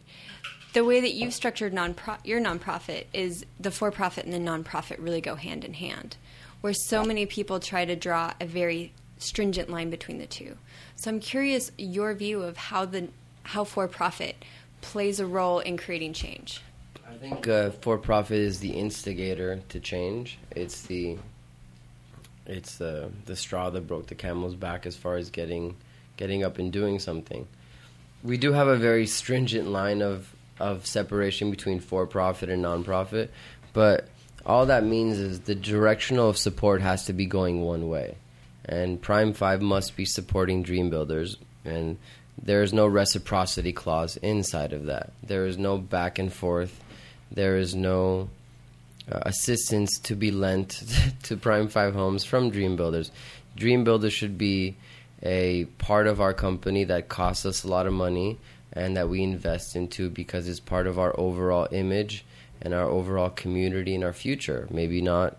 the 0.75 0.85
way 0.85 1.01
that 1.01 1.13
you've 1.13 1.35
structured 1.35 1.75
non 1.75 1.97
your 2.25 2.41
nonprofit 2.41 3.07
is 3.13 3.45
the 3.59 3.73
for 3.73 3.91
profit 3.91 4.25
and 4.25 4.33
the 4.33 4.39
nonprofit 4.39 4.97
really 5.01 5.21
go 5.21 5.35
hand 5.35 5.65
in 5.65 5.75
hand 5.75 6.17
where 6.61 6.73
so 6.73 7.05
many 7.05 7.27
people 7.27 7.59
try 7.59 7.85
to 7.85 7.97
draw 7.97 8.33
a 8.41 8.47
very 8.47 8.93
stringent 9.19 9.69
line 9.69 9.91
between 9.91 10.19
the 10.19 10.27
two. 10.27 10.57
So 10.97 11.11
I'm 11.11 11.21
curious 11.21 11.73
your 11.79 12.15
view 12.15 12.43
of 12.43 12.57
how 12.57 12.85
the 12.85 13.09
how 13.43 13.65
for 13.65 13.89
profit 13.89 14.37
plays 14.83 15.19
a 15.19 15.27
role 15.27 15.59
in 15.61 15.77
creating 15.77 16.13
change. 16.13 16.63
I 17.09 17.15
think 17.15 17.49
uh, 17.49 17.71
for 17.71 17.99
profit 17.99 18.39
is 18.39 18.61
the 18.61 18.71
instigator 18.71 19.61
to 19.71 19.81
change. 19.81 20.39
It's 20.55 20.83
the 20.83 21.19
it's 22.51 22.77
the 22.77 23.11
the 23.27 23.37
straw 23.37 23.71
that 23.71 23.87
broke 23.87 24.09
the 24.09 24.15
camel's 24.15 24.57
back 24.57 24.85
as 24.85 24.97
far 24.97 25.17
as 25.17 25.31
getting 25.31 25.77
getting 26.17 26.45
up 26.45 26.59
and 26.59 26.73
doing 26.73 26.99
something. 26.99 27.47
We 28.23 28.37
do 28.37 28.53
have 28.53 28.69
a 28.69 28.77
very 28.77 29.07
stringent 29.07 29.69
line 29.69 30.03
of 30.03 30.35
of 30.59 30.87
separation 30.87 31.51
between 31.51 31.81
for 31.81 32.07
profit 32.07 32.51
and 32.51 32.63
nonprofit, 32.63 33.29
but 33.73 34.09
all 34.45 34.67
that 34.67 34.85
means 34.85 35.17
is 35.17 35.41
the 35.41 35.55
directional 35.55 36.29
of 36.29 36.37
support 36.37 36.83
has 36.83 37.07
to 37.07 37.13
be 37.13 37.25
going 37.25 37.63
one 37.63 37.89
way. 37.89 38.17
And 38.65 39.01
Prime 39.01 39.33
5 39.33 39.63
must 39.63 39.97
be 39.97 40.05
supporting 40.05 40.63
Dream 40.63 40.91
Builders. 40.91 41.37
And 41.65 41.99
there 42.41 42.63
is 42.63 42.73
no 42.73 42.87
reciprocity 42.87 43.73
clause 43.73 44.17
inside 44.19 44.73
of 44.73 44.87
that. 44.87 45.13
There 45.23 45.47
is 45.47 45.59
no 45.59 45.79
back 45.79 46.19
and 46.19 46.33
forth. 46.33 46.83
There 47.31 47.57
is 47.57 47.75
no 47.75 48.29
uh, 49.11 49.21
assistance 49.23 49.99
to 50.01 50.15
be 50.15 50.31
lent 50.31 50.83
to 51.25 51.37
Prime 51.37 51.69
5 51.69 51.95
homes 51.95 52.25
from 52.25 52.51
Dream 52.51 52.77
Builders. 52.77 53.11
Dream 53.57 53.85
Builders 53.85 54.13
should 54.13 54.39
be 54.39 54.77
a 55.23 55.65
part 55.79 56.07
of 56.07 56.21
our 56.21 56.33
company 56.33 56.85
that 56.85 57.09
costs 57.09 57.45
us 57.45 57.65
a 57.65 57.69
lot 57.69 57.87
of 57.87 57.93
money 57.93 58.39
and 58.73 58.97
that 58.97 59.09
we 59.09 59.23
invest 59.23 59.77
into 59.77 60.09
because 60.09 60.49
it's 60.49 60.61
part 60.61 60.87
of 60.87 60.99
our 60.99 61.19
overall 61.19 61.69
image 61.73 62.25
and 62.63 62.73
our 62.73 62.85
overall 62.85 63.31
community 63.31 63.95
and 63.95 64.05
our 64.05 64.13
future. 64.13 64.67
Maybe 64.71 65.01
not 65.01 65.37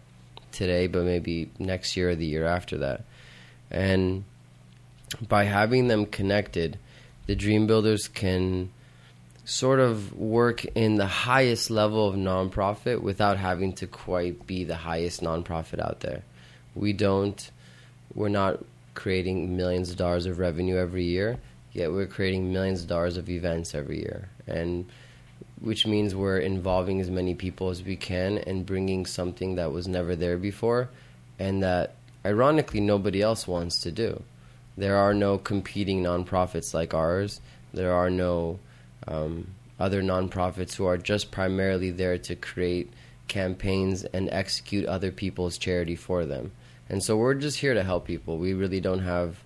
today, 0.52 0.88
but 0.88 1.06
maybe 1.06 1.50
next 1.58 1.96
year 1.96 2.12
or 2.12 2.16
the 2.16 2.26
year 2.26 2.46
after 2.46 2.78
that. 2.80 3.06
And 3.70 4.26
by 5.28 5.46
having 5.46 5.88
them 5.88 6.06
connected, 6.06 6.78
the 7.28 7.36
dream 7.36 7.68
builders 7.68 8.08
can 8.08 8.72
sort 9.46 9.80
of 9.80 10.14
work 10.14 10.66
in 10.76 10.96
the 10.96 11.08
highest 11.08 11.70
level 11.70 12.08
of 12.08 12.16
nonprofit 12.16 13.02
without 13.02 13.38
having 13.38 13.74
to 13.74 13.88
quite 13.88 14.46
be 14.46 14.64
the 14.64 14.76
highest 14.76 15.22
nonprofit 15.22 15.80
out 15.80 16.02
there. 16.02 16.24
We 16.76 16.94
don't, 16.94 17.50
we're 18.14 18.30
not 18.30 18.64
creating 18.94 19.58
millions 19.58 19.90
of 19.90 19.98
dollars 19.98 20.26
of 20.26 20.40
revenue 20.40 20.78
every 20.78 21.06
year, 21.06 21.40
yet 21.74 21.92
we're 21.92 22.08
creating 22.08 22.54
millions 22.54 22.82
of 22.84 22.88
dollars 22.88 23.18
of 23.18 23.30
events 23.30 23.74
every 23.74 24.00
year. 24.00 24.30
And 24.48 24.86
which 25.60 25.86
means 25.86 26.16
we're 26.16 26.40
involving 26.40 27.00
as 27.00 27.10
many 27.10 27.36
people 27.36 27.70
as 27.70 27.84
we 27.84 27.96
can 27.96 28.40
and 28.40 28.66
bringing 28.66 29.06
something 29.06 29.56
that 29.56 29.72
was 29.72 29.88
never 29.88 30.16
there 30.16 30.38
before 30.38 30.90
and 31.38 31.62
that 31.62 31.96
ironically 32.26 32.80
nobody 32.80 33.22
else 33.22 33.48
wants 33.48 33.82
to 33.82 33.92
do. 33.92 34.24
There 34.76 34.98
are 34.98 35.14
no 35.14 35.38
competing 35.38 36.02
nonprofits 36.02 36.74
like 36.74 36.94
ours. 36.94 37.42
There 37.74 37.94
are 37.94 38.10
no 38.10 38.60
um, 39.08 39.48
other 39.80 40.02
nonprofits 40.02 40.76
who 40.76 40.86
are 40.86 40.98
just 40.98 41.32
primarily 41.32 41.92
there 41.92 42.18
to 42.18 42.36
create 42.36 42.92
campaigns 43.28 44.04
and 44.04 44.30
execute 44.30 44.86
other 44.86 45.12
people's 45.12 45.58
charity 45.58 45.96
for 45.96 46.26
them. 46.26 46.52
And 46.90 47.02
so 47.02 47.16
we're 47.16 47.34
just 47.34 47.60
here 47.60 47.74
to 47.74 47.84
help 47.84 48.06
people. 48.06 48.38
We 48.38 48.54
really 48.54 48.82
don't 48.82 49.00
have 49.00 49.38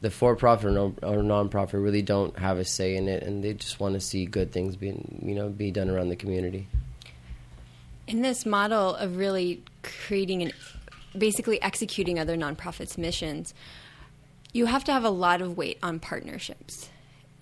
the 0.00 0.10
for-profit 0.10 0.66
or, 0.66 0.70
non- 0.70 0.98
or 1.02 1.22
non-profit 1.22 1.78
really 1.78 2.02
don't 2.02 2.38
have 2.38 2.58
a 2.58 2.64
say 2.64 2.96
in 2.96 3.08
it, 3.08 3.22
and 3.22 3.44
they 3.44 3.52
just 3.54 3.78
want 3.78 3.94
to 3.94 4.00
see 4.00 4.24
good 4.24 4.50
things 4.50 4.76
being, 4.76 5.22
you 5.24 5.34
know, 5.34 5.48
be 5.48 5.70
done 5.70 5.90
around 5.90 6.08
the 6.08 6.16
community. 6.16 6.66
In 8.06 8.22
this 8.22 8.44
model 8.44 8.96
of 8.96 9.16
really 9.16 9.62
creating 9.82 10.42
and 10.42 10.52
basically 11.16 11.60
executing 11.62 12.18
other 12.18 12.36
nonprofits' 12.36 12.98
missions, 12.98 13.54
you 14.52 14.66
have 14.66 14.84
to 14.84 14.92
have 14.92 15.04
a 15.04 15.10
lot 15.10 15.40
of 15.40 15.56
weight 15.56 15.78
on 15.82 16.00
partnerships. 16.00 16.88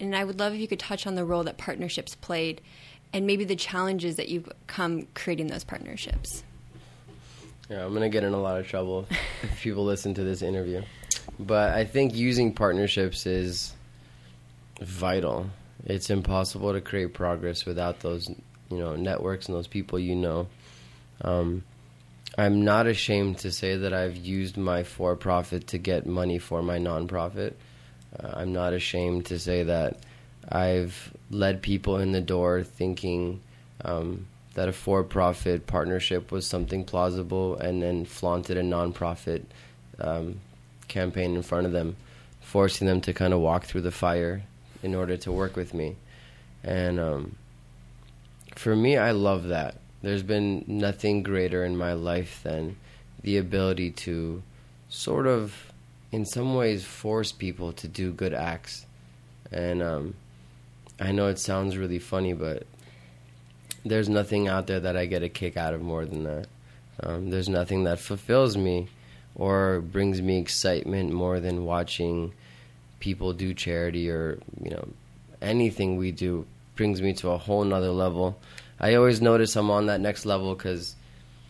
And 0.01 0.14
I 0.14 0.24
would 0.24 0.38
love 0.38 0.55
if 0.55 0.61
you 0.61 0.68
could 0.68 0.78
touch 0.78 1.07
on 1.07 1.14
the 1.14 1.24
role 1.24 1.44
that 1.44 1.59
partnerships 1.59 2.14
played 2.14 2.61
and 3.12 3.26
maybe 3.26 3.44
the 3.44 3.57
challenges 3.57 4.16
that 4.16 4.28
you've 4.28 4.49
come 4.66 5.07
creating 5.14 5.49
those 5.49 5.64
partnerships. 5.64 6.44
Yeah, 7.68 7.84
I'm 7.84 7.90
going 7.90 8.03
to 8.03 8.09
get 8.09 8.24
in 8.24 8.32
a 8.32 8.40
lot 8.40 8.59
of 8.59 8.66
trouble 8.66 9.07
if 9.42 9.61
people 9.61 9.84
listen 9.84 10.14
to 10.14 10.24
this 10.24 10.42
interview. 10.42 10.82
But 11.38 11.74
I 11.74 11.84
think 11.84 12.14
using 12.14 12.53
partnerships 12.55 13.26
is 13.26 13.74
vital. 14.80 15.51
It's 15.84 16.11
impossible 16.11 16.72
to 16.72 16.80
create 16.80 17.14
progress 17.14 17.66
without 17.66 18.01
those, 18.01 18.28
you 18.70 18.78
know, 18.78 18.96
networks 18.96 19.46
and 19.46 19.57
those 19.57 19.66
people 19.66 19.99
you 19.99 20.14
know. 20.14 20.49
Um, 21.22 21.64
I'm 22.36 22.64
not 22.64 22.86
ashamed 22.86 23.38
to 23.38 23.51
say 23.51 23.76
that 23.76 23.92
I've 23.92 24.16
used 24.16 24.57
my 24.57 24.84
for-profit 24.84 25.68
to 25.68 25.78
get 25.78 26.07
money 26.07 26.38
for 26.38 26.62
my 26.62 26.78
nonprofit. 26.78 27.55
Uh, 28.22 28.32
I'm 28.34 28.52
not 28.52 28.72
ashamed 28.72 29.26
to 29.26 29.38
say 29.38 29.62
that 29.64 29.98
I've 30.48 31.12
led 31.30 31.62
people 31.62 31.98
in 31.98 32.12
the 32.12 32.20
door 32.20 32.62
thinking 32.62 33.40
um, 33.84 34.26
that 34.54 34.68
a 34.68 34.72
for-profit 34.72 35.66
partnership 35.66 36.32
was 36.32 36.46
something 36.46 36.84
plausible, 36.84 37.56
and 37.56 37.82
then 37.82 38.04
flaunted 38.04 38.56
a 38.56 38.62
nonprofit 38.62 39.44
um, 40.00 40.40
campaign 40.88 41.36
in 41.36 41.42
front 41.42 41.66
of 41.66 41.72
them, 41.72 41.96
forcing 42.40 42.86
them 42.86 43.00
to 43.02 43.12
kind 43.12 43.32
of 43.32 43.40
walk 43.40 43.64
through 43.64 43.82
the 43.82 43.90
fire 43.90 44.42
in 44.82 44.94
order 44.94 45.16
to 45.16 45.30
work 45.30 45.54
with 45.54 45.74
me. 45.74 45.96
And 46.64 46.98
um, 46.98 47.36
for 48.56 48.74
me, 48.74 48.96
I 48.96 49.12
love 49.12 49.48
that. 49.48 49.76
There's 50.02 50.22
been 50.22 50.64
nothing 50.66 51.22
greater 51.22 51.64
in 51.64 51.76
my 51.76 51.92
life 51.92 52.40
than 52.42 52.76
the 53.22 53.36
ability 53.36 53.90
to 53.90 54.42
sort 54.88 55.26
of, 55.26 55.67
in 56.12 56.24
some 56.24 56.54
ways, 56.54 56.84
force 56.84 57.32
people 57.32 57.72
to 57.74 57.88
do 57.88 58.12
good 58.12 58.34
acts. 58.34 58.86
And 59.52 59.82
um, 59.82 60.14
I 61.00 61.12
know 61.12 61.28
it 61.28 61.38
sounds 61.38 61.76
really 61.76 61.98
funny, 61.98 62.32
but 62.32 62.66
there's 63.84 64.09
nothing 64.09 64.48
out 64.48 64.66
there 64.66 64.80
that 64.80 64.96
I 64.96 65.06
get 65.06 65.22
a 65.22 65.28
kick 65.28 65.56
out 65.56 65.74
of 65.74 65.82
more 65.82 66.04
than 66.04 66.24
that. 66.24 66.46
Um, 67.00 67.30
there's 67.30 67.48
nothing 67.48 67.84
that 67.84 68.00
fulfills 68.00 68.56
me 68.56 68.88
or 69.34 69.80
brings 69.80 70.20
me 70.20 70.38
excitement 70.38 71.12
more 71.12 71.38
than 71.40 71.64
watching 71.64 72.32
people 72.98 73.32
do 73.32 73.54
charity 73.54 74.11
or 74.11 74.40
you 74.61 74.70
know 74.70 74.88
anything 75.40 75.96
we 75.96 76.11
do 76.11 76.44
brings 76.74 77.00
me 77.00 77.12
to 77.12 77.30
a 77.30 77.38
whole 77.38 77.64
nother 77.64 77.90
level. 77.90 78.38
I 78.80 78.94
always 78.94 79.20
notice 79.20 79.56
I'm 79.56 79.70
on 79.70 79.86
that 79.86 80.00
next 80.00 80.26
level 80.26 80.54
because 80.54 80.96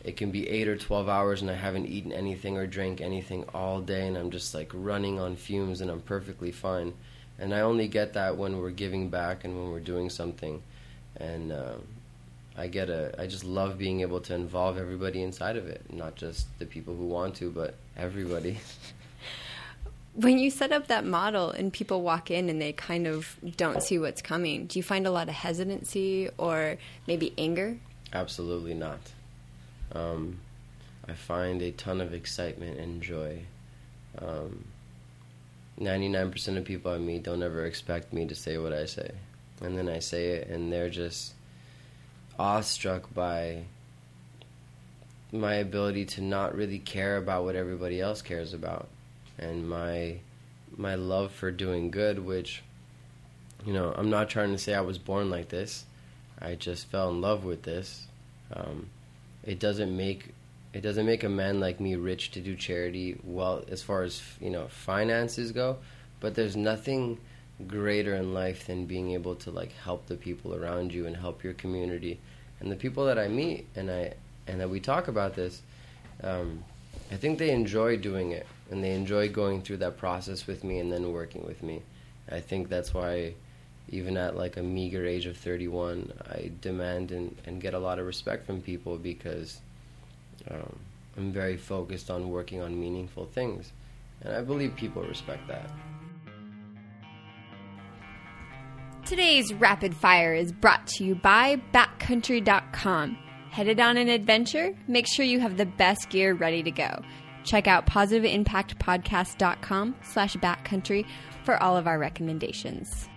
it 0.08 0.16
can 0.16 0.30
be 0.30 0.48
eight 0.48 0.68
or 0.68 0.76
twelve 0.76 1.06
hours 1.06 1.42
and 1.42 1.50
I 1.50 1.54
haven't 1.54 1.84
eaten 1.84 2.12
anything 2.12 2.56
or 2.56 2.66
drank 2.66 3.02
anything 3.02 3.44
all 3.52 3.82
day 3.82 4.08
and 4.08 4.16
I'm 4.16 4.30
just 4.30 4.54
like 4.54 4.70
running 4.72 5.20
on 5.20 5.36
fumes 5.36 5.82
and 5.82 5.90
I'm 5.90 6.00
perfectly 6.00 6.50
fine. 6.50 6.94
And 7.38 7.54
I 7.54 7.60
only 7.60 7.88
get 7.88 8.14
that 8.14 8.38
when 8.38 8.56
we're 8.58 8.70
giving 8.70 9.10
back 9.10 9.44
and 9.44 9.54
when 9.54 9.70
we're 9.70 9.80
doing 9.80 10.08
something. 10.08 10.62
And 11.18 11.52
uh, 11.52 11.74
I 12.56 12.68
get 12.68 12.88
a 12.88 13.14
I 13.20 13.26
just 13.26 13.44
love 13.44 13.76
being 13.76 14.00
able 14.00 14.20
to 14.22 14.34
involve 14.34 14.78
everybody 14.78 15.22
inside 15.22 15.58
of 15.58 15.66
it, 15.66 15.82
not 15.92 16.14
just 16.16 16.46
the 16.58 16.64
people 16.64 16.96
who 16.96 17.06
want 17.06 17.34
to, 17.36 17.50
but 17.50 17.74
everybody. 17.96 18.58
When 20.14 20.40
you 20.40 20.50
set 20.50 20.72
up 20.72 20.88
that 20.88 21.04
model 21.04 21.50
and 21.50 21.72
people 21.72 22.02
walk 22.02 22.28
in 22.28 22.48
and 22.48 22.60
they 22.60 22.72
kind 22.72 23.06
of 23.06 23.36
don't 23.56 23.80
see 23.80 24.00
what's 24.00 24.20
coming, 24.20 24.66
do 24.66 24.76
you 24.76 24.82
find 24.82 25.06
a 25.06 25.12
lot 25.12 25.28
of 25.28 25.34
hesitancy 25.34 26.28
or 26.38 26.76
maybe 27.06 27.32
anger? 27.38 27.78
Absolutely 28.12 28.74
not. 28.74 28.98
Um, 29.94 30.40
I 31.06 31.14
find 31.14 31.62
a 31.62 31.70
ton 31.70 32.00
of 32.00 32.12
excitement 32.12 32.78
and 32.78 33.02
joy. 33.02 33.42
Um, 34.18 34.64
99% 35.80 36.56
of 36.56 36.64
people 36.64 36.92
I 36.92 36.98
meet 36.98 37.22
don't 37.22 37.42
ever 37.42 37.64
expect 37.64 38.12
me 38.12 38.26
to 38.26 38.34
say 38.34 38.58
what 38.58 38.72
I 38.72 38.86
say. 38.86 39.12
And 39.60 39.76
then 39.76 39.88
I 39.88 40.00
say 40.00 40.30
it, 40.30 40.48
and 40.48 40.72
they're 40.72 40.90
just 40.90 41.34
awestruck 42.38 43.12
by 43.14 43.64
my 45.32 45.54
ability 45.54 46.04
to 46.04 46.22
not 46.22 46.54
really 46.54 46.78
care 46.78 47.16
about 47.16 47.44
what 47.44 47.56
everybody 47.56 48.00
else 48.00 48.22
cares 48.22 48.54
about 48.54 48.88
and 49.38 49.68
my 49.68 50.18
my 50.76 50.94
love 50.94 51.32
for 51.32 51.50
doing 51.50 51.90
good 51.90 52.18
which 52.18 52.62
you 53.66 53.72
know 53.72 53.92
i'm 53.96 54.08
not 54.08 54.30
trying 54.30 54.52
to 54.52 54.58
say 54.58 54.74
i 54.74 54.80
was 54.80 54.96
born 54.96 55.28
like 55.28 55.48
this 55.48 55.84
i 56.40 56.54
just 56.54 56.86
fell 56.86 57.10
in 57.10 57.20
love 57.20 57.44
with 57.44 57.62
this 57.62 58.06
um, 58.54 58.88
it 59.44 59.58
doesn't 59.58 59.96
make 59.96 60.34
it 60.72 60.82
doesn't 60.82 61.06
make 61.06 61.24
a 61.24 61.28
man 61.28 61.60
like 61.60 61.80
me 61.80 61.96
rich 61.96 62.30
to 62.32 62.40
do 62.40 62.54
charity 62.54 63.18
well 63.24 63.64
as 63.68 63.82
far 63.82 64.02
as 64.02 64.22
you 64.40 64.50
know 64.50 64.68
finances 64.68 65.52
go. 65.52 65.78
But 66.20 66.34
there's 66.34 66.56
nothing 66.56 67.18
greater 67.66 68.14
in 68.14 68.34
life 68.34 68.66
than 68.66 68.86
being 68.86 69.12
able 69.12 69.34
to 69.36 69.50
like 69.50 69.72
help 69.72 70.06
the 70.06 70.16
people 70.16 70.54
around 70.54 70.92
you 70.92 71.06
and 71.06 71.16
help 71.16 71.42
your 71.42 71.54
community. 71.54 72.20
And 72.60 72.70
the 72.70 72.76
people 72.76 73.06
that 73.06 73.18
I 73.18 73.28
meet 73.28 73.66
and 73.74 73.90
I 73.90 74.14
and 74.46 74.60
that 74.60 74.70
we 74.70 74.80
talk 74.80 75.08
about 75.08 75.34
this, 75.34 75.62
um, 76.22 76.64
I 77.10 77.16
think 77.16 77.38
they 77.38 77.50
enjoy 77.50 77.96
doing 77.96 78.32
it. 78.32 78.46
And 78.70 78.84
they 78.84 78.92
enjoy 78.92 79.30
going 79.30 79.62
through 79.62 79.78
that 79.78 79.96
process 79.96 80.46
with 80.46 80.62
me 80.62 80.78
and 80.78 80.92
then 80.92 81.12
working 81.12 81.46
with 81.46 81.62
me. 81.62 81.82
I 82.30 82.40
think 82.40 82.68
that's 82.68 82.92
why, 82.92 83.32
even 83.90 84.16
at 84.16 84.36
like 84.36 84.56
a 84.56 84.62
meager 84.62 85.04
age 85.06 85.26
of 85.26 85.36
31, 85.36 86.12
I 86.30 86.50
demand 86.60 87.12
and, 87.12 87.36
and 87.46 87.60
get 87.60 87.74
a 87.74 87.78
lot 87.78 87.98
of 87.98 88.06
respect 88.06 88.46
from 88.46 88.60
people 88.60 88.98
because 88.98 89.60
um, 90.50 90.78
I'm 91.16 91.32
very 91.32 91.56
focused 91.56 92.10
on 92.10 92.30
working 92.30 92.60
on 92.60 92.78
meaningful 92.78 93.26
things. 93.26 93.72
And 94.22 94.34
I 94.34 94.42
believe 94.42 94.74
people 94.76 95.02
respect 95.02 95.48
that. 95.48 95.70
Today's 99.06 99.54
Rapid 99.54 99.96
Fire 99.96 100.34
is 100.34 100.52
brought 100.52 100.86
to 100.88 101.04
you 101.04 101.14
by 101.14 101.62
backcountry.com. 101.72 103.16
Headed 103.50 103.80
on 103.80 103.96
an 103.96 104.10
adventure? 104.10 104.76
Make 104.86 105.06
sure 105.06 105.24
you 105.24 105.40
have 105.40 105.56
the 105.56 105.64
best 105.64 106.10
gear 106.10 106.34
ready 106.34 106.62
to 106.62 106.70
go. 106.70 107.00
Check 107.42 107.66
out 107.66 107.86
positiveimpactpodcast.com 107.86 109.94
slash 110.02 110.36
backcountry 110.36 111.06
for 111.44 111.56
all 111.62 111.78
of 111.78 111.86
our 111.86 111.98
recommendations. 111.98 113.08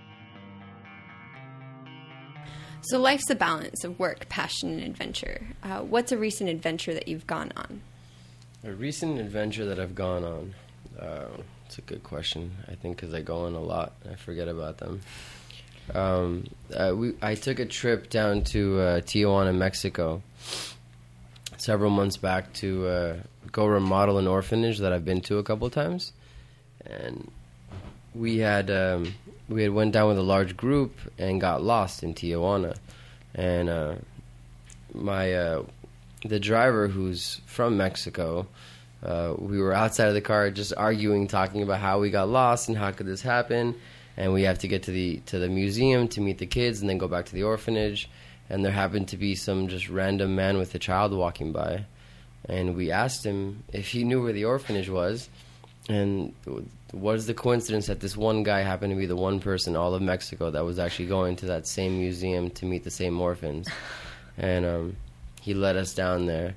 So 2.84 3.00
life's 3.00 3.30
a 3.30 3.36
balance 3.36 3.84
of 3.84 4.00
work, 4.00 4.28
passion, 4.28 4.72
and 4.72 4.84
adventure. 4.84 5.42
Uh, 5.64 5.82
what's 5.82 6.12
a 6.12 6.18
recent 6.18 6.50
adventure 6.50 6.94
that 6.94 7.08
you've 7.08 7.28
gone 7.28 7.52
on? 7.56 7.82
A 8.64 8.72
recent 8.72 9.20
adventure 9.20 9.66
that 9.66 9.80
I've 9.80 9.96
gone 9.96 10.24
on. 10.24 10.54
Uh, 11.00 11.28
it's 11.66 11.78
a 11.78 11.82
good 11.82 12.04
question. 12.04 12.52
I 12.68 12.76
think 12.76 12.98
because 12.98 13.14
I 13.14 13.22
go 13.22 13.46
on 13.46 13.54
a 13.54 13.60
lot, 13.62 13.94
I 14.10 14.16
forget 14.16 14.48
about 14.48 14.80
them. 14.80 15.02
Um, 15.94 16.48
uh, 16.76 16.94
we 16.96 17.14
I 17.22 17.36
took 17.36 17.60
a 17.60 17.66
trip 17.66 18.10
down 18.10 18.44
to 18.46 18.80
uh, 18.80 19.02
Tijuana, 19.02 19.56
Mexico, 19.56 20.22
several 21.58 21.92
months 21.92 22.18
back 22.18 22.52
to 22.54 22.88
uh, 22.88 23.16
go 23.52 23.66
remodel 23.66 24.18
an 24.18 24.28
orphanage 24.28 24.80
that 24.80 24.92
I've 24.92 25.06
been 25.06 25.22
to 25.22 25.38
a 25.38 25.44
couple 25.44 25.70
times, 25.70 26.14
and 26.86 27.32
we 28.14 28.40
had 28.40 28.70
um, 28.70 29.14
we 29.52 29.64
had 29.64 29.72
went 29.72 29.92
down 29.92 30.08
with 30.08 30.18
a 30.18 30.24
large 30.24 30.58
group 30.58 30.96
and 31.18 31.40
got 31.40 31.62
lost 31.62 32.04
in 32.04 32.14
Tijuana, 32.14 32.76
and 33.36 33.70
uh, 33.70 33.96
my 34.94 35.34
uh, 35.34 35.64
the 36.26 36.40
driver 36.40 36.88
who's 36.88 37.42
from 37.46 37.78
Mexico. 37.78 38.48
Uh, 39.04 39.34
we 39.38 39.60
were 39.60 39.74
outside 39.74 40.10
of 40.10 40.14
the 40.14 40.22
car 40.22 40.52
just 40.52 40.74
arguing, 40.78 41.28
talking 41.28 41.64
about 41.64 41.80
how 41.80 42.00
we 42.00 42.12
got 42.12 42.30
lost 42.30 42.70
and 42.70 42.78
how 42.78 42.92
could 42.92 43.08
this 43.08 43.24
happen 43.24 43.76
and 44.18 44.34
we 44.34 44.44
have 44.44 44.60
to 44.60 44.68
get 44.68 44.84
to 44.84 44.92
the 44.92 45.18
to 45.28 45.40
the 45.40 45.50
museum 45.50 46.08
to 46.10 46.22
meet 46.22 46.38
the 46.38 46.46
kids, 46.46 46.82
and 46.82 46.90
then 46.90 46.98
go 46.98 47.08
back 47.08 47.26
to 47.26 47.34
the 47.34 47.44
orphanage. 47.44 48.10
And 48.50 48.66
there 48.66 48.72
happened 48.72 49.08
to 49.10 49.18
be 49.18 49.36
some 49.36 49.70
just 49.70 49.90
random 49.90 50.36
man 50.36 50.58
with 50.58 50.76
a 50.76 50.80
child 50.80 51.14
walking 51.14 51.52
by, 51.52 51.86
and 52.48 52.76
we 52.76 52.92
asked 52.92 53.26
him 53.26 53.64
if 53.72 53.88
he 53.88 54.04
knew 54.04 54.22
where 54.22 54.34
the 54.34 54.46
orphanage 54.46 54.90
was, 54.90 55.30
and 55.88 56.34
what 56.92 57.16
is 57.16 57.26
the 57.26 57.34
coincidence 57.34 57.88
that 57.88 58.00
this 58.00 58.18
one 58.18 58.44
guy 58.44 58.62
happened 58.62 58.92
to 58.92 59.00
be 59.00 59.06
the 59.06 59.16
one 59.16 59.40
person 59.40 59.76
all 59.76 59.94
of 59.94 60.02
Mexico 60.02 60.52
that 60.52 60.66
was 60.66 60.80
actually 60.80 61.08
going 61.08 61.36
to 61.38 61.48
that 61.48 61.68
same 61.68 61.98
museum 61.98 62.50
to 62.52 62.66
meet 62.66 62.84
the 62.84 62.92
same 62.92 63.20
orphans, 63.20 63.68
and 64.38 64.66
um, 64.66 64.96
he 65.42 65.54
led 65.54 65.78
us 65.78 65.94
down 65.94 66.26
there, 66.26 66.56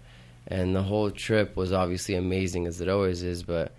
and 0.49 0.75
the 0.75 0.83
whole 0.83 1.11
trip 1.11 1.57
was 1.57 1.73
obviously 1.73 2.15
amazing 2.15 2.67
as 2.67 2.81
it 2.81 2.89
always 2.89 3.23
is, 3.23 3.43
but 3.43 3.73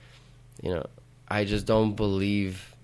you 0.62 0.74
know, 0.74 0.86
I 1.28 1.45
just 1.45 1.66
don't 1.66 1.95
believe 1.95 2.76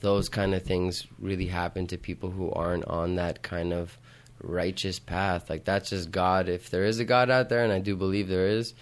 those 0.00 0.28
kind 0.28 0.54
of 0.54 0.62
things 0.62 1.06
really 1.18 1.46
happen 1.46 1.86
to 1.88 1.98
people 1.98 2.30
who 2.30 2.50
aren't 2.50 2.86
on 2.86 3.16
that 3.16 3.42
kind 3.42 3.72
of 3.72 3.96
righteous 4.42 4.98
path. 4.98 5.50
Like 5.50 5.64
that's 5.64 5.90
just 5.90 6.10
God. 6.10 6.48
If 6.48 6.70
there 6.70 6.84
is 6.84 6.98
a 6.98 7.04
God 7.04 7.30
out 7.30 7.48
there, 7.48 7.62
and 7.62 7.72
I 7.72 7.78
do 7.78 7.96
believe 7.96 8.28
there 8.28 8.48
is, 8.48 8.74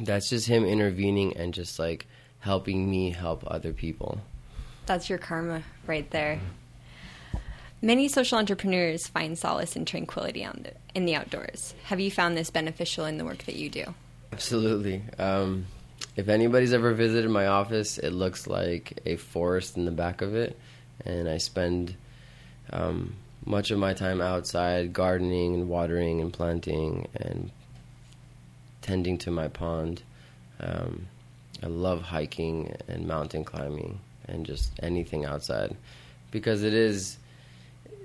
that's 0.00 0.30
just 0.30 0.48
Him 0.48 0.64
intervening 0.64 1.36
and 1.36 1.54
just 1.54 1.78
like 1.78 2.06
helping 2.46 2.88
me 2.88 3.10
help 3.10 3.42
other 3.44 3.72
people. 3.72 4.20
That's 4.86 5.10
your 5.10 5.18
karma 5.18 5.64
right 5.84 6.08
there. 6.12 6.38
Many 7.82 8.06
social 8.06 8.38
entrepreneurs 8.38 9.08
find 9.08 9.36
solace 9.36 9.74
and 9.74 9.84
tranquility 9.84 10.44
on 10.44 10.60
the, 10.62 10.72
in 10.94 11.06
the 11.06 11.16
outdoors. 11.16 11.74
Have 11.86 11.98
you 11.98 12.10
found 12.10 12.36
this 12.36 12.50
beneficial 12.50 13.04
in 13.04 13.18
the 13.18 13.24
work 13.24 13.42
that 13.46 13.56
you 13.56 13.68
do? 13.68 13.84
Absolutely. 14.32 15.02
Um, 15.18 15.66
if 16.14 16.28
anybody's 16.28 16.72
ever 16.72 16.94
visited 16.94 17.28
my 17.28 17.48
office, 17.48 17.98
it 17.98 18.10
looks 18.10 18.46
like 18.46 19.00
a 19.04 19.16
forest 19.16 19.76
in 19.76 19.84
the 19.84 19.90
back 19.90 20.22
of 20.22 20.36
it, 20.36 20.56
and 21.04 21.28
I 21.28 21.38
spend 21.38 21.96
um, 22.72 23.16
much 23.44 23.72
of 23.72 23.78
my 23.80 23.92
time 23.92 24.20
outside 24.20 24.92
gardening 24.92 25.54
and 25.54 25.68
watering 25.68 26.20
and 26.20 26.32
planting 26.32 27.08
and 27.16 27.50
tending 28.82 29.18
to 29.18 29.32
my 29.32 29.48
pond. 29.48 30.04
Um, 30.60 31.08
I 31.66 31.68
love 31.68 32.00
hiking 32.00 32.76
and 32.86 33.08
mountain 33.08 33.42
climbing 33.42 33.98
and 34.28 34.46
just 34.46 34.70
anything 34.84 35.24
outside 35.24 35.76
because 36.30 36.62
it 36.62 36.72
is 36.72 37.18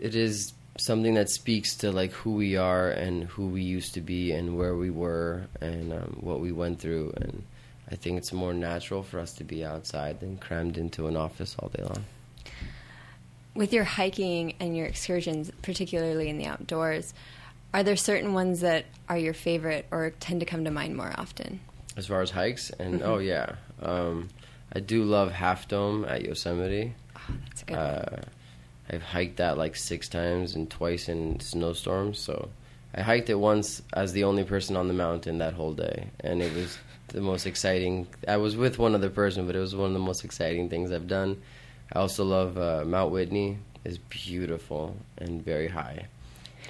it 0.01 0.15
is 0.15 0.53
something 0.79 1.13
that 1.13 1.29
speaks 1.29 1.75
to 1.75 1.91
like 1.91 2.11
who 2.11 2.31
we 2.31 2.55
are 2.55 2.89
and 2.89 3.25
who 3.25 3.49
we 3.49 3.61
used 3.61 3.93
to 3.93 4.01
be 4.01 4.31
and 4.31 4.57
where 4.57 4.75
we 4.75 4.89
were 4.89 5.43
and 5.61 5.93
um, 5.93 6.17
what 6.21 6.39
we 6.39 6.51
went 6.51 6.79
through 6.79 7.13
and 7.17 7.43
I 7.91 7.97
think 7.97 8.17
it's 8.17 8.33
more 8.33 8.51
natural 8.51 9.03
for 9.03 9.19
us 9.19 9.31
to 9.33 9.43
be 9.43 9.63
outside 9.63 10.21
than 10.21 10.37
crammed 10.37 10.79
into 10.79 11.05
an 11.05 11.15
office 11.15 11.55
all 11.59 11.69
day 11.69 11.83
long. 11.83 12.03
With 13.53 13.73
your 13.73 13.83
hiking 13.83 14.55
and 14.59 14.75
your 14.75 14.87
excursions, 14.87 15.51
particularly 15.61 16.29
in 16.29 16.39
the 16.39 16.47
outdoors, 16.47 17.13
are 17.75 17.83
there 17.83 17.95
certain 17.95 18.33
ones 18.33 18.61
that 18.61 18.85
are 19.07 19.19
your 19.19 19.35
favorite 19.35 19.85
or 19.91 20.13
tend 20.19 20.39
to 20.39 20.47
come 20.47 20.65
to 20.65 20.71
mind 20.71 20.97
more 20.97 21.13
often? 21.15 21.59
As 21.97 22.07
far 22.07 22.21
as 22.21 22.31
hikes, 22.31 22.69
and 22.71 23.01
Mm-hmm. 23.01 23.09
oh 23.09 23.17
yeah, 23.19 23.55
um, 23.81 24.29
I 24.73 24.79
do 24.79 25.03
love 25.03 25.31
Half 25.31 25.67
Dome 25.67 26.05
at 26.05 26.21
Yosemite. 26.23 26.93
Oh, 27.17 27.33
that's 27.47 27.63
good 27.63 27.75
Uh. 27.77 28.17
I've 28.89 29.03
hiked 29.03 29.37
that 29.37 29.57
like 29.57 29.75
six 29.77 30.09
times 30.09 30.55
and 30.55 30.69
twice 30.69 31.07
in 31.07 31.39
snowstorms. 31.39 32.19
So 32.19 32.49
I 32.93 33.01
hiked 33.01 33.29
it 33.29 33.35
once 33.35 33.81
as 33.93 34.11
the 34.11 34.25
only 34.25 34.43
person 34.43 34.75
on 34.75 34.89
the 34.89 34.93
mountain 34.93 35.37
that 35.37 35.53
whole 35.53 35.73
day, 35.73 36.07
and 36.19 36.41
it 36.41 36.53
was 36.53 36.77
the 37.07 37.21
most 37.21 37.45
exciting. 37.45 38.07
I 38.27 38.35
was 38.37 38.57
with 38.57 38.79
one 38.79 38.93
other 38.95 39.09
person, 39.09 39.45
but 39.47 39.55
it 39.55 39.59
was 39.59 39.75
one 39.75 39.87
of 39.87 39.93
the 39.93 39.99
most 39.99 40.25
exciting 40.25 40.67
things 40.69 40.91
I've 40.91 41.07
done. 41.07 41.41
I 41.93 41.99
also 41.99 42.23
love 42.25 42.57
uh, 42.57 42.83
Mount 42.85 43.11
Whitney. 43.11 43.59
is 43.85 43.97
beautiful 43.97 44.95
and 45.17 45.43
very 45.43 45.67
high, 45.69 46.07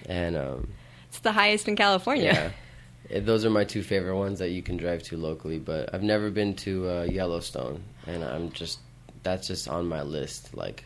and 0.07 0.36
um, 0.38 0.67
It's 1.09 1.19
the 1.19 1.32
highest 1.32 1.67
in 1.67 1.76
California. 1.76 2.34
yeah. 2.34 2.51
It- 3.10 3.26
Those 3.26 3.45
are 3.45 3.49
my 3.49 3.64
two 3.64 3.84
favorite 3.84 4.18
ones 4.18 4.39
that 4.39 4.49
you 4.49 4.62
can 4.62 4.78
drive 4.78 5.04
to 5.04 5.18
locally, 5.18 5.60
but 5.60 5.93
I've 5.93 6.04
never 6.04 6.30
been 6.30 6.56
to 6.58 6.88
uh, 6.89 7.04
Yellowstone, 7.04 7.84
and 8.08 8.24
I'm 8.24 8.52
just 8.52 8.80
that's 9.24 9.47
just 9.47 9.68
on 9.68 9.88
my 9.88 10.02
list, 10.02 10.56
like 10.56 10.84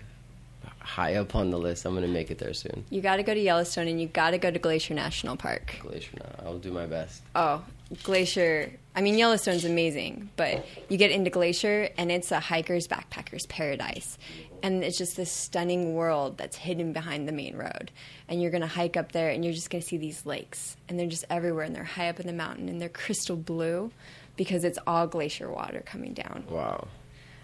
high 0.79 1.15
up 1.15 1.35
on 1.35 1.49
the 1.51 1.57
list. 1.57 1.85
I'm 1.85 1.93
gonna 1.93 2.07
make 2.07 2.29
it 2.31 2.37
there 2.37 2.53
soon. 2.53 2.83
You 2.89 3.01
got 3.01 3.15
to 3.17 3.23
go 3.23 3.33
to 3.33 3.39
Yellowstone 3.39 3.87
and 3.87 3.99
you 4.01 4.07
got 4.07 4.31
to 4.31 4.37
go 4.37 4.51
to 4.51 4.59
Glacier 4.59 4.93
National 4.93 5.35
Park. 5.35 5.75
Glacier. 5.81 6.11
I'll 6.45 6.57
do 6.59 6.71
my 6.71 6.85
best. 6.85 7.21
Oh, 7.35 7.63
Glacier. 8.03 8.71
I 8.95 9.01
mean, 9.01 9.17
Yellowstone's 9.17 9.65
amazing, 9.65 10.29
but 10.35 10.65
you 10.89 10.97
get 10.97 11.11
into 11.11 11.29
Glacier 11.29 11.89
and 11.97 12.11
it's 12.11 12.31
a 12.31 12.39
hiker's 12.39 12.87
backpacker's 12.87 13.45
paradise. 13.47 14.17
And 14.63 14.83
it's 14.83 14.97
just 14.97 15.15
this 15.15 15.31
stunning 15.31 15.93
world 15.93 16.37
that's 16.37 16.57
hidden 16.57 16.93
behind 16.93 17.27
the 17.27 17.31
main 17.31 17.55
road. 17.55 17.91
And 18.27 18.41
you're 18.41 18.51
going 18.51 18.61
to 18.61 18.67
hike 18.67 18.97
up 18.97 19.11
there 19.11 19.29
and 19.29 19.43
you're 19.43 19.53
just 19.53 19.69
going 19.69 19.81
to 19.81 19.87
see 19.87 19.97
these 19.97 20.25
lakes. 20.25 20.75
And 20.89 20.97
they're 20.97 21.07
just 21.07 21.25
everywhere 21.29 21.65
and 21.65 21.75
they're 21.75 21.83
high 21.83 22.09
up 22.09 22.19
in 22.19 22.25
the 22.25 22.33
mountain 22.33 22.69
and 22.69 22.81
they're 22.81 22.89
crystal 22.89 23.35
blue 23.35 23.91
because 24.37 24.63
it's 24.63 24.79
all 24.87 25.07
glacier 25.07 25.51
water 25.51 25.83
coming 25.85 26.13
down. 26.13 26.45
Wow, 26.49 26.87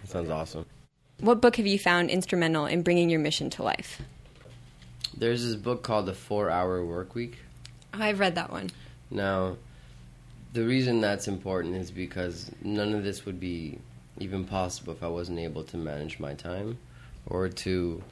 that 0.02 0.10
sounds 0.10 0.30
awesome. 0.30 0.66
What 1.20 1.40
book 1.40 1.56
have 1.56 1.66
you 1.66 1.78
found 1.78 2.10
instrumental 2.10 2.66
in 2.66 2.82
bringing 2.82 3.08
your 3.08 3.20
mission 3.20 3.50
to 3.50 3.62
life? 3.62 4.02
There's 5.16 5.44
this 5.44 5.54
book 5.54 5.82
called 5.82 6.06
The 6.06 6.14
Four 6.14 6.50
Hour 6.50 6.84
Work 6.84 7.14
Week. 7.14 7.38
Oh, 7.94 7.98
I've 8.02 8.18
read 8.18 8.34
that 8.34 8.50
one. 8.50 8.70
Now, 9.10 9.56
the 10.52 10.64
reason 10.64 11.00
that's 11.00 11.28
important 11.28 11.76
is 11.76 11.90
because 11.90 12.50
none 12.62 12.94
of 12.94 13.04
this 13.04 13.24
would 13.24 13.40
be 13.40 13.78
even 14.18 14.44
possible 14.44 14.92
if 14.92 15.02
I 15.02 15.08
wasn't 15.08 15.38
able 15.38 15.64
to 15.64 15.76
manage 15.76 16.18
my 16.18 16.34
time 16.34 16.78
or 17.26 17.48
to 17.48 18.02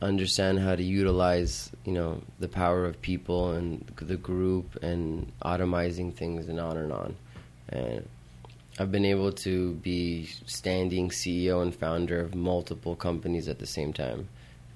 understand 0.00 0.58
how 0.58 0.74
to 0.74 0.82
utilize, 0.82 1.70
you 1.84 1.92
know, 1.92 2.22
the 2.38 2.48
power 2.48 2.84
of 2.84 3.00
people 3.02 3.52
and 3.52 3.84
the 3.96 4.16
group 4.16 4.82
and 4.82 5.32
automizing 5.44 6.14
things 6.14 6.48
and 6.48 6.60
on 6.60 6.76
and 6.76 6.92
on. 6.92 7.16
And 7.68 8.08
I've 8.78 8.92
been 8.92 9.04
able 9.04 9.32
to 9.32 9.74
be 9.74 10.26
standing 10.46 11.10
CEO 11.10 11.62
and 11.62 11.74
founder 11.74 12.20
of 12.20 12.34
multiple 12.34 12.96
companies 12.96 13.48
at 13.48 13.58
the 13.58 13.66
same 13.66 13.92
time. 13.92 14.28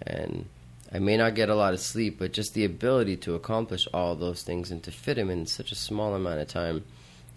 And 0.07 0.47
I 0.93 0.99
may 0.99 1.17
not 1.17 1.35
get 1.35 1.49
a 1.49 1.55
lot 1.55 1.75
of 1.75 1.81
sleep, 1.81 2.19
but 2.19 2.33
just 2.33 2.55
the 2.55 2.65
ability 2.65 3.17
to 3.19 3.35
accomplish 3.35 3.89
all 3.93 4.15
those 4.15 4.43
things 4.43 4.71
and 4.71 4.83
to 4.85 4.91
fit 4.91 5.15
them 5.15 5.31
in 5.31 5.47
such 5.47 5.73
a 5.73 5.77
small 5.77 6.15
amount 6.15 6.41
of 6.41 6.49
time 6.49 6.85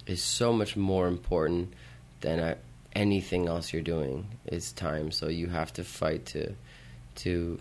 is 0.06 0.24
so 0.24 0.54
much 0.54 0.76
more 0.76 1.08
important 1.08 1.74
than 2.22 2.40
uh, 2.40 2.56
anything 2.94 3.48
else 3.48 3.74
you're 3.74 3.82
doing 3.82 4.28
is 4.46 4.72
time. 4.72 5.12
So 5.12 5.28
you 5.28 5.48
have 5.48 5.74
to 5.74 5.84
fight 5.84 6.26
to 6.28 6.54
to 7.16 7.60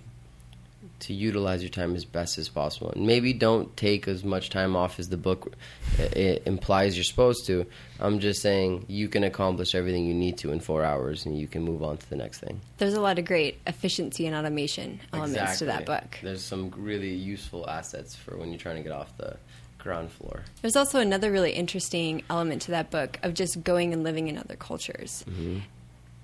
to 1.00 1.14
utilize 1.14 1.62
your 1.62 1.70
time 1.70 1.94
as 1.94 2.04
best 2.04 2.38
as 2.38 2.48
possible. 2.48 2.90
And 2.90 3.06
maybe 3.06 3.32
don't 3.32 3.74
take 3.76 4.08
as 4.08 4.24
much 4.24 4.50
time 4.50 4.76
off 4.76 4.98
as 4.98 5.08
the 5.08 5.16
book 5.16 5.52
uh, 5.98 6.02
it 6.12 6.42
implies 6.46 6.96
you're 6.96 7.04
supposed 7.04 7.46
to. 7.46 7.66
I'm 8.00 8.18
just 8.18 8.42
saying 8.42 8.86
you 8.88 9.08
can 9.08 9.24
accomplish 9.24 9.74
everything 9.74 10.06
you 10.06 10.14
need 10.14 10.38
to 10.38 10.52
in 10.52 10.60
4 10.60 10.84
hours 10.84 11.26
and 11.26 11.38
you 11.38 11.46
can 11.46 11.62
move 11.62 11.82
on 11.82 11.96
to 11.96 12.10
the 12.10 12.16
next 12.16 12.40
thing. 12.40 12.60
There's 12.78 12.94
a 12.94 13.00
lot 13.00 13.18
of 13.18 13.24
great 13.24 13.60
efficiency 13.66 14.26
and 14.26 14.34
automation 14.34 15.00
elements 15.12 15.58
to 15.58 15.66
that 15.66 15.86
book. 15.86 16.18
There's 16.22 16.44
some 16.44 16.72
really 16.76 17.14
useful 17.14 17.68
assets 17.68 18.14
for 18.14 18.36
when 18.36 18.50
you're 18.50 18.58
trying 18.58 18.76
to 18.76 18.82
get 18.82 18.92
off 18.92 19.16
the 19.16 19.36
ground 19.78 20.10
floor. 20.10 20.42
There's 20.60 20.76
also 20.76 21.00
another 21.00 21.30
really 21.30 21.52
interesting 21.52 22.22
element 22.28 22.62
to 22.62 22.72
that 22.72 22.90
book 22.90 23.18
of 23.22 23.34
just 23.34 23.62
going 23.62 23.92
and 23.92 24.02
living 24.02 24.28
in 24.28 24.36
other 24.36 24.56
cultures. 24.56 25.24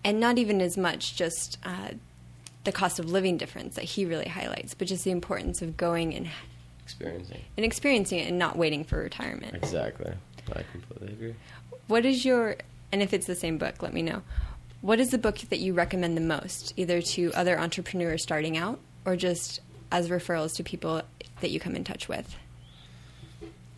And 0.05 0.21
not 0.21 0.37
even 0.37 0.61
as 0.61 0.77
much 0.77 1.17
just 1.17 1.57
uh, 1.65 1.91
the 2.65 2.73
cost 2.73 2.99
of 2.99 3.11
living 3.11 3.37
difference 3.37 3.77
that 3.77 3.85
he 3.85 4.05
really 4.05 4.29
highlights, 4.29 4.75
but 4.75 4.89
just 4.89 5.05
the 5.05 5.11
importance 5.11 5.62
of 5.62 5.77
going 5.77 6.15
and, 6.15 6.29
Experiencing. 6.83 7.41
and 7.57 7.65
experiencing 7.65 8.19
it 8.21 8.29
and 8.29 8.39
not 8.39 8.57
waiting 8.57 8.85
for 8.85 8.99
retirement. 8.99 9.55
Exactly. 9.55 10.12
I 10.55 10.62
completely 10.73 11.09
agree. 11.09 11.35
What 11.87 12.05
is 12.05 12.25
your, 12.25 12.57
and 12.93 13.03
if 13.03 13.12
it's 13.12 13.27
the 13.27 13.35
same 13.35 13.59
book, 13.59 13.83
let 13.83 13.93
me 13.93 14.03
know. 14.03 14.23
What 14.81 15.01
is 15.01 15.11
the 15.11 15.19
book 15.19 15.39
that 15.39 15.61
you 15.61 15.73
recommend 15.73 16.17
the 16.17 16.21
most, 16.23 16.75
either 16.77 17.01
to 17.01 17.33
other 17.35 17.59
entrepreneurs 17.59 18.23
starting 18.23 18.57
out 18.57 18.81
or 19.07 19.17
just 19.17 19.61
as 19.91 20.09
referrals 20.09 20.55
to 20.57 20.62
people 20.62 21.03
that 21.41 21.51
you 21.51 21.59
come 21.61 21.75
in 21.75 21.85
touch 21.85 22.09
with? 22.09 22.37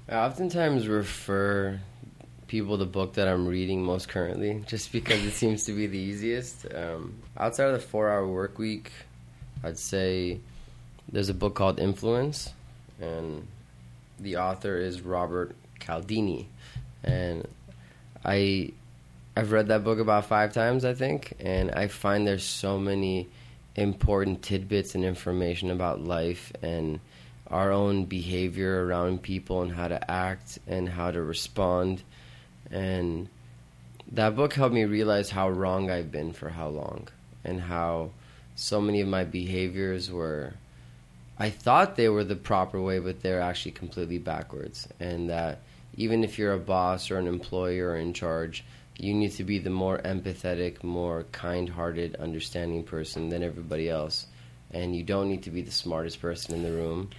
I 0.08 0.16
oftentimes 0.16 0.88
refer 0.88 1.80
people 2.46 2.76
the 2.76 2.86
book 2.86 3.14
that 3.14 3.28
I'm 3.28 3.46
reading 3.46 3.82
most 3.82 4.08
currently, 4.08 4.62
just 4.66 4.92
because 4.92 5.24
it 5.24 5.32
seems 5.32 5.64
to 5.64 5.72
be 5.72 5.86
the 5.86 5.98
easiest. 5.98 6.66
Um, 6.72 7.14
outside 7.36 7.66
of 7.66 7.72
the 7.72 7.86
four 7.86 8.10
hour 8.10 8.26
work 8.26 8.58
week, 8.58 8.92
I'd 9.64 9.78
say 9.78 10.40
there's 11.10 11.28
a 11.28 11.34
book 11.34 11.54
called 11.54 11.78
Influence, 11.78 12.52
and 13.00 13.46
the 14.18 14.36
author 14.36 14.78
is 14.78 15.00
Robert 15.00 15.54
Cialdini. 15.80 16.48
And 17.02 17.46
I 18.24 18.72
I've 19.36 19.52
read 19.52 19.68
that 19.68 19.84
book 19.84 19.98
about 19.98 20.24
five 20.26 20.54
times, 20.54 20.84
I 20.84 20.94
think, 20.94 21.34
and 21.40 21.70
I 21.70 21.88
find 21.88 22.26
there's 22.26 22.44
so 22.44 22.78
many 22.78 23.28
important 23.74 24.42
tidbits 24.42 24.94
and 24.94 25.04
information 25.04 25.70
about 25.70 26.00
life 26.00 26.52
and 26.62 27.00
our 27.48 27.70
own 27.70 28.06
behavior 28.06 28.86
around 28.86 29.22
people 29.22 29.60
and 29.60 29.72
how 29.72 29.88
to 29.88 30.10
act 30.10 30.58
and 30.66 30.88
how 30.88 31.10
to 31.10 31.22
respond. 31.22 32.02
And 32.70 33.28
that 34.12 34.36
book 34.36 34.54
helped 34.54 34.74
me 34.74 34.84
realize 34.84 35.30
how 35.30 35.50
wrong 35.50 35.90
I've 35.90 36.12
been 36.12 36.32
for 36.32 36.48
how 36.48 36.68
long 36.68 37.08
and 37.44 37.60
how 37.60 38.10
so 38.54 38.80
many 38.80 39.00
of 39.00 39.08
my 39.08 39.24
behaviors 39.24 40.10
were 40.10 40.54
I 41.38 41.50
thought 41.50 41.96
they 41.96 42.08
were 42.08 42.24
the 42.24 42.36
proper 42.36 42.80
way, 42.80 42.98
but 42.98 43.20
they're 43.20 43.42
actually 43.42 43.72
completely 43.72 44.16
backwards. 44.18 44.88
And 44.98 45.28
that 45.28 45.60
even 45.94 46.24
if 46.24 46.38
you're 46.38 46.54
a 46.54 46.58
boss 46.58 47.10
or 47.10 47.18
an 47.18 47.26
employer 47.26 47.90
or 47.90 47.96
in 47.96 48.14
charge, 48.14 48.64
you 48.98 49.12
need 49.12 49.32
to 49.32 49.44
be 49.44 49.58
the 49.58 49.70
more 49.70 49.98
empathetic, 49.98 50.82
more 50.82 51.24
kind 51.32 51.68
hearted, 51.68 52.16
understanding 52.16 52.84
person 52.84 53.28
than 53.28 53.42
everybody 53.42 53.90
else. 53.90 54.26
And 54.70 54.96
you 54.96 55.02
don't 55.02 55.28
need 55.28 55.42
to 55.42 55.50
be 55.50 55.60
the 55.60 55.70
smartest 55.70 56.22
person 56.22 56.54
in 56.54 56.62
the 56.62 56.72
room. 56.72 57.10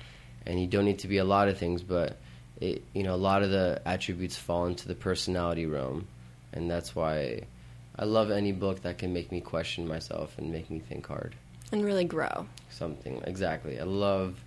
And 0.48 0.60
you 0.60 0.66
don't 0.66 0.86
need 0.86 1.00
to 1.00 1.08
be 1.08 1.18
a 1.18 1.24
lot 1.24 1.48
of 1.48 1.60
things, 1.60 1.84
but 1.84 2.18
it, 2.60 2.84
you 2.94 3.04
know, 3.04 3.14
a 3.14 3.18
lot 3.18 3.44
of 3.44 3.52
the 3.52 3.82
attributes 3.86 4.36
fall 4.36 4.66
into 4.66 4.88
the 4.88 4.96
personality 4.96 5.66
realm. 5.66 6.08
And 6.54 6.70
that's 6.70 6.96
why 6.96 7.42
I 7.98 8.06
love 8.06 8.32
any 8.32 8.52
book 8.52 8.82
that 8.84 8.98
can 8.98 9.14
make 9.14 9.32
me 9.32 9.42
question 9.42 9.88
myself 9.88 10.38
and 10.38 10.52
make 10.52 10.70
me 10.70 10.80
think 10.80 11.08
hard 11.08 11.36
and 11.72 11.84
really 11.84 12.06
grow. 12.06 12.48
Something 12.70 13.22
exactly. 13.26 13.80
I 13.80 13.84
love, 13.84 14.40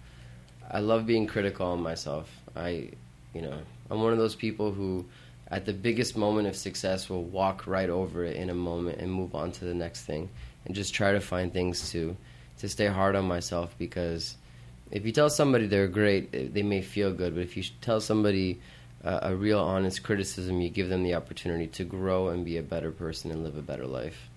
I 0.71 0.81
love 0.81 1.07
being 1.07 1.27
critical 1.27 1.67
on 1.67 1.83
myself. 1.83 2.31
I, 2.57 2.91
you 3.35 3.43
know, 3.43 3.59
I'm 3.91 4.03
one 4.03 4.13
of 4.13 4.19
those 4.19 4.35
people 4.35 4.73
who, 4.73 5.05
at 5.49 5.67
the 5.67 5.73
biggest 5.73 6.17
moment 6.17 6.49
of 6.49 6.57
success, 6.57 7.09
will 7.09 7.25
walk 7.25 7.67
right 7.67 7.91
over 7.91 8.25
it 8.25 8.37
in 8.37 8.51
a 8.51 8.55
moment 8.55 9.01
and 9.01 9.13
move 9.13 9.35
on 9.35 9.53
to 9.53 9.65
the 9.65 9.75
next 9.75 10.05
thing, 10.05 10.31
and 10.65 10.75
just 10.75 10.95
try 10.95 11.13
to 11.13 11.21
find 11.21 11.53
things 11.53 11.91
to, 11.91 12.17
to 12.59 12.69
stay 12.69 12.87
hard 12.87 13.15
on 13.17 13.25
myself 13.25 13.75
because. 13.79 14.37
If 14.91 15.07
you 15.07 15.12
tell 15.12 15.30
somebody 15.30 15.66
they're 15.66 15.88
great, 15.88 16.55
they 16.55 16.62
may 16.62 16.82
feel 16.82 17.12
good. 17.12 17.34
But 17.34 17.43
if 17.43 17.57
you 17.57 17.62
tell 17.80 18.01
somebody 18.01 18.61
uh, 19.05 19.20
a 19.22 19.34
real 19.34 19.61
honest 19.61 20.03
criticism, 20.03 20.61
you 20.61 20.68
give 20.68 20.88
them 20.88 21.03
the 21.03 21.14
opportunity 21.14 21.66
to 21.68 21.84
grow 21.84 22.28
and 22.28 22.45
be 22.45 22.57
a 22.57 22.62
better 22.62 22.91
person 22.91 23.30
and 23.30 23.45
live 23.45 23.57
a 23.57 23.62
better 23.62 23.86
life. 23.86 24.28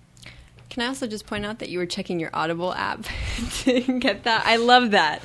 Can 0.70 0.82
I 0.82 0.86
also 0.86 1.06
just 1.06 1.26
point 1.26 1.46
out 1.46 1.60
that 1.60 1.68
you 1.68 1.78
were 1.78 1.86
checking 1.86 2.18
your 2.18 2.30
Audible 2.32 2.72
app 2.74 3.04
to 3.62 3.80
get 4.00 4.24
that? 4.24 4.44
I 4.46 4.56
love 4.56 4.92
that. 4.92 5.22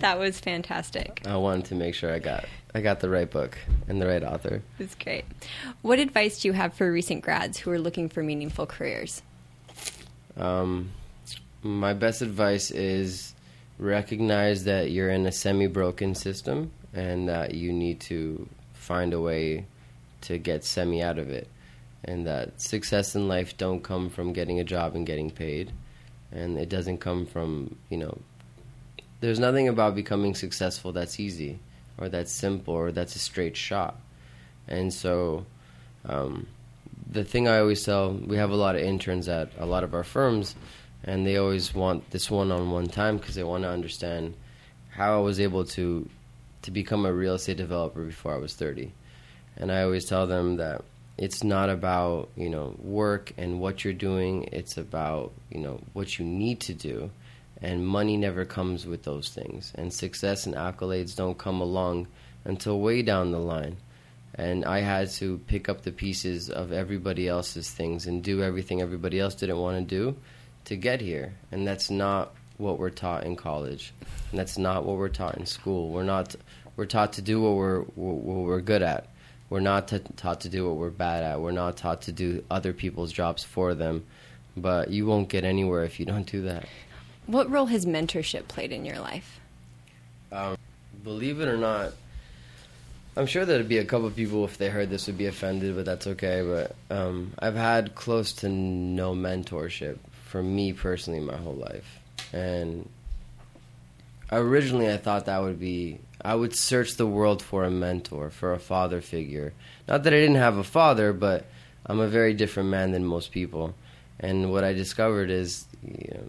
That 0.00 0.18
was 0.18 0.40
fantastic. 0.40 1.22
I 1.26 1.36
wanted 1.36 1.66
to 1.66 1.74
make 1.74 1.94
sure 1.94 2.12
I 2.12 2.18
got 2.18 2.44
I 2.74 2.80
got 2.80 3.00
the 3.00 3.08
right 3.08 3.30
book 3.30 3.56
and 3.88 4.02
the 4.02 4.06
right 4.06 4.22
author. 4.22 4.62
That's 4.78 4.94
great. 4.96 5.24
What 5.82 6.00
advice 6.00 6.40
do 6.40 6.48
you 6.48 6.54
have 6.54 6.74
for 6.74 6.90
recent 6.90 7.22
grads 7.22 7.58
who 7.58 7.70
are 7.70 7.78
looking 7.78 8.08
for 8.08 8.22
meaningful 8.22 8.66
careers? 8.66 9.22
Um, 10.36 10.90
my 11.62 11.92
best 11.94 12.20
advice 12.20 12.70
is 12.72 13.33
recognize 13.78 14.64
that 14.64 14.90
you're 14.90 15.10
in 15.10 15.26
a 15.26 15.32
semi-broken 15.32 16.14
system 16.14 16.70
and 16.92 17.28
that 17.28 17.54
you 17.54 17.72
need 17.72 18.00
to 18.00 18.48
find 18.74 19.12
a 19.12 19.20
way 19.20 19.66
to 20.22 20.38
get 20.38 20.64
semi 20.64 21.02
out 21.02 21.18
of 21.18 21.30
it. 21.30 21.48
And 22.04 22.26
that 22.26 22.60
success 22.60 23.14
in 23.14 23.28
life 23.28 23.56
don't 23.56 23.82
come 23.82 24.10
from 24.10 24.32
getting 24.32 24.60
a 24.60 24.64
job 24.64 24.94
and 24.94 25.06
getting 25.06 25.30
paid. 25.30 25.72
And 26.30 26.58
it 26.58 26.68
doesn't 26.68 26.98
come 26.98 27.26
from 27.26 27.76
you 27.88 27.96
know 27.96 28.18
there's 29.20 29.38
nothing 29.38 29.68
about 29.68 29.94
becoming 29.94 30.34
successful 30.34 30.92
that's 30.92 31.18
easy 31.18 31.58
or 31.96 32.08
that's 32.08 32.32
simple 32.32 32.74
or 32.74 32.92
that's 32.92 33.16
a 33.16 33.18
straight 33.18 33.56
shot. 33.56 33.96
And 34.68 34.92
so 34.92 35.46
um, 36.04 36.46
the 37.10 37.24
thing 37.24 37.48
i 37.48 37.58
always 37.58 37.82
tell 37.84 38.12
we 38.12 38.36
have 38.36 38.50
a 38.50 38.56
lot 38.56 38.74
of 38.74 38.82
interns 38.82 39.28
at 39.28 39.50
a 39.58 39.66
lot 39.66 39.84
of 39.84 39.94
our 39.94 40.04
firms 40.04 40.54
and 41.04 41.26
they 41.26 41.36
always 41.36 41.74
want 41.74 42.10
this 42.10 42.30
one-on-one 42.30 42.86
time 42.86 43.18
because 43.18 43.34
they 43.34 43.44
want 43.44 43.62
to 43.62 43.68
understand 43.68 44.34
how 44.90 45.16
i 45.16 45.20
was 45.20 45.40
able 45.40 45.64
to 45.64 46.08
to 46.62 46.70
become 46.70 47.04
a 47.04 47.12
real 47.12 47.34
estate 47.34 47.56
developer 47.56 48.02
before 48.02 48.34
i 48.34 48.38
was 48.38 48.54
30 48.54 48.92
and 49.56 49.70
i 49.70 49.82
always 49.82 50.04
tell 50.04 50.26
them 50.26 50.56
that 50.56 50.82
it's 51.16 51.44
not 51.44 51.70
about 51.70 52.28
you 52.36 52.50
know 52.50 52.74
work 52.78 53.32
and 53.36 53.60
what 53.60 53.84
you're 53.84 53.94
doing. 53.94 54.48
It's 54.52 54.76
about 54.76 55.32
you 55.50 55.60
know 55.60 55.80
what 55.92 56.18
you 56.18 56.24
need 56.24 56.60
to 56.60 56.74
do. 56.74 57.10
And 57.62 57.86
money 57.86 58.16
never 58.16 58.44
comes 58.44 58.84
with 58.84 59.04
those 59.04 59.30
things. 59.30 59.72
And 59.74 59.92
success 59.92 60.44
and 60.44 60.54
accolades 60.54 61.16
don't 61.16 61.38
come 61.38 61.60
along 61.60 62.08
until 62.44 62.80
way 62.80 63.00
down 63.02 63.30
the 63.30 63.38
line. 63.38 63.76
And 64.34 64.64
i 64.64 64.80
had 64.80 65.10
to 65.12 65.38
pick 65.46 65.68
up 65.68 65.82
the 65.82 65.92
pieces 65.92 66.50
of 66.50 66.72
everybody 66.72 67.28
else's 67.28 67.70
things 67.70 68.06
and 68.06 68.22
do 68.22 68.42
everything 68.42 68.82
everybody 68.82 69.20
else 69.20 69.36
didn't 69.36 69.58
want 69.58 69.88
to 69.88 69.96
do 69.96 70.16
to 70.64 70.76
get 70.76 71.00
here 71.00 71.34
and 71.52 71.66
that's 71.66 71.90
not 71.90 72.34
what 72.58 72.78
we're 72.78 72.90
taught 72.90 73.24
in 73.24 73.36
college 73.36 73.92
and 74.30 74.38
that's 74.38 74.58
not 74.58 74.84
what 74.84 74.96
we're 74.96 75.08
taught 75.08 75.36
in 75.36 75.46
school 75.46 75.90
we're 75.90 76.04
not 76.04 76.34
we're 76.76 76.86
taught 76.86 77.12
to 77.14 77.22
do 77.22 77.40
what 77.40 77.54
we're 77.54 77.80
what 77.80 78.44
we're 78.46 78.60
good 78.60 78.82
at 78.82 79.08
we're 79.50 79.60
not 79.60 79.88
t- 79.88 80.00
taught 80.16 80.40
to 80.40 80.48
do 80.48 80.66
what 80.66 80.76
we're 80.76 80.90
bad 80.90 81.22
at. 81.22 81.40
We're 81.40 81.52
not 81.52 81.76
taught 81.76 82.02
to 82.02 82.12
do 82.12 82.42
other 82.50 82.72
people's 82.72 83.12
jobs 83.12 83.44
for 83.44 83.74
them. 83.74 84.04
But 84.56 84.90
you 84.90 85.06
won't 85.06 85.28
get 85.28 85.44
anywhere 85.44 85.84
if 85.84 86.00
you 86.00 86.06
don't 86.06 86.26
do 86.26 86.42
that. 86.42 86.66
What 87.26 87.50
role 87.50 87.66
has 87.66 87.86
mentorship 87.86 88.48
played 88.48 88.72
in 88.72 88.84
your 88.84 88.98
life? 88.98 89.40
Um, 90.32 90.56
believe 91.02 91.40
it 91.40 91.48
or 91.48 91.56
not, 91.56 91.92
I'm 93.16 93.26
sure 93.26 93.44
there'd 93.44 93.68
be 93.68 93.78
a 93.78 93.84
couple 93.84 94.06
of 94.06 94.16
people 94.16 94.44
if 94.44 94.58
they 94.58 94.68
heard 94.68 94.90
this 94.90 95.06
would 95.06 95.18
be 95.18 95.26
offended, 95.26 95.76
but 95.76 95.84
that's 95.84 96.06
okay. 96.08 96.42
But 96.42 96.96
um, 96.96 97.32
I've 97.38 97.54
had 97.54 97.94
close 97.94 98.32
to 98.34 98.48
no 98.48 99.14
mentorship 99.14 99.98
for 100.34 100.42
me 100.42 100.72
personally 100.72 101.20
my 101.20 101.36
whole 101.36 101.54
life, 101.54 102.00
and 102.32 102.88
originally 104.32 104.90
I 104.92 104.96
thought 104.96 105.26
that 105.26 105.40
would 105.40 105.60
be 105.60 106.00
I 106.24 106.34
would 106.34 106.56
search 106.56 106.96
the 106.96 107.06
world 107.06 107.40
for 107.40 107.62
a 107.62 107.70
mentor, 107.70 108.30
for 108.30 108.52
a 108.52 108.58
father 108.58 109.00
figure. 109.00 109.52
Not 109.86 110.02
that 110.02 110.12
I 110.12 110.16
didn't 110.16 110.42
have 110.48 110.56
a 110.56 110.64
father, 110.64 111.12
but 111.12 111.46
I'm 111.86 112.00
a 112.00 112.08
very 112.08 112.34
different 112.34 112.68
man 112.68 112.90
than 112.90 113.04
most 113.04 113.30
people. 113.30 113.76
And 114.18 114.50
what 114.50 114.64
I 114.64 114.72
discovered 114.72 115.30
is 115.30 115.66
you 115.84 116.10
know, 116.12 116.26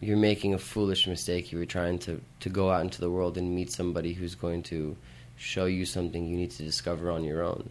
you're 0.00 0.16
making 0.16 0.54
a 0.54 0.58
foolish 0.58 1.06
mistake. 1.06 1.52
You 1.52 1.58
were 1.58 1.64
trying 1.64 2.00
to, 2.00 2.20
to 2.40 2.48
go 2.48 2.72
out 2.72 2.82
into 2.82 3.00
the 3.00 3.10
world 3.10 3.38
and 3.38 3.54
meet 3.54 3.70
somebody 3.70 4.14
who's 4.14 4.34
going 4.34 4.64
to 4.64 4.96
show 5.36 5.66
you 5.66 5.86
something 5.86 6.26
you 6.26 6.36
need 6.36 6.50
to 6.50 6.64
discover 6.64 7.08
on 7.08 7.22
your 7.22 7.44
own. 7.44 7.70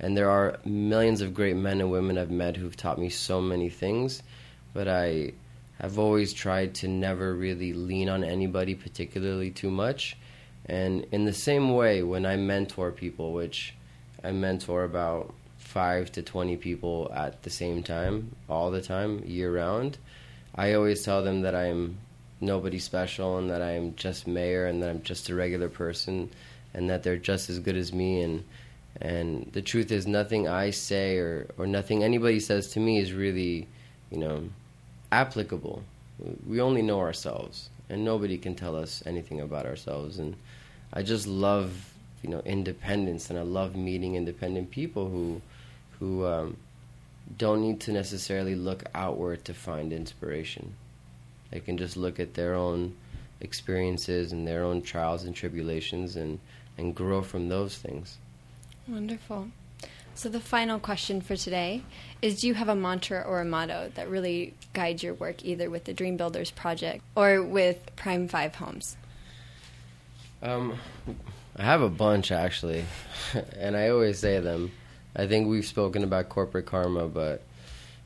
And 0.00 0.16
there 0.16 0.30
are 0.30 0.58
millions 0.64 1.20
of 1.20 1.34
great 1.34 1.56
men 1.56 1.82
and 1.82 1.90
women 1.90 2.16
I've 2.16 2.30
met 2.30 2.56
who've 2.56 2.74
taught 2.74 2.98
me 2.98 3.10
so 3.10 3.42
many 3.42 3.68
things, 3.68 4.22
but 4.72 4.88
I 4.88 5.32
have 5.80 5.98
always 5.98 6.32
tried 6.32 6.74
to 6.76 6.88
never 6.88 7.34
really 7.34 7.72
lean 7.72 8.08
on 8.08 8.24
anybody 8.24 8.74
particularly 8.74 9.50
too 9.50 9.70
much. 9.70 10.16
And 10.66 11.06
in 11.12 11.24
the 11.24 11.32
same 11.32 11.74
way, 11.74 12.02
when 12.02 12.26
I 12.26 12.36
mentor 12.36 12.90
people, 12.90 13.32
which 13.32 13.74
I 14.22 14.32
mentor 14.32 14.84
about 14.84 15.32
five 15.58 16.10
to 16.12 16.22
20 16.22 16.56
people 16.56 17.10
at 17.14 17.42
the 17.42 17.50
same 17.50 17.82
time, 17.82 18.34
all 18.48 18.70
the 18.70 18.82
time, 18.82 19.22
year 19.24 19.54
round, 19.54 19.98
I 20.54 20.74
always 20.74 21.04
tell 21.04 21.22
them 21.22 21.42
that 21.42 21.54
I'm 21.54 21.98
nobody 22.40 22.78
special 22.78 23.38
and 23.38 23.50
that 23.50 23.62
I'm 23.62 23.94
just 23.94 24.26
mayor 24.26 24.66
and 24.66 24.82
that 24.82 24.90
I'm 24.90 25.02
just 25.02 25.28
a 25.28 25.34
regular 25.34 25.68
person 25.68 26.30
and 26.74 26.90
that 26.90 27.02
they're 27.02 27.16
just 27.16 27.50
as 27.50 27.58
good 27.58 27.76
as 27.76 27.92
me. 27.92 28.22
And 28.22 28.44
and 29.00 29.50
the 29.52 29.62
truth 29.62 29.92
is 29.92 30.06
nothing 30.06 30.48
I 30.48 30.70
say 30.70 31.18
or, 31.18 31.46
or 31.56 31.66
nothing 31.66 32.02
anybody 32.02 32.40
says 32.40 32.68
to 32.70 32.80
me 32.80 32.98
is 32.98 33.12
really, 33.12 33.68
you 34.10 34.18
know, 34.18 34.48
applicable. 35.12 35.82
We 36.46 36.60
only 36.60 36.82
know 36.82 37.00
ourselves 37.00 37.70
and 37.88 38.04
nobody 38.04 38.36
can 38.38 38.54
tell 38.54 38.76
us 38.76 39.02
anything 39.06 39.40
about 39.40 39.66
ourselves 39.66 40.18
and 40.18 40.36
I 40.92 41.02
just 41.02 41.26
love 41.26 41.92
you 42.22 42.30
know 42.30 42.40
independence, 42.44 43.30
and 43.30 43.38
I 43.38 43.42
love 43.42 43.76
meeting 43.76 44.14
independent 44.14 44.70
people 44.70 45.08
who 45.08 45.40
who 45.98 46.26
um, 46.26 46.56
don't 47.36 47.60
need 47.60 47.80
to 47.80 47.92
necessarily 47.92 48.54
look 48.54 48.84
outward 48.94 49.44
to 49.46 49.54
find 49.54 49.92
inspiration. 49.92 50.74
They 51.50 51.60
can 51.60 51.78
just 51.78 51.96
look 51.96 52.20
at 52.20 52.34
their 52.34 52.54
own 52.54 52.94
experiences 53.40 54.32
and 54.32 54.46
their 54.46 54.64
own 54.64 54.82
trials 54.82 55.24
and 55.24 55.34
tribulations 55.34 56.16
and 56.16 56.38
and 56.76 56.94
grow 56.94 57.22
from 57.22 57.48
those 57.48 57.76
things. 57.76 58.18
Wonderful. 58.86 59.48
So 60.18 60.28
the 60.28 60.40
final 60.40 60.80
question 60.80 61.20
for 61.20 61.36
today 61.36 61.84
is 62.20 62.40
do 62.40 62.48
you 62.48 62.54
have 62.54 62.68
a 62.68 62.74
mantra 62.74 63.20
or 63.20 63.40
a 63.40 63.44
motto 63.44 63.92
that 63.94 64.10
really 64.10 64.52
guides 64.72 65.00
your 65.00 65.14
work 65.14 65.44
either 65.44 65.70
with 65.70 65.84
the 65.84 65.94
Dream 65.94 66.16
Builders 66.16 66.50
project 66.50 67.04
or 67.14 67.40
with 67.40 67.94
Prime 67.94 68.26
5 68.26 68.56
Homes? 68.56 68.96
Um, 70.42 70.76
I 71.56 71.62
have 71.62 71.82
a 71.82 71.88
bunch 71.88 72.32
actually, 72.32 72.84
and 73.56 73.76
I 73.76 73.90
always 73.90 74.18
say 74.18 74.40
them. 74.40 74.72
I 75.14 75.28
think 75.28 75.46
we've 75.46 75.64
spoken 75.64 76.02
about 76.02 76.30
corporate 76.30 76.66
karma, 76.66 77.06
but 77.06 77.44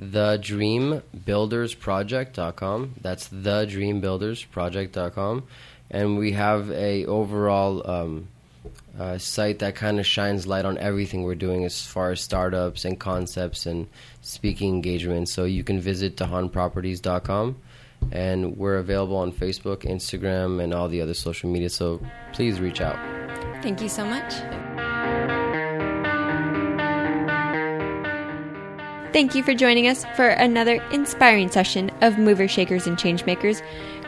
thedreambuildersproject.com. 0.00 2.94
That's 3.00 3.28
thedreambuildersproject.com. 3.28 5.42
And 5.90 6.18
we 6.18 6.32
have 6.32 6.70
a 6.70 7.06
overall 7.06 7.90
um, 7.90 8.28
uh, 8.98 9.18
site 9.18 9.58
that 9.60 9.74
kind 9.74 9.98
of 9.98 10.06
shines 10.06 10.46
light 10.46 10.64
on 10.64 10.78
everything 10.78 11.22
we're 11.22 11.34
doing 11.34 11.64
as 11.64 11.84
far 11.84 12.10
as 12.10 12.20
startups 12.20 12.84
and 12.84 12.98
concepts 12.98 13.66
and 13.66 13.88
speaking 14.20 14.74
engagements. 14.74 15.32
So 15.32 15.44
you 15.44 15.64
can 15.64 15.80
visit 15.80 16.16
dahanproperties.com 16.16 17.56
and 18.10 18.56
we're 18.56 18.76
available 18.76 19.16
on 19.16 19.32
Facebook, 19.32 19.82
Instagram, 19.84 20.62
and 20.62 20.74
all 20.74 20.88
the 20.88 21.00
other 21.00 21.14
social 21.14 21.50
media. 21.50 21.70
So 21.70 22.00
please 22.32 22.60
reach 22.60 22.80
out. 22.80 22.98
Thank 23.62 23.80
you 23.80 23.88
so 23.88 24.04
much. 24.04 24.34
Thank 29.12 29.34
you 29.34 29.42
for 29.42 29.52
joining 29.52 29.88
us 29.88 30.06
for 30.16 30.28
another 30.28 30.82
inspiring 30.90 31.50
session 31.50 31.90
of 32.00 32.16
Movers, 32.16 32.50
Shakers, 32.50 32.86
and 32.86 32.96
Changemakers, 32.96 33.62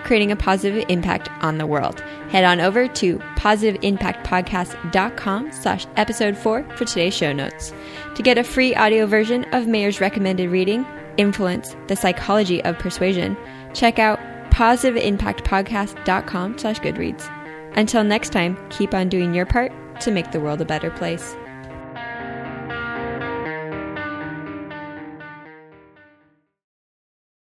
creating 0.05 0.31
a 0.31 0.37
positive 0.37 0.85
impact 0.89 1.29
on 1.43 1.59
the 1.59 1.67
world. 1.67 2.01
Head 2.29 2.45
on 2.45 2.61
over 2.61 2.87
to 2.87 3.19
positiveimpactpodcast.com 3.37 5.53
slash 5.53 5.87
episode 5.97 6.37
4 6.37 6.63
for 6.77 6.85
today's 6.85 7.15
show 7.15 7.33
notes. 7.33 7.73
To 8.15 8.23
get 8.23 8.39
a 8.39 8.45
free 8.45 8.75
audio 8.75 9.07
version 9.07 9.45
of 9.53 9.67
Mayer's 9.67 10.01
recommended 10.01 10.51
reading, 10.51 10.87
Influence, 11.17 11.77
The 11.89 11.97
Psychology 11.97 12.63
of 12.65 12.79
Persuasion, 12.79 13.37
check 13.73 13.99
out 13.99 14.21
positiveimpactpodcast.com 14.51 16.59
slash 16.59 16.81
goodreads. 16.81 17.31
Until 17.77 18.05
next 18.05 18.31
time, 18.31 18.57
keep 18.71 18.95
on 18.95 19.09
doing 19.09 19.35
your 19.35 19.47
part 19.47 19.73
to 20.01 20.11
make 20.11 20.31
the 20.31 20.41
world 20.41 20.61
a 20.61 20.65
better 20.65 20.91
place. 20.91 21.37